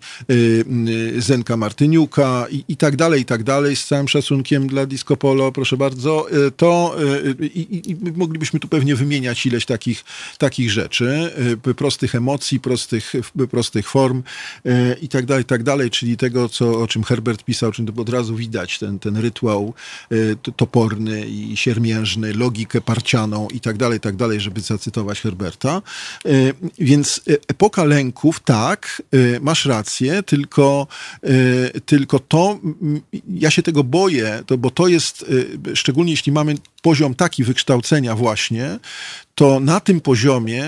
[1.18, 5.52] Zenka Martyniuka i, i tak dalej, i tak dalej, z całym szacunkiem dla Disco Polo,
[5.52, 6.26] proszę bardzo,
[6.56, 6.96] to
[7.40, 10.04] i, i, i moglibyśmy tu pewnie wymieniać ileś takich,
[10.38, 11.32] takich rzeczy,
[11.76, 13.12] prostych emocji, prostych,
[13.50, 14.22] prostych form
[14.66, 18.08] y, i tak dalej, tak dalej, czyli tego, co, o czym Herbert pisał, czym od
[18.08, 19.74] razu widać, ten, ten rytuał
[20.42, 25.82] to- toporny i siermiężny, logikę parcianą i tak dalej, tak dalej, żeby zacytować Herberta.
[26.26, 29.02] Y, Więc epoka lęków, tak,
[29.40, 30.86] masz rację, tylko,
[31.86, 32.58] tylko to,
[33.28, 35.24] ja się tego boję, to, bo to jest,
[35.74, 38.78] szczególnie jeśli mamy poziom taki wykształcenia właśnie,
[39.38, 40.64] to na tym poziomie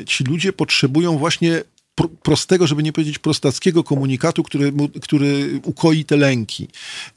[0.00, 1.62] y, ci ludzie potrzebują właśnie
[1.94, 6.68] pro- prostego, żeby nie powiedzieć prostackiego komunikatu, który, który ukoi te lęki.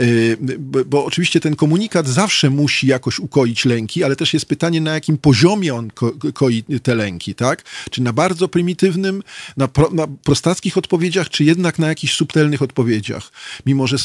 [0.01, 0.37] Y,
[0.85, 5.17] Bo, oczywiście ten komunikat zawsze musi jakoś ukoić lęki, ale też jest pytanie, na jakim
[5.17, 7.63] poziomie on ko koi te lęki, tak?
[7.91, 9.23] Czy na bardzo prymitywnym,
[9.57, 13.31] na, pro, na prostackich odpowiedziach, czy jednak na jakichś subtelnych odpowiedziach,
[13.65, 13.97] mimo że,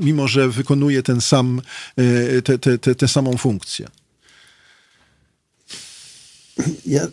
[0.00, 1.62] mimo że wykonuje ten sam,
[1.98, 2.42] y,
[2.96, 4.01] tę samą funkcję.
[6.86, 7.08] Ja,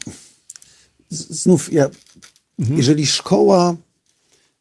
[1.10, 1.90] znów, ja,
[2.60, 3.76] jeżeli szkoła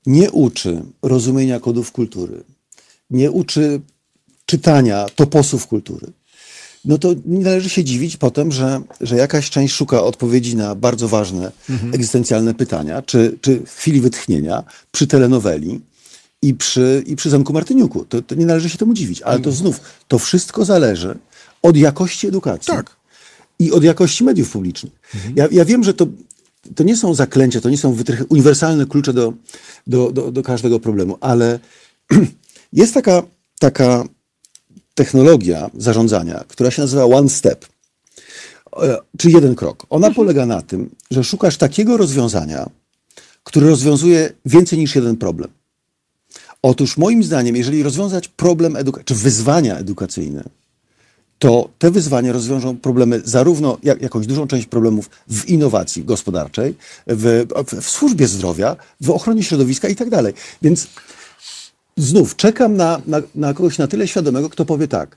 [0.06, 2.44] nie uczy rozumienia kodów kultury,
[3.10, 3.80] nie uczy
[4.46, 6.12] czytania toposów kultury,
[6.84, 11.08] no to nie należy się dziwić potem, że, że jakaś część szuka odpowiedzi na bardzo
[11.08, 11.52] ważne
[11.92, 15.80] egzystencjalne pytania, czy, czy w chwili wytchnienia przy telenoweli
[16.42, 18.04] i przy, i przy Zamku Martyniuku.
[18.04, 19.22] To, to nie należy się temu dziwić.
[19.22, 21.18] Ale to znów, to wszystko zależy
[21.62, 22.96] od jakości edukacji Tak.
[23.58, 24.92] I od jakości mediów publicznych.
[25.36, 26.06] Ja, ja wiem, że to,
[26.74, 29.32] to nie są zaklęcia, to nie są wytrych, uniwersalne klucze do,
[29.86, 31.58] do, do, do każdego problemu, ale
[32.72, 33.22] jest taka,
[33.58, 34.04] taka
[34.94, 37.66] technologia zarządzania, która się nazywa One Step,
[38.82, 39.86] e, czyli jeden krok.
[39.90, 42.70] Ona polega na tym, że szukasz takiego rozwiązania,
[43.44, 45.50] które rozwiązuje więcej niż jeden problem.
[46.62, 50.44] Otóż moim zdaniem, jeżeli rozwiązać problem edukacyjny, czy wyzwania edukacyjne,
[51.38, 56.74] to te wyzwania rozwiążą problemy zarówno, jak, jakąś dużą część problemów w innowacji gospodarczej,
[57.06, 60.34] w, w, w służbie zdrowia, w ochronie środowiska i tak dalej.
[60.62, 60.86] Więc
[61.96, 65.16] znów czekam na, na, na kogoś na tyle świadomego, kto powie tak.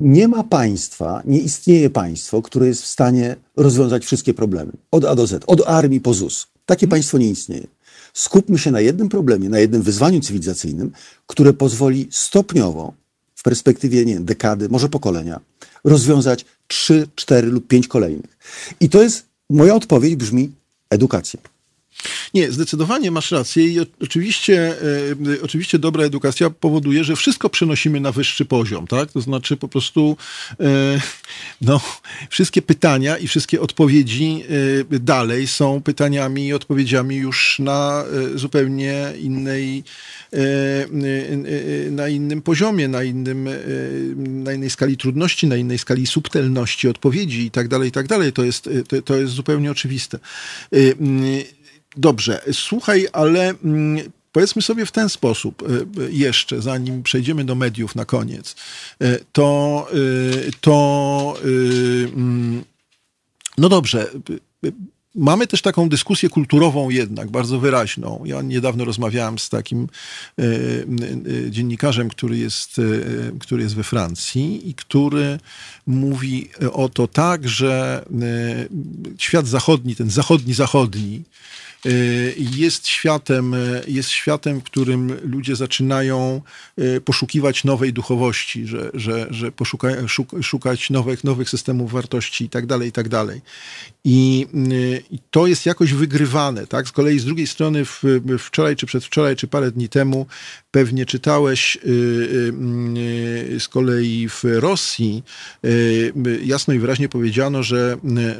[0.00, 4.72] Nie ma państwa, nie istnieje państwo, które jest w stanie rozwiązać wszystkie problemy.
[4.90, 6.46] Od A do Z, od armii po ZUS.
[6.66, 7.66] Takie państwo nie istnieje.
[8.14, 10.92] Skupmy się na jednym problemie, na jednym wyzwaniu cywilizacyjnym,
[11.26, 12.92] które pozwoli stopniowo,
[13.44, 15.40] perspektywie nie wiem, dekady, może pokolenia,
[15.84, 18.38] rozwiązać trzy, cztery lub pięć kolejnych.
[18.80, 20.52] I to jest, moja odpowiedź brzmi
[20.90, 21.40] edukacja.
[22.34, 24.74] Nie, zdecydowanie masz rację i oczywiście,
[25.32, 29.12] e, oczywiście dobra edukacja powoduje, że wszystko przenosimy na wyższy poziom, tak?
[29.12, 30.16] To znaczy po prostu
[30.60, 31.00] e,
[31.60, 31.80] no,
[32.30, 34.44] wszystkie pytania i wszystkie odpowiedzi
[34.92, 38.04] e, dalej są pytaniami i odpowiedziami już na
[38.34, 39.84] zupełnie innej,
[41.90, 43.48] na innym poziomie, na, innym,
[44.16, 48.32] na innej skali trudności, na innej skali subtelności odpowiedzi i tak dalej, i tak dalej.
[48.32, 50.18] To jest, to, to jest zupełnie oczywiste.
[51.96, 57.54] E, Dobrze, słuchaj, ale mm, powiedzmy sobie w ten sposób y, jeszcze, zanim przejdziemy do
[57.54, 58.56] mediów na koniec,
[59.02, 62.64] y, to, y, to mm,
[63.58, 64.10] no dobrze.
[65.16, 68.22] Mamy też taką dyskusję kulturową jednak, bardzo wyraźną.
[68.24, 69.88] Ja niedawno rozmawiałem z takim
[71.50, 72.80] dziennikarzem, który jest,
[73.40, 75.38] który jest we Francji i który
[75.86, 78.04] mówi o to tak, że
[79.18, 81.22] świat zachodni, ten zachodni zachodni,
[82.36, 86.40] jest światem, y, jest światem, w którym ludzie zaczynają
[86.78, 92.48] y, poszukiwać nowej duchowości, że, że, że poszuka, szuk, szukać nowych, nowych systemów wartości i
[92.48, 93.08] tak dalej, i tak
[94.54, 96.88] y, I to jest jakoś wygrywane, tak?
[96.88, 98.02] Z kolei z drugiej strony w,
[98.38, 100.26] wczoraj, czy przedwczoraj, czy parę dni temu
[100.74, 102.52] pewnie czytałeś y, y,
[103.54, 105.22] y, z kolei w Rosji,
[106.44, 107.96] jasno i wyraźnie powiedziano, że,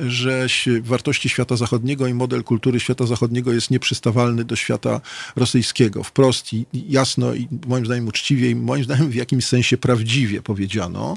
[0.06, 0.46] że
[0.80, 5.00] wartości świata zachodniego i model kultury świata zachodniego jest nieprzystawalny do świata
[5.36, 6.02] rosyjskiego.
[6.02, 11.16] Wprost i jasno i moim zdaniem uczciwie i moim zdaniem w jakimś sensie prawdziwie powiedziano.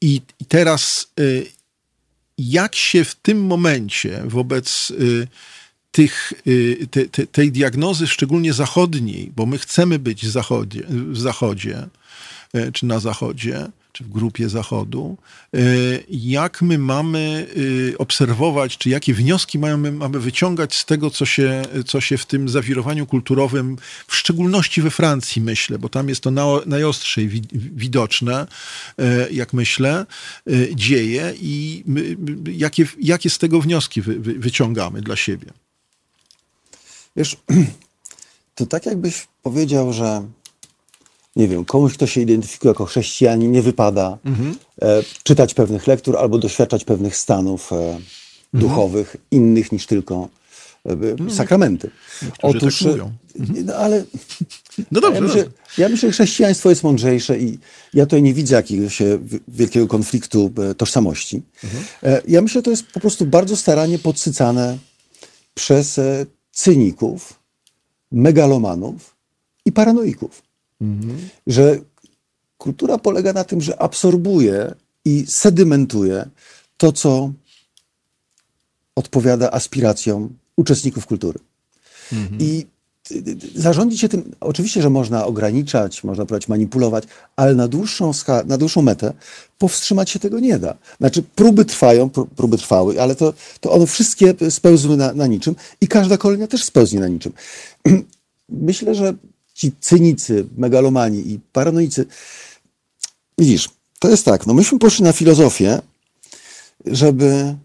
[0.00, 1.12] I teraz
[2.38, 4.92] jak się w tym momencie wobec
[5.94, 11.18] tych, y, te, te, tej diagnozy, szczególnie zachodniej, bo my chcemy być w zachodzie, w
[11.18, 11.86] zachodzie
[12.56, 15.16] y, czy na zachodzie, czy w grupie zachodu,
[15.54, 21.26] y, jak my mamy y, obserwować, czy jakie wnioski mamy, mamy wyciągać z tego, co
[21.26, 23.76] się, co się w tym zawirowaniu kulturowym,
[24.06, 28.46] w szczególności we Francji, myślę, bo tam jest to na, najostrzej wi- widoczne,
[29.00, 30.06] y, jak myślę,
[30.74, 32.16] dzieje i my,
[32.52, 35.46] jakie, jakie z tego wnioski wy, wy, wyciągamy dla siebie.
[37.16, 37.36] Wiesz,
[38.54, 40.22] to tak jakbyś powiedział, że
[41.36, 44.18] nie wiem, komuś, kto się identyfikuje jako chrześcijanin, nie wypada
[44.82, 47.98] e, czytać pewnych lektur albo doświadczać pewnych stanów e,
[48.54, 50.28] duchowych, innych niż tylko
[50.86, 51.90] e, sakramenty.
[52.22, 53.06] Niektórzy tak mówią.
[53.58, 54.04] e, no, ale
[54.90, 55.58] No dobrze, ja, myślę, dobrze.
[55.78, 57.58] ja myślę, że chrześcijaństwo jest mądrzejsze i
[57.94, 61.42] ja tutaj nie widzę jakiegoś wi- wielkiego konfliktu e, tożsamości.
[62.02, 64.78] E, Ja myślę, że to jest po prostu bardzo staranie podsycane
[65.54, 66.00] przez
[66.54, 67.40] cyników,
[68.12, 69.16] megalomanów
[69.64, 70.42] i paranoików.
[71.46, 71.78] Że
[72.58, 74.74] kultura polega na tym, że absorbuje
[75.04, 76.28] i sedymentuje
[76.76, 77.32] to, co
[78.96, 81.38] odpowiada aspiracjom uczestników kultury.
[82.38, 82.73] I y, y,
[83.54, 87.04] zarządzić się tym, oczywiście, że można ograniczać, można próbować manipulować,
[87.36, 88.10] ale na dłuższą,
[88.46, 89.12] na dłuższą metę
[89.58, 90.74] powstrzymać się tego nie da.
[91.00, 95.54] Znaczy, próby trwają, pró- próby trwały, ale to, to one wszystkie spełzły na, na niczym
[95.80, 97.32] i każda kolejna też spełznie na niczym.
[98.48, 99.14] Myślę, że
[99.54, 102.06] ci cynicy, megalomani i paranoicy,
[103.38, 105.80] widzisz, to jest tak, no myśmy poszli na filozofię,
[106.86, 107.56] żeby,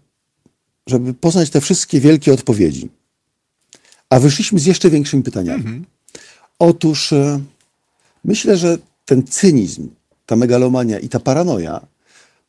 [0.86, 2.88] żeby poznać te wszystkie wielkie odpowiedzi.
[4.10, 5.84] A wyszliśmy z jeszcze większymi pytaniami.
[6.58, 7.40] Otóż e,
[8.24, 9.88] myślę, że ten cynizm,
[10.26, 11.80] ta megalomania i ta paranoja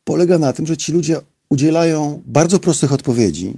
[0.04, 3.54] polega na tym, że ci ludzie udzielają bardzo prostych odpowiedzi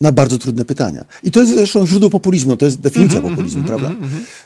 [0.00, 1.04] na bardzo trudne pytania.
[1.22, 3.90] I to jest zresztą źródło populizmu, to jest definicja populizmu, prawda?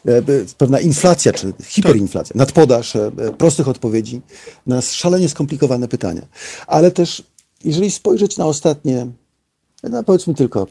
[0.05, 4.21] E, b- Pewna inflacja czy hiperinflacja, nadpodaż e, e, prostych odpowiedzi
[4.67, 6.23] na szalenie skomplikowane pytania.
[6.67, 7.23] Ale też,
[7.65, 9.07] jeżeli spojrzeć na ostatnie,
[9.83, 10.67] no powiedzmy tylko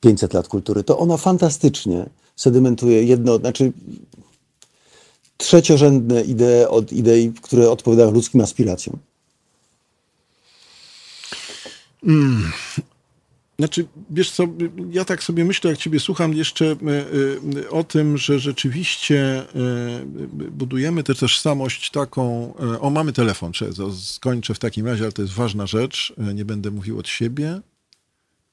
[0.00, 2.06] 500 lat kultury, to ona fantastycznie
[2.36, 3.72] sedymentuje jedno, znaczy
[5.36, 8.98] trzeciorzędne idee od idei, które odpowiadają ludzkim aspiracjom.
[13.58, 14.44] Znaczy, wiesz co,
[14.90, 16.76] ja tak sobie myślę, jak ciebie słucham jeszcze e,
[17.64, 19.44] e, o tym, że rzeczywiście e,
[20.50, 22.54] budujemy tę tożsamość taką...
[22.80, 23.52] O, mamy telefon,
[24.00, 27.60] skończę w takim razie, ale to jest ważna rzecz, nie będę mówił od siebie.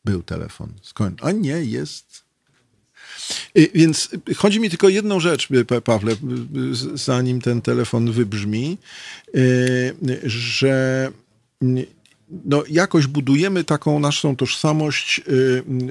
[0.06, 1.24] Był telefon, skończ.
[1.24, 2.26] A nie, jest...
[3.74, 6.16] Więc chodzi mi tylko o jedną rzecz, Pa- Pawle,
[6.72, 8.78] z- zanim ten telefon wybrzmi,
[9.36, 11.12] y, że
[11.64, 11.88] y,
[12.46, 15.22] no, jakoś budujemy taką naszą tożsamość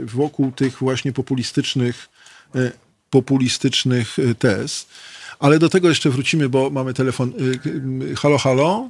[0.05, 2.09] wokół tych właśnie populistycznych,
[3.11, 4.87] populistycznych tez.
[5.39, 7.33] Ale do tego jeszcze wrócimy, bo mamy telefon.
[8.17, 8.89] Halo, halo?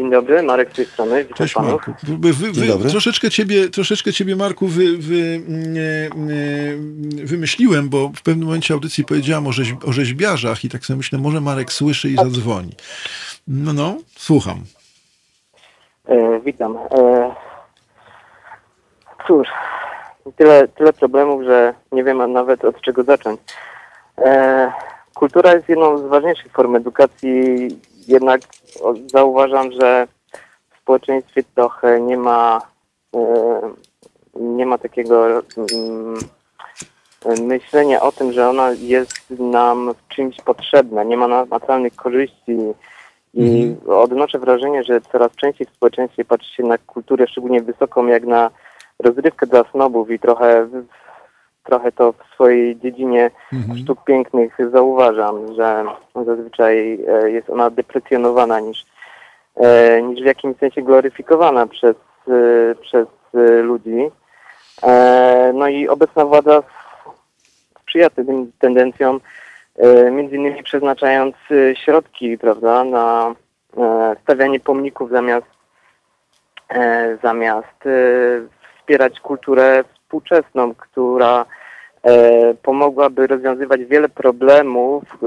[0.00, 1.72] Dzień dobry, Marek z tej strony, witam Cześć panów.
[1.72, 1.92] Marku.
[2.02, 2.90] Wy, wy, Dzień dobry.
[2.90, 6.76] troszeczkę ciebie, troszeczkę ciebie Marku wy, wy, nie, nie,
[7.24, 11.18] wymyśliłem, bo w pewnym momencie audycji powiedziałam o, rzeź, o rzeźbiarzach i tak sobie myślę,
[11.18, 12.72] może Marek słyszy i zadzwoni.
[13.48, 14.56] No, no, słucham.
[16.08, 16.76] E, witam.
[16.76, 17.34] E,
[19.26, 19.48] cóż,
[20.36, 23.40] tyle, tyle problemów, że nie wiem nawet od czego zacząć.
[24.18, 24.72] E,
[25.14, 27.68] kultura jest jedną z ważniejszych form edukacji,
[28.08, 28.40] jednak
[29.06, 30.08] zauważam, że
[30.70, 32.60] w społeczeństwie trochę nie ma
[33.14, 33.60] e,
[34.34, 36.18] nie ma takiego mm,
[37.42, 42.58] myślenia o tym, że ona jest nam w czymś potrzebna, nie ma namacalnych korzyści.
[43.34, 48.24] I odnoszę wrażenie, że coraz częściej w społeczeństwie patrzy się na kulturę szczególnie wysoką jak
[48.24, 48.50] na
[48.98, 50.68] rozrywkę dla snobów i trochę,
[51.70, 53.30] trochę to w swojej dziedzinie
[53.82, 55.84] sztuk pięknych zauważam, że
[56.26, 58.86] zazwyczaj e, jest ona deprecjonowana niż,
[59.56, 61.96] e, niż w jakimś sensie gloryfikowana przez,
[62.28, 63.06] e, przez
[63.62, 64.10] ludzi.
[65.54, 66.62] No i obecna władza
[67.82, 69.20] sprzyja tym tendencjom,
[70.10, 71.36] między innymi przeznaczając
[71.74, 73.34] środki, prawda, na
[74.22, 75.46] stawianie pomników zamiast
[77.22, 77.84] zamiast
[78.78, 81.46] wspierać kulturę współczesną, która
[82.62, 85.26] pomogłaby rozwiązywać wiele problemów, e,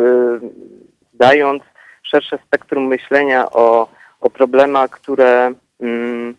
[1.14, 1.64] dając
[2.04, 3.88] szersze spektrum myślenia o,
[4.22, 6.36] o problemach, które, mm,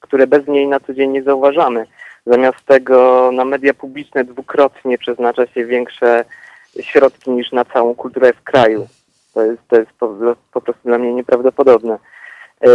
[0.00, 1.86] które bez niej na co dzień nie zauważamy.
[2.26, 6.24] Zamiast tego na media publiczne dwukrotnie przeznacza się większe
[6.80, 8.86] środki niż na całą kulturę w kraju.
[9.34, 10.14] To jest, to jest po,
[10.52, 11.98] po prostu dla mnie nieprawdopodobne.
[12.64, 12.68] E,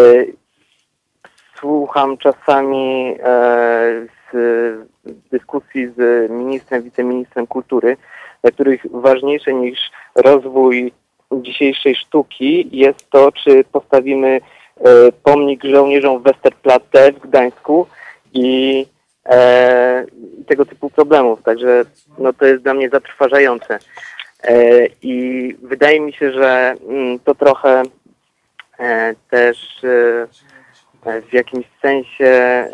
[1.59, 3.15] Słucham czasami
[4.36, 4.88] z
[5.32, 7.98] dyskusji z ministrem, wiceministrem kultury,
[8.41, 9.80] dla których ważniejsze niż
[10.16, 10.91] rozwój
[11.32, 14.41] dzisiejszej sztuki jest to, czy postawimy e,
[15.24, 17.88] pomnik żołnierzom Westerplatte w Gdańsku
[18.34, 18.86] i
[19.26, 20.06] e,
[20.48, 21.44] tego typu problemów.
[21.44, 21.86] Także
[22.18, 23.80] no, to jest dla mnie zatrważające.
[24.44, 27.84] E, I wydaje mi się, że mm, to trochę
[28.80, 30.28] e, też e,
[31.30, 32.69] w jakimś sensie e,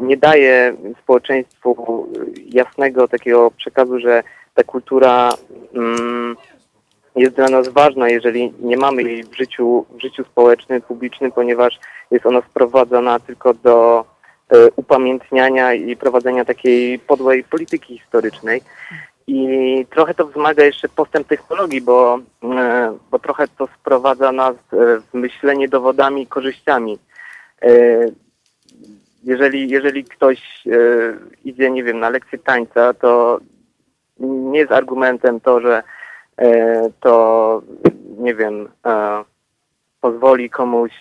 [0.00, 2.06] nie daje społeczeństwu
[2.46, 4.22] jasnego takiego przekazu, że
[4.54, 5.30] ta kultura
[5.74, 6.36] mm,
[7.16, 11.78] jest dla nas ważna, jeżeli nie mamy jej w życiu, w życiu społecznym, publicznym, ponieważ
[12.10, 14.04] jest ona sprowadzona tylko do
[14.48, 18.62] e, upamiętniania i prowadzenia takiej podłej polityki historycznej.
[19.26, 24.76] I trochę to wzmaga jeszcze postęp technologii, bo, e, bo trochę to sprowadza nas e,
[25.00, 26.98] w myślenie dowodami korzyściami.
[27.62, 28.06] E,
[29.24, 30.70] Jeżeli, jeżeli ktoś e,
[31.44, 33.40] idzie, nie wiem, na lekcję tańca, to
[34.20, 35.82] nie jest argumentem to, że
[36.36, 37.62] e, to,
[38.18, 38.68] nie wiem,
[40.00, 40.92] pozwoli komuś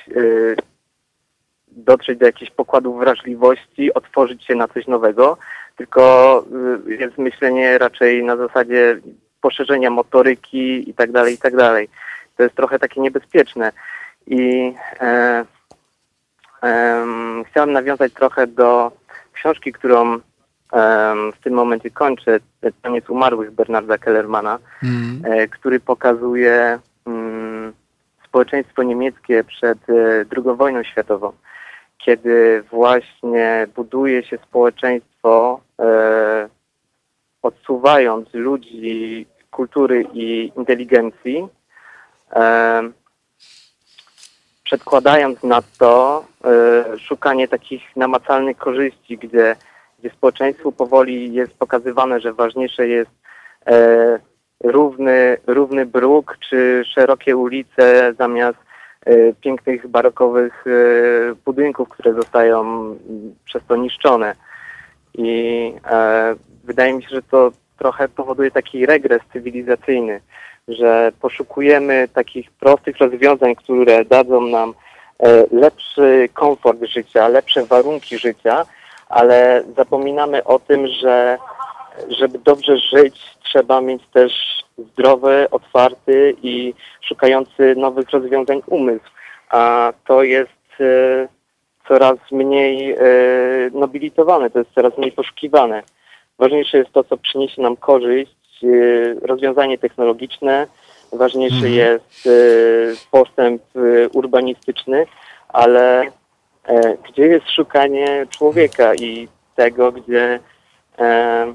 [1.72, 5.38] dotrzeć do jakichś pokładów wrażliwości, otworzyć się na coś nowego,
[5.76, 6.44] tylko
[6.88, 9.00] jest myślenie raczej na zasadzie
[9.42, 11.90] poszerzenia motoryki i tak dalej, i tak dalej.
[12.38, 13.72] To jest trochę takie niebezpieczne.
[14.28, 15.46] I e,
[16.62, 18.92] em, chciałem nawiązać trochę do
[19.34, 20.20] książki, którą
[21.34, 22.40] w tym momencie kończę,
[22.82, 24.60] Taniec umarłych Bernarda Kellermana,
[25.24, 27.74] e, który pokazuje mm,
[28.28, 29.94] społeczeństwo niemieckie przed e,
[30.36, 31.32] II wojną światową,
[31.98, 36.50] kiedy właśnie buduje się społeczeństwo, e,
[37.42, 41.48] odsuwając ludzi kultury i inteligencji,
[42.34, 42.82] e,
[44.68, 49.56] przedkładając na to e, szukanie takich namacalnych korzyści, gdzie,
[50.00, 53.12] gdzie społeczeństwu powoli jest pokazywane, że ważniejsze jest
[53.68, 54.20] e,
[54.64, 58.58] równy, równy bruk czy szerokie ulice zamiast
[59.06, 60.66] e, pięknych barokowych
[61.46, 62.96] budynków, które zostają
[63.46, 64.36] przez to niszczone.
[65.14, 65.74] I
[66.64, 70.22] wydaje mi się, że to trochę powoduje taki regres cywilizacyjny,
[70.68, 74.74] że poszukujemy takich prostych rozwiązań, które dadzą nam
[75.20, 78.66] e, lepszy komfort życia, lepsze warunki życia,
[79.10, 81.38] ale zapominamy o tym, że
[82.10, 84.34] żeby dobrze żyć, trzeba mieć też
[84.78, 89.06] zdrowy, otwarty i szukający nowych rozwiązań umysł.
[89.50, 91.28] A to jest e,
[91.88, 92.98] coraz mniej e,
[93.72, 95.84] nobilitowane, to jest coraz mniej poszukiwane.
[96.40, 98.37] Ważniejsze jest to, co przyniesie nam korzyść,
[99.22, 100.68] rozwiązanie technologiczne,
[101.14, 102.32] ważniejszy jest e,
[103.12, 105.06] postęp e, urbanistyczny,
[105.50, 110.40] ale e, gdzie jest szukanie człowieka i tego, gdzie
[111.00, 111.54] e,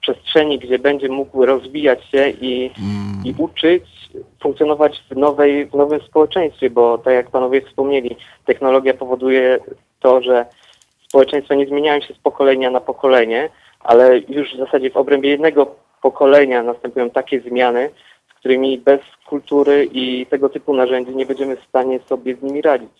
[0.00, 2.70] przestrzeni, gdzie będzie mógł rozwijać się i,
[3.24, 3.84] i uczyć
[4.42, 8.16] funkcjonować w, nowej, w nowym społeczeństwie, bo tak jak panowie wspomnieli,
[8.46, 9.58] technologia powoduje
[10.00, 10.46] to, że
[11.08, 13.48] społeczeństwa nie zmieniają się z pokolenia na pokolenie,
[13.80, 17.90] ale już w zasadzie w obrębie jednego pokolenia następują takie zmiany,
[18.30, 22.62] z którymi bez kultury i tego typu narzędzi nie będziemy w stanie sobie z nimi
[22.62, 22.90] radzić.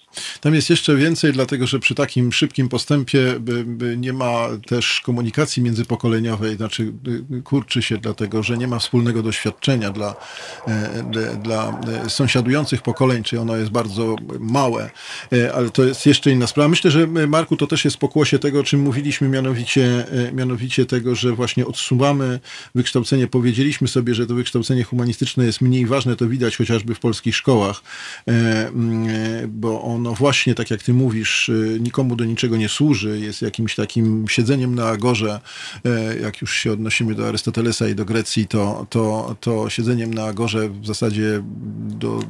[0.41, 3.19] Tam jest jeszcze więcej, dlatego że przy takim szybkim postępie
[3.97, 6.93] nie ma też komunikacji międzypokoleniowej, znaczy
[7.39, 10.15] y, kurczy się, dlatego że nie ma wspólnego doświadczenia dla,
[10.69, 14.91] e, dla, e, sąsiadujących pokoleń, czy ono jest bardzo małe,
[15.33, 16.69] E, ale to jest jeszcze inna sprawa.
[16.69, 21.33] Myślę, że Marku, to też jest pokłosie tego, o czym mówiliśmy, mianowicie, mianowicie tego, że
[21.33, 22.41] właśnie odsuwamy
[22.75, 27.37] wykształcenie, powiedzieliśmy sobie, że to wykształcenie humanistyczne jest mniej ważne, to widać chociażby w polskich
[27.37, 27.83] szkołach,
[28.29, 32.69] e, mm, e, bo ono właśnie, tak jak ty mówisz, e, nikomu do niczego nie
[32.69, 35.41] służy, jest jakimś takim siedzeniem na agorze,
[36.23, 40.69] jak już się odnosimy do Arystotelesa i do Grecji, to, to, to siedzeniem na agorze
[40.69, 41.43] w zasadzie
[41.89, 42.23] do,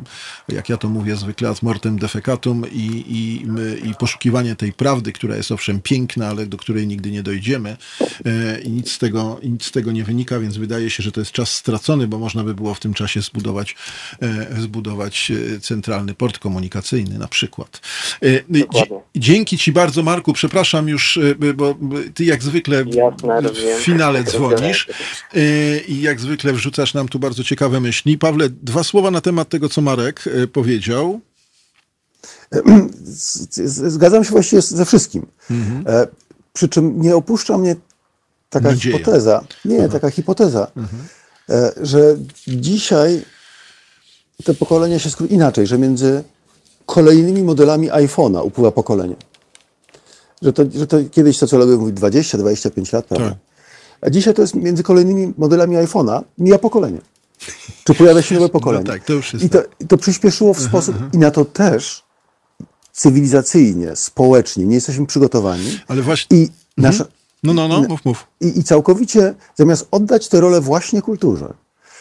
[0.48, 3.47] jak ja to mówię zwykle, ad mortem defecatum i, i,
[3.89, 7.77] i poszukiwanie tej prawdy, która jest owszem piękna, ale do której nigdy nie dojdziemy
[8.65, 11.32] i nic z tego, nic z tego nie wynika, więc wydaje się, że to jest
[11.32, 13.74] czas stracony, bo można by było w tym czasie zbudować
[14.59, 17.81] zbudować e, centralny port komunikacyjny na przykład.
[18.23, 19.01] E, Dokładnie.
[19.17, 20.33] Dzięki Ci bardzo, Marku.
[20.33, 21.75] Przepraszam już, e, bo
[22.15, 23.43] Ty jak zwykle Jasne,
[23.79, 24.89] w finale dzwonisz
[25.35, 25.41] e,
[25.81, 28.19] i jak zwykle wrzucasz nam tu bardzo ciekawe myśli.
[28.19, 31.21] Pawle, dwa słowa na temat tego, co Marek e, powiedział.
[33.87, 35.27] Zgadzam się właściwie ze wszystkim.
[35.87, 36.07] E,
[36.53, 37.77] Przy czym nie opuszcza mnie
[38.51, 38.99] taka Nadzieja.
[38.99, 40.71] hipoteza, nie, taka hipoteza,
[41.51, 43.23] e, że dzisiaj
[44.44, 46.24] te pokolenia się skróci inaczej, że między
[46.86, 49.16] kolejnymi modelami iPhone'a upływa pokolenie.
[50.43, 53.28] Że to, że to kiedyś socjologowie mówili 20-25 lat, prawda?
[53.28, 53.39] Tak.
[54.01, 57.01] A dzisiaj to jest między kolejnymi modelami iPhone'a mija pokolenie.
[57.85, 58.86] Czy pojawia się nowe pokolenie?
[58.86, 62.02] tak, to już jest I to, i to przyspieszyło w sposób, i na to też
[62.93, 65.78] cywilizacyjnie, społecznie nie jesteśmy przygotowani.
[65.89, 66.36] Ale właśnie.
[66.36, 67.05] I nasza,
[67.43, 68.27] No, no, no, mów, mów.
[68.40, 71.55] i, I całkowicie, zamiast oddać tę rolę właśnie kulturze,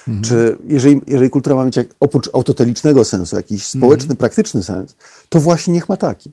[0.07, 0.23] Mhm.
[0.23, 4.17] czy jeżeli, jeżeli kultura ma mieć jak, oprócz autotelicznego sensu, jakiś społeczny, Mhm.
[4.17, 4.95] praktyczny sens,
[5.29, 6.31] to właśnie niech ma taki.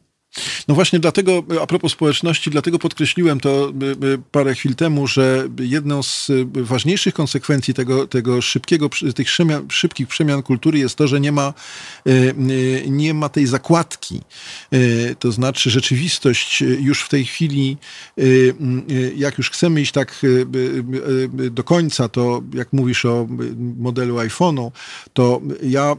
[0.69, 5.49] No właśnie dlatego, a propos społeczności, dlatego podkreśliłem to y, y, parę chwil temu, że
[5.61, 11.21] jedną z ważniejszych konsekwencji tego, tego szybkiego, tych przemian, szybkich przemian kultury jest to, że
[11.21, 11.55] nie ma,
[12.87, 14.21] nie ma tej zakładki.
[15.19, 17.77] To znaczy rzeczywistość już w tej chwili,
[19.17, 20.23] jak już chcemy iść tak
[21.51, 23.29] do końca, to jak mówisz o
[23.79, 24.71] modelu iPhone'u,
[25.13, 25.97] to ja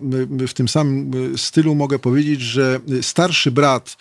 [0.48, 3.98] w tym samym stylu mogę powiedzieć, że starszy brat,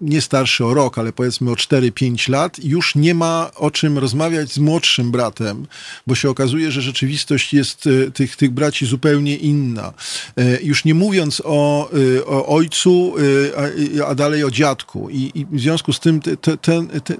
[0.00, 4.52] nie starszy o rok, ale powiedzmy o 4-5 lat, już nie ma o czym rozmawiać
[4.52, 5.66] z młodszym bratem,
[6.06, 9.92] bo się okazuje, że rzeczywistość jest y, tych, tych braci zupełnie inna.
[10.38, 13.14] Y, Już nie mówiąc o, y, o ojcu,
[14.02, 15.10] a, a dalej o dziadku.
[15.10, 17.14] I, i w związku z tym te, te, te,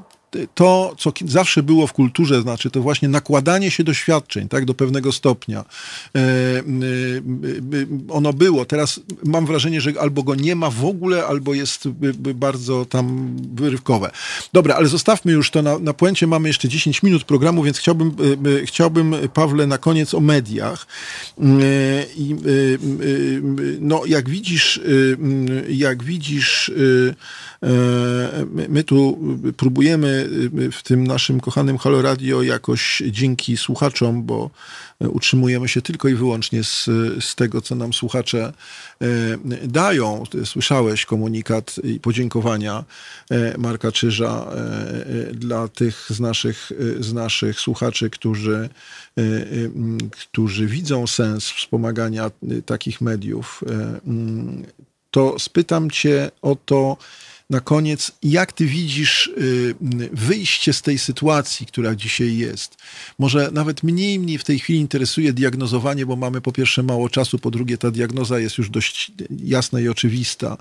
[0.54, 5.12] to, co zawsze było w kulturze, znaczy to właśnie nakładanie się doświadczeń, tak, do pewnego
[5.12, 5.64] stopnia.
[6.14, 6.62] E, e, e,
[8.08, 8.64] ono było.
[8.64, 11.88] Teraz mam wrażenie, że albo go nie ma w ogóle, albo jest
[12.34, 14.10] bardzo tam wyrywkowe.
[14.52, 16.26] Dobra, ale zostawmy już to na, na puencie.
[16.26, 18.16] Mamy jeszcze 10 minut programu, więc chciałbym,
[18.64, 20.86] chciałbym, Pawle, na koniec o mediach.
[21.38, 21.42] E,
[23.80, 24.80] no, jak widzisz,
[25.68, 26.72] jak widzisz,
[28.68, 29.18] my tu
[29.56, 30.17] próbujemy
[30.72, 34.50] w tym naszym kochanym Halo Radio jakoś dzięki słuchaczom, bo
[35.00, 36.84] utrzymujemy się tylko i wyłącznie z,
[37.20, 38.52] z tego, co nam słuchacze
[39.64, 40.24] dają.
[40.44, 42.84] Słyszałeś komunikat i podziękowania
[43.58, 44.46] Marka Czyża
[45.32, 48.68] dla tych z naszych, z naszych słuchaczy, którzy,
[50.10, 52.30] którzy widzą sens wspomagania
[52.66, 53.64] takich mediów.
[55.10, 56.96] To spytam Cię o to,
[57.50, 59.74] na koniec, jak ty widzisz y,
[60.12, 62.76] wyjście z tej sytuacji, która dzisiaj jest?
[63.18, 67.38] Może nawet mniej mnie w tej chwili interesuje diagnozowanie, bo mamy po pierwsze mało czasu,
[67.38, 69.12] po drugie ta diagnoza jest już dość
[69.44, 70.56] jasna i oczywista,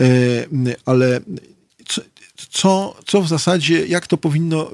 [0.00, 1.20] Y, ale
[2.50, 4.70] co, co, w zasadzie, jak to powinno,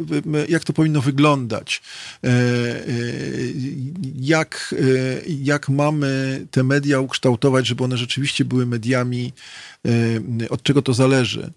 [0.49, 1.83] jak to powinno wyglądać?
[2.25, 2.33] E, e,
[4.21, 4.85] Jak, e,
[5.43, 9.33] jak mamy te media ukształtować, żeby one rzeczywiście były mediami,
[10.51, 11.53] od czego to zależy?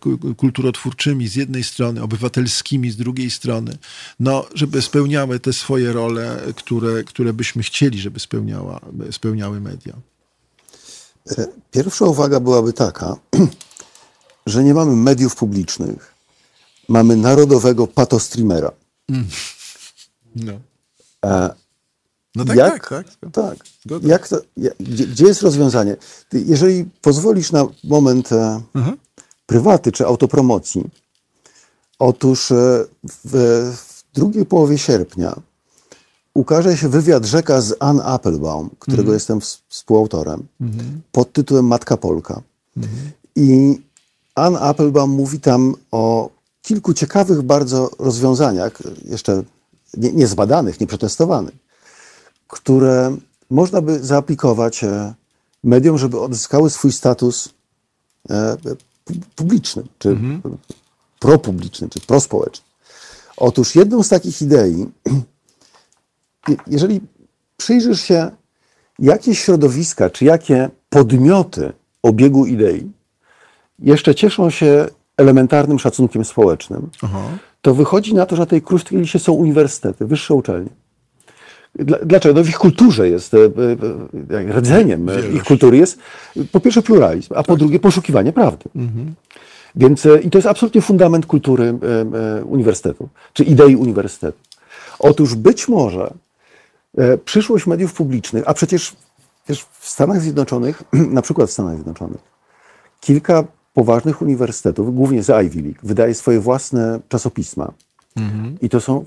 [0.00, 3.76] Ku- Kulturotwórczymi z jednej strony, obywatelskimi z drugiej strony.
[4.20, 8.80] No, żeby spełniały te swoje role, które, które byśmy chcieli, żeby spełniała,
[9.10, 9.94] spełniały media.
[11.70, 13.16] Pierwsza uwaga byłaby taka,
[14.46, 16.14] że nie mamy mediów publicznych,
[16.88, 18.70] mamy narodowego patostreamera.
[20.36, 20.52] No,
[21.24, 21.54] E,
[22.34, 23.32] no tak, jak, tak, tak.
[23.32, 23.58] tak.
[24.02, 25.96] Jak to, ja- gdzie, gdzie jest rozwiązanie?
[26.28, 28.96] Ty, Jeżeli pozwolisz na moment e, Mhm.
[29.46, 30.84] prywaty czy autopromocji,
[31.98, 32.84] otóż e,
[33.24, 33.32] w,
[33.76, 35.34] w drugiej połowie sierpnia
[36.34, 39.14] ukaże się wywiad rzeka z Ann Applebaum, którego Mhm.
[39.14, 40.46] jestem ws- współautorem,
[41.12, 42.42] pod tytułem Matka Polka.
[43.36, 43.80] I
[44.34, 46.30] Ann Applebaum mówi tam o
[46.62, 48.72] kilku ciekawych bardzo rozwiązaniach,
[49.04, 49.42] jeszcze
[49.96, 51.54] nie, niezbadanych, nieprzetestowanych,
[52.48, 53.16] które
[53.50, 55.14] można by zaaplikować e,
[55.64, 57.48] mediom, żeby odzyskały swój status
[58.30, 58.56] e,
[59.06, 60.08] pu- publiczny, czy
[61.18, 62.64] propubliczny, czy prospołeczny.
[63.36, 64.86] Otóż jedną z takich idei,
[66.48, 67.00] je- jeżeli
[67.56, 68.30] przyjrzysz się,
[68.98, 72.92] jakie środowiska, czy jakie podmioty obiegu idei
[73.78, 74.86] jeszcze cieszą się
[75.16, 77.22] elementarnym szacunkiem społecznym, Aha.
[77.62, 80.70] to wychodzi na to, że na tej krusztej liście są uniwersytety, wyższe uczelnie.
[81.74, 82.34] Dla- Dlaczego?
[82.34, 85.98] No w ich kulturze jest, e, e, e, rdzeniem e, ich kultury jest
[86.52, 88.64] po pierwsze pluralizm, a po drugie poszukiwanie prawdy.
[89.76, 91.78] Więc e, i to jest absolutnie fundament kultury
[92.46, 94.38] uniwersytetu, czy idei uniwersytetu.
[94.98, 96.14] Otóż być może
[97.24, 98.96] Przyszłość mediów publicznych, a przecież
[99.48, 100.82] wiesz, w Stanach Zjednoczonych,
[101.18, 102.20] na przykład w Stanach Zjednoczonych,
[103.00, 103.44] kilka
[103.74, 107.72] poważnych uniwersytetów, głównie z Ivy League, wydaje swoje własne czasopisma.
[108.62, 109.04] I to są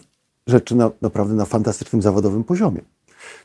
[0.48, 2.82] rzeczy na, naprawdę na fantastycznym zawodowym poziomie.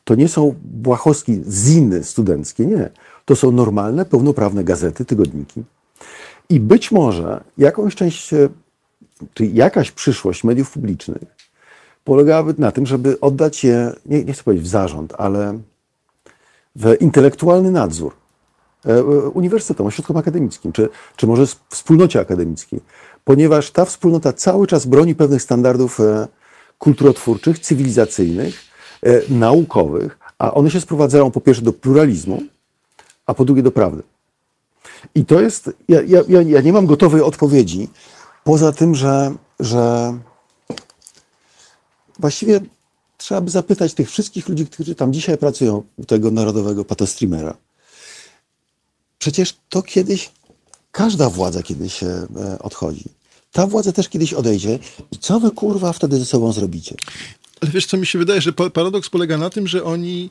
[0.05, 2.91] To nie są błahostki ziny studenckie, nie.
[3.25, 5.63] To są normalne, pełnoprawne gazety, tygodniki.
[6.49, 8.49] I być może jakąś część, e,
[9.35, 11.23] czy jakaś przyszłość mediów publicznych
[12.05, 15.59] polegałaby na tym, żeby oddać je, nie, nie chcę powiedzieć w zarząd, ale
[16.77, 18.22] w intelektualny nadzór
[19.35, 22.81] uniwersytetom, ośrodkom akademickim, czy, czy może wspólnocie akademickiej,
[23.25, 26.29] ponieważ ta wspólnota cały czas broni pewnych standardów e,
[26.79, 28.55] kulturotwórczych, cywilizacyjnych,
[29.03, 32.43] e, naukowych, a one się sprowadzają po pierwsze do pluralizmu,
[33.27, 34.03] a po drugie do prawdy.
[35.15, 37.89] I to jest, ja, ja, ja, nie mam gotowej odpowiedzi,
[38.45, 40.15] poza tym, że, że
[42.19, 42.61] właściwie
[43.17, 47.57] trzeba by zapytać tych wszystkich ludzi, którzy tam dzisiaj pracują, tego narodowego patostreamera.
[49.23, 50.31] Przecież to kiedyś,
[50.93, 52.27] każda władza kiedyś e,
[52.61, 53.05] odchodzi.
[53.53, 54.79] Ta władza też kiedyś odejdzie.
[55.13, 56.95] I co wy kurwa wtedy ze sobą zrobicie?
[57.61, 60.31] Ale wiesz, co mi się wydaje, że paradoks polega na tym, że oni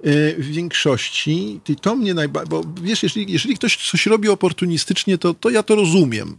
[0.00, 5.18] e, w większości, i to mnie najbardziej, bo wiesz, jeżeli, jeżeli ktoś coś robi oportunistycznie,
[5.18, 6.38] to, to ja to rozumiem.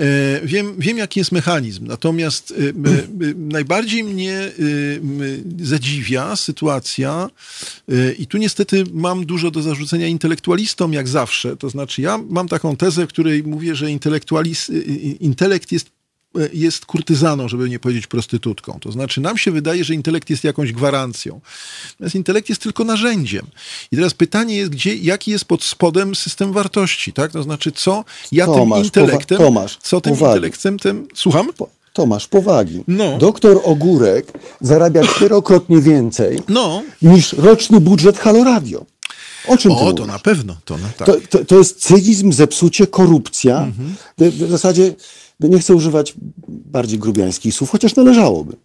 [0.00, 1.86] E, Wiem, wiem, jaki jest mechanizm.
[1.86, 4.50] Natomiast e, e, najbardziej mnie
[5.60, 7.30] zadziwia sytuacja,
[8.18, 11.56] i tu niestety mam dużo do zarzucenia intelektualistom, jak zawsze.
[11.56, 13.90] To znaczy, ja mam taką tezę, w której mówię, że
[15.20, 15.90] intelekt jest
[16.52, 18.78] jest kurtyzaną, żeby nie powiedzieć prostytutką.
[18.80, 21.40] To znaczy, nam się wydaje, że intelekt jest jakąś gwarancją.
[21.92, 23.46] Natomiast intelekt jest tylko narzędziem.
[23.92, 27.32] I teraz pytanie jest, gdzie, jaki jest pod spodem system wartości, tak?
[27.32, 30.34] To znaczy, co ja Tomasz, tym intelektem, Tomasz, co tym powagi.
[30.36, 31.08] intelektem, tym...
[31.14, 31.52] Słucham?
[31.56, 32.84] Po- Tomasz, powagi.
[32.88, 33.18] No.
[33.18, 36.82] Doktor Ogórek zarabia czterokrotnie więcej No.
[37.02, 38.84] niż roczny budżet Halo Radio.
[39.46, 40.56] O czym O, to na pewno.
[40.64, 41.06] To na, tak.
[41.06, 43.68] To, to, to jest cynizm, zepsucie, korupcja.
[44.18, 44.94] W, w zasadzie
[45.40, 46.14] no nie chcę używać
[46.48, 48.56] bardziej grubiańskich słów, chociaż należałoby.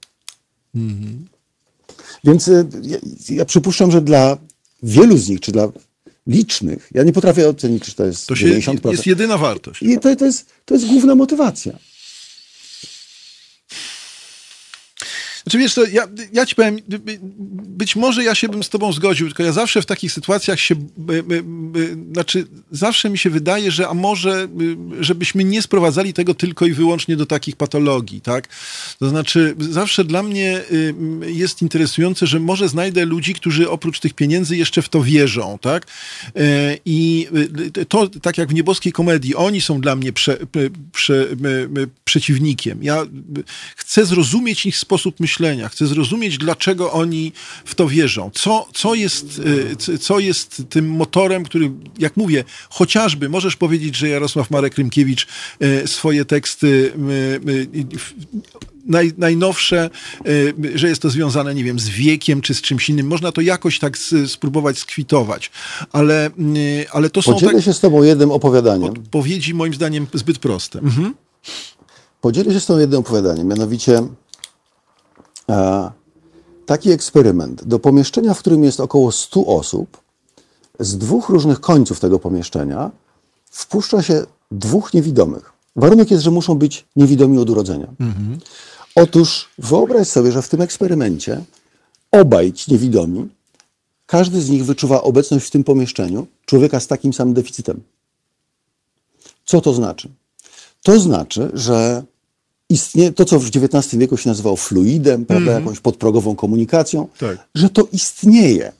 [2.23, 2.97] Więc y, ja,
[3.29, 4.37] ja przypuszczam, że dla
[4.83, 5.71] wielu z nich, czy dla
[6.27, 8.91] licznych, ja nie potrafię ocenić, czy to jest To się, 90%.
[8.91, 9.83] jest jedyna wartość.
[9.83, 11.77] I to, to, jest, to jest główna motywacja.
[15.45, 17.19] Znaczy wiesz, to ja, ja ci powiem, by- by-
[17.67, 20.75] być może ja się bym z tobą zgodził, tylko ja zawsze w takich sytuacjach się,
[20.97, 24.47] by, by, by, znaczy zawsze mi się wydaje, że a może,
[24.99, 28.47] y, żebyśmy nie sprowadzali tego tylko i wyłącznie do takich patologii, tak?
[28.99, 30.93] To znaczy zawsze dla mnie y,
[31.31, 35.87] jest interesujące, że może znajdę ludzi, którzy oprócz tych pieniędzy jeszcze w to wierzą, tak?
[36.35, 37.27] E, I
[37.77, 41.27] y, to, tak jak w nieboskiej komedii, oni są dla mnie prze, prze, prze,
[42.05, 42.83] przeciwnikiem.
[42.83, 43.07] Ja y,
[43.75, 45.34] chcę zrozumieć ich sposób myślenia,
[45.69, 47.31] chcę zrozumieć, dlaczego oni
[47.65, 48.31] w to wierzą.
[48.33, 49.41] Co, co, jest,
[49.89, 55.27] y, co jest tym motorem, który, jak mówię, chociażby możesz powiedzieć, że Jarosław Marek Rymkiewicz
[55.61, 57.67] y, swoje teksty y,
[58.85, 59.89] naj, najnowsze,
[60.75, 63.07] że jest to związane, nie wiem, z wiekiem czy z czymś innym.
[63.07, 63.97] Można to jakoś tak
[64.27, 65.51] spróbować skwitować,
[65.91, 66.29] ale,
[66.91, 68.89] ale to są Podzielę tak się z tobą jednym opowiadaniem.
[68.89, 70.79] odpowiedzi moim zdaniem zbyt proste.
[70.79, 71.13] Mhm.
[72.21, 74.01] Podzielę się z tą jednym opowiadaniem, mianowicie
[76.65, 77.63] taki eksperyment.
[77.63, 79.97] Do pomieszczenia, w którym jest około 100 osób,
[80.79, 82.91] z dwóch różnych końców tego pomieszczenia
[83.51, 85.53] wpuszcza się dwóch niewidomych.
[85.75, 87.87] Warunek jest, że muszą być niewidomi od urodzenia.
[88.95, 91.43] Otóż wyobraź sobie, że w tym eksperymencie
[92.11, 93.29] obaj ci niewidomi,
[94.05, 97.81] każdy z nich wyczuwa obecność w tym pomieszczeniu człowieka z takim samym deficytem.
[99.45, 100.09] Co to znaczy?
[100.83, 102.03] To znaczy, że
[102.69, 107.47] istnieje to, co w XIX wieku się nazywało fluidem, prawda, jakąś podprogową komunikacją, Tak.
[107.55, 108.71] że to istnieje.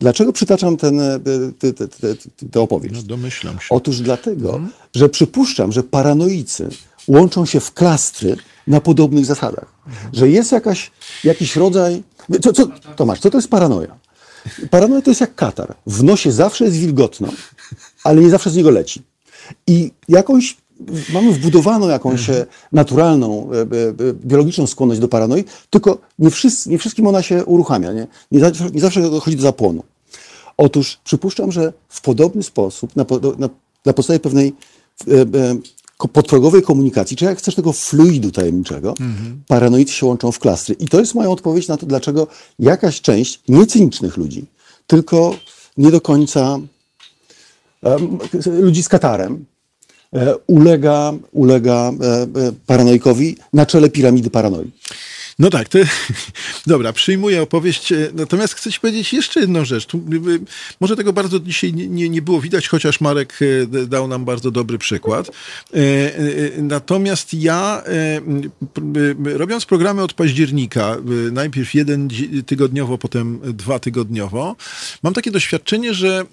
[0.00, 1.20] Dlaczego przytaczam ten, e,
[1.58, 2.94] tę te, te, te, tę opowieść?
[2.94, 3.66] No, domyślam się.
[3.70, 4.60] Otóż dlatego,
[4.94, 6.68] że przypuszczam, że paranoicy
[7.08, 8.36] łączą się w klastry
[8.66, 9.66] na podobnych zasadach.
[10.12, 10.90] Że jest jakaś,
[11.24, 12.02] jakiś rodzaj.
[12.42, 12.66] Co, co,
[12.96, 13.98] Tomasz, co to jest paranoja?
[14.70, 15.74] Paranoja to jest jak katar.
[15.86, 17.28] W nosie zawsze jest wilgotno,
[18.04, 19.02] ale nie zawsze z niego leci.
[19.66, 20.56] I jakąś.
[21.12, 26.70] Mamy wbudowaną jakąś e, naturalną, e, e, e, biologiczną skłonność do paranoi, tylko nie, wszyscy,
[26.70, 27.92] nie wszystkim ona się uruchamia.
[27.92, 29.82] Nie, nie, zawsze, nie zawsze dochodzi do zapłonu.
[30.56, 33.06] Otóż przypuszczam, że w podobny sposób, na,
[33.38, 33.48] na,
[33.84, 34.52] na podstawie pewnej
[35.08, 38.94] e, e, podprogowej komunikacji, czy jak chcesz tego fluidu tajemniczego,
[39.48, 40.74] paranoicy się łączą w klastry.
[40.74, 42.26] I to jest moja odpowiedź na to, dlaczego
[42.58, 44.44] jakaś część niecynicznych ludzi,
[44.86, 45.36] tylko
[45.76, 46.58] nie do końca
[47.82, 49.55] em, ludzi z katarem, e,
[50.46, 54.70] ulega, ulega e, e, paranoikowi na czele piramidy paranoi.
[55.38, 55.78] No tak, to,
[56.66, 57.92] dobra, przyjmuję opowieść.
[57.92, 59.86] e, Natomiast chcę ci powiedzieć jeszcze jedną rzecz.
[59.86, 60.40] Tu, y, y,
[60.80, 63.38] może tego bardzo dzisiaj nie, nie, było widać, chociaż Marek
[63.72, 65.28] e, dał nam bardzo dobry przykład.
[65.28, 70.96] E, e, Natomiast ja, e, robiąc programy od października,
[71.32, 72.08] najpierw jeden
[72.46, 74.56] tygodniowo, potem dwa tygodniowo,
[75.02, 76.24] mam takie doświadczenie, że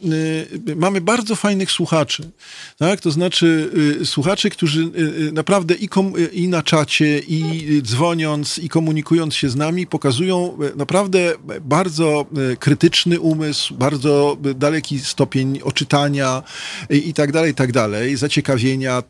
[0.75, 2.31] mamy bardzo fajnych słuchaczy.
[2.77, 3.01] Tak?
[3.01, 3.71] To znaczy
[4.05, 4.91] słuchaczy, którzy
[5.33, 5.89] naprawdę i,
[6.31, 8.92] i na czacie, i dzwoniąc, i komunikując
[9.29, 16.43] się z nami, pokazują y, naprawdę bardzo y, krytyczny umysł, bardzo y, daleki stopień oczytania
[16.89, 19.03] i tak dalej, i tak dalej, zaciekawienia.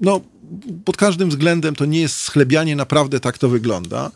[0.00, 0.20] No,
[0.84, 4.10] pod każdym względem to nie jest schlebianie, naprawdę tak to wygląda.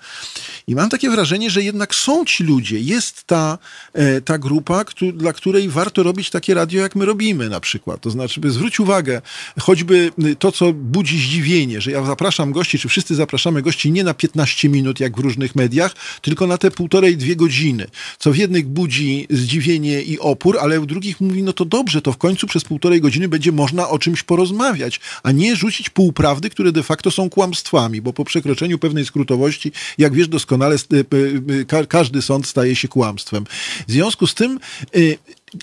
[0.66, 3.58] I mam takie wrażenie, że jednak są ci ludzie, jest ta,
[3.92, 8.00] e, ta grupa, któ- dla której warto robić takie radio, jak my robimy na przykład.
[8.00, 9.22] To znaczy, by zwróć uwagę,
[9.60, 14.04] choćby y, to, co budzi zdziwienie, że ja zapraszam gości, czy wszyscy zapraszamy gości nie
[14.04, 17.86] na 15 minut, jak w różnych mediach, tylko na te półtorej, dwie godziny,
[18.18, 22.12] co w jednych budzi zdziwienie i opór, ale w drugich mówi, no to dobrze, to
[22.12, 26.72] w końcu przez półtorej godziny będzie można o czymś porozmawiać, a nie rzucić półprawdy, które
[26.72, 31.04] de facto są kłamstwami, bo po przekroczeniu pewnej skrótowości, jak wiesz doskonale, y,
[31.50, 33.44] y, ka- każdy sąd staje się kłamstwem.
[33.88, 34.60] W związku z tym
[34.96, 35.18] y,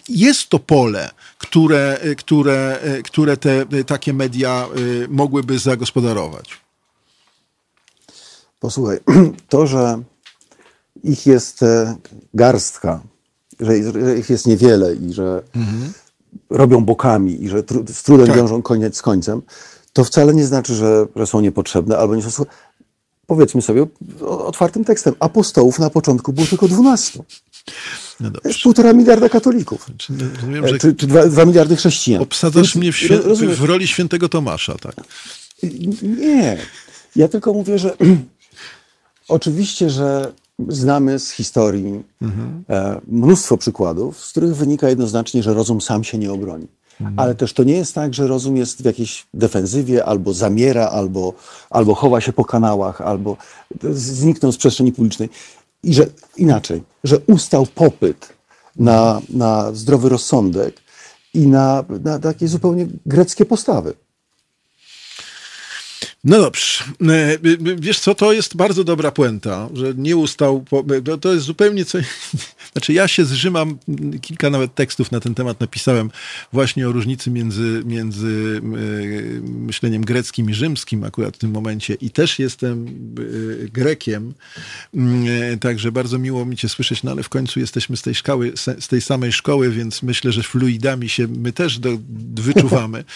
[0.09, 4.67] jest to pole, które, które, które te takie media
[5.09, 6.49] mogłyby zagospodarować.
[8.59, 8.99] Posłuchaj,
[9.49, 10.01] to, że
[11.03, 11.95] ich jest e,
[12.33, 13.01] garstka,
[13.59, 13.77] że,
[14.19, 15.43] ich jest niewiele i że
[16.49, 18.35] robią bokami i że tru, z trudem Tak.
[18.35, 19.41] wiążą koniec z końcem,
[19.93, 22.45] to wcale nie znaczy, że, że są niepotrzebne albo nie są.
[23.27, 23.87] Powiedzmy sobie
[24.21, 27.23] otwartym tekstem, apostołów na początku było tylko 12.
[28.19, 29.85] No jest półtora miliarda katolików.
[29.97, 32.21] Czy, rozumiem, E, że Czy, czy dwa, dwa miliardy chrześcijan.
[32.21, 34.95] obsadzasz Więc mnie w, świę- w roli świętego Tomasza, tak?
[36.03, 36.57] Nie.
[37.15, 37.97] Ja tylko mówię, że
[39.27, 40.33] oczywiście, że
[40.67, 42.03] znamy z historii
[42.69, 46.67] e, mnóstwo przykładów, z których wynika jednoznacznie, że rozum sam się nie obroni.
[47.17, 51.33] Ale też to nie jest tak, że rozum jest w jakiejś defensywie, albo zamiera, albo,
[51.69, 53.37] albo chowa się po kanałach, albo
[53.93, 55.29] zniknął z przestrzeni publicznej.
[55.83, 56.05] I że
[56.37, 58.33] inaczej, że ustał popyt
[58.75, 60.75] na, na zdrowy rozsądek
[61.33, 63.93] i na, na takie zupełnie greckie postawy.
[66.23, 66.83] No dobrze.
[67.09, 67.37] E,
[67.75, 70.61] Wiesz co, to jest bardzo dobra puenta, że nie ustał.
[70.69, 70.85] Po,
[71.21, 71.97] to- jest zupełnie co.
[72.73, 73.77] Znaczy, ja się zrzymam,
[74.21, 76.11] kilka nawet tekstów na ten temat napisałem,
[76.53, 78.61] właśnie o różnicy między, między y,
[79.43, 81.93] myśleniem greckim i rzymskim, akurat w tym momencie.
[81.93, 82.87] I też jestem
[83.19, 84.33] y, Grekiem,
[85.53, 88.53] y, także bardzo miło mi Cię słyszeć, no ale w końcu jesteśmy z tej, szkoły,
[88.79, 91.97] z tej samej szkoły, więc myślę, że fluidami się my też do,
[92.41, 93.03] wyczuwamy.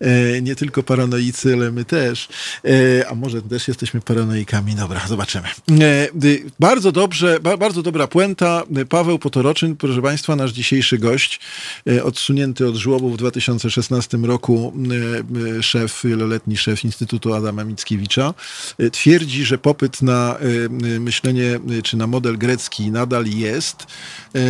[0.00, 2.28] E, Nie tylko paranoicy, ale my też.
[2.64, 4.74] E, A może też jesteśmy paranoikami.
[4.74, 5.48] Dobra, zobaczymy.
[5.80, 8.62] E, y, Bardzo dobrze, ba- bardzo dobra puenta.
[8.88, 11.40] Paweł Potoroczyn, proszę Państwa, nasz dzisiejszy gość,
[11.88, 14.72] e, odsunięty od żłobu w 2016 roku
[15.54, 18.34] e, e, szef, wieloletni szef Instytutu Adama Mickiewicza,
[18.78, 20.44] e, twierdzi, że popyt na e,
[20.96, 23.86] e, myślenie, e, czy na model grecki nadal jest
[24.34, 24.40] e,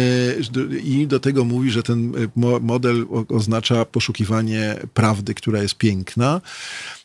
[0.83, 6.41] i do tego mówi, że ten e, mo- model oznacza poszukiwanie prawdy, która jest piękna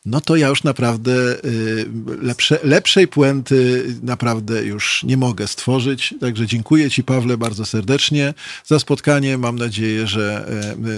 [0.05, 1.11] no to ja już naprawdę
[1.45, 1.85] y,
[2.21, 6.13] lepsze, lepszej puenty naprawdę już nie mogę stworzyć.
[6.19, 8.33] Także dziękuję Ci, Pawle, bardzo serdecznie
[8.65, 9.37] za spotkanie.
[9.37, 10.47] Mam nadzieję, że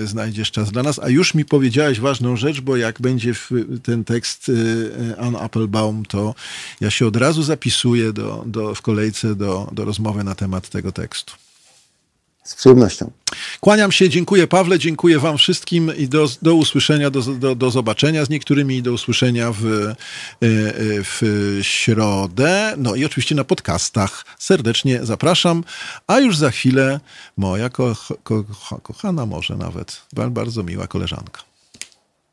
[0.03, 0.99] e, znajdziesz czas dla nas.
[0.99, 3.33] A już mi powiedziałeś ważną rzecz, bo jak będzie
[3.83, 6.35] ten tekst y, Ann Applebaum, to
[6.81, 10.91] ja się od razu zapisuję do, do, w kolejce do, do rozmowy na temat tego
[10.91, 11.46] tekstu.
[12.47, 13.11] Z przyjemnością.
[13.59, 18.25] Kłaniam się, dziękuję Pawle, dziękuję Wam wszystkim i do, do usłyszenia, do, do, do zobaczenia
[18.25, 19.95] z niektórymi i do usłyszenia w, e, e,
[21.03, 21.21] w
[21.61, 22.73] środę.
[22.77, 24.25] No i oczywiście na podcastach.
[24.39, 25.63] Serdecznie zapraszam,
[26.07, 26.99] a już za chwilę
[27.37, 28.43] moja ko, ko,
[28.83, 31.46] kochana może nawet, ba- bardzo miła koleżanka.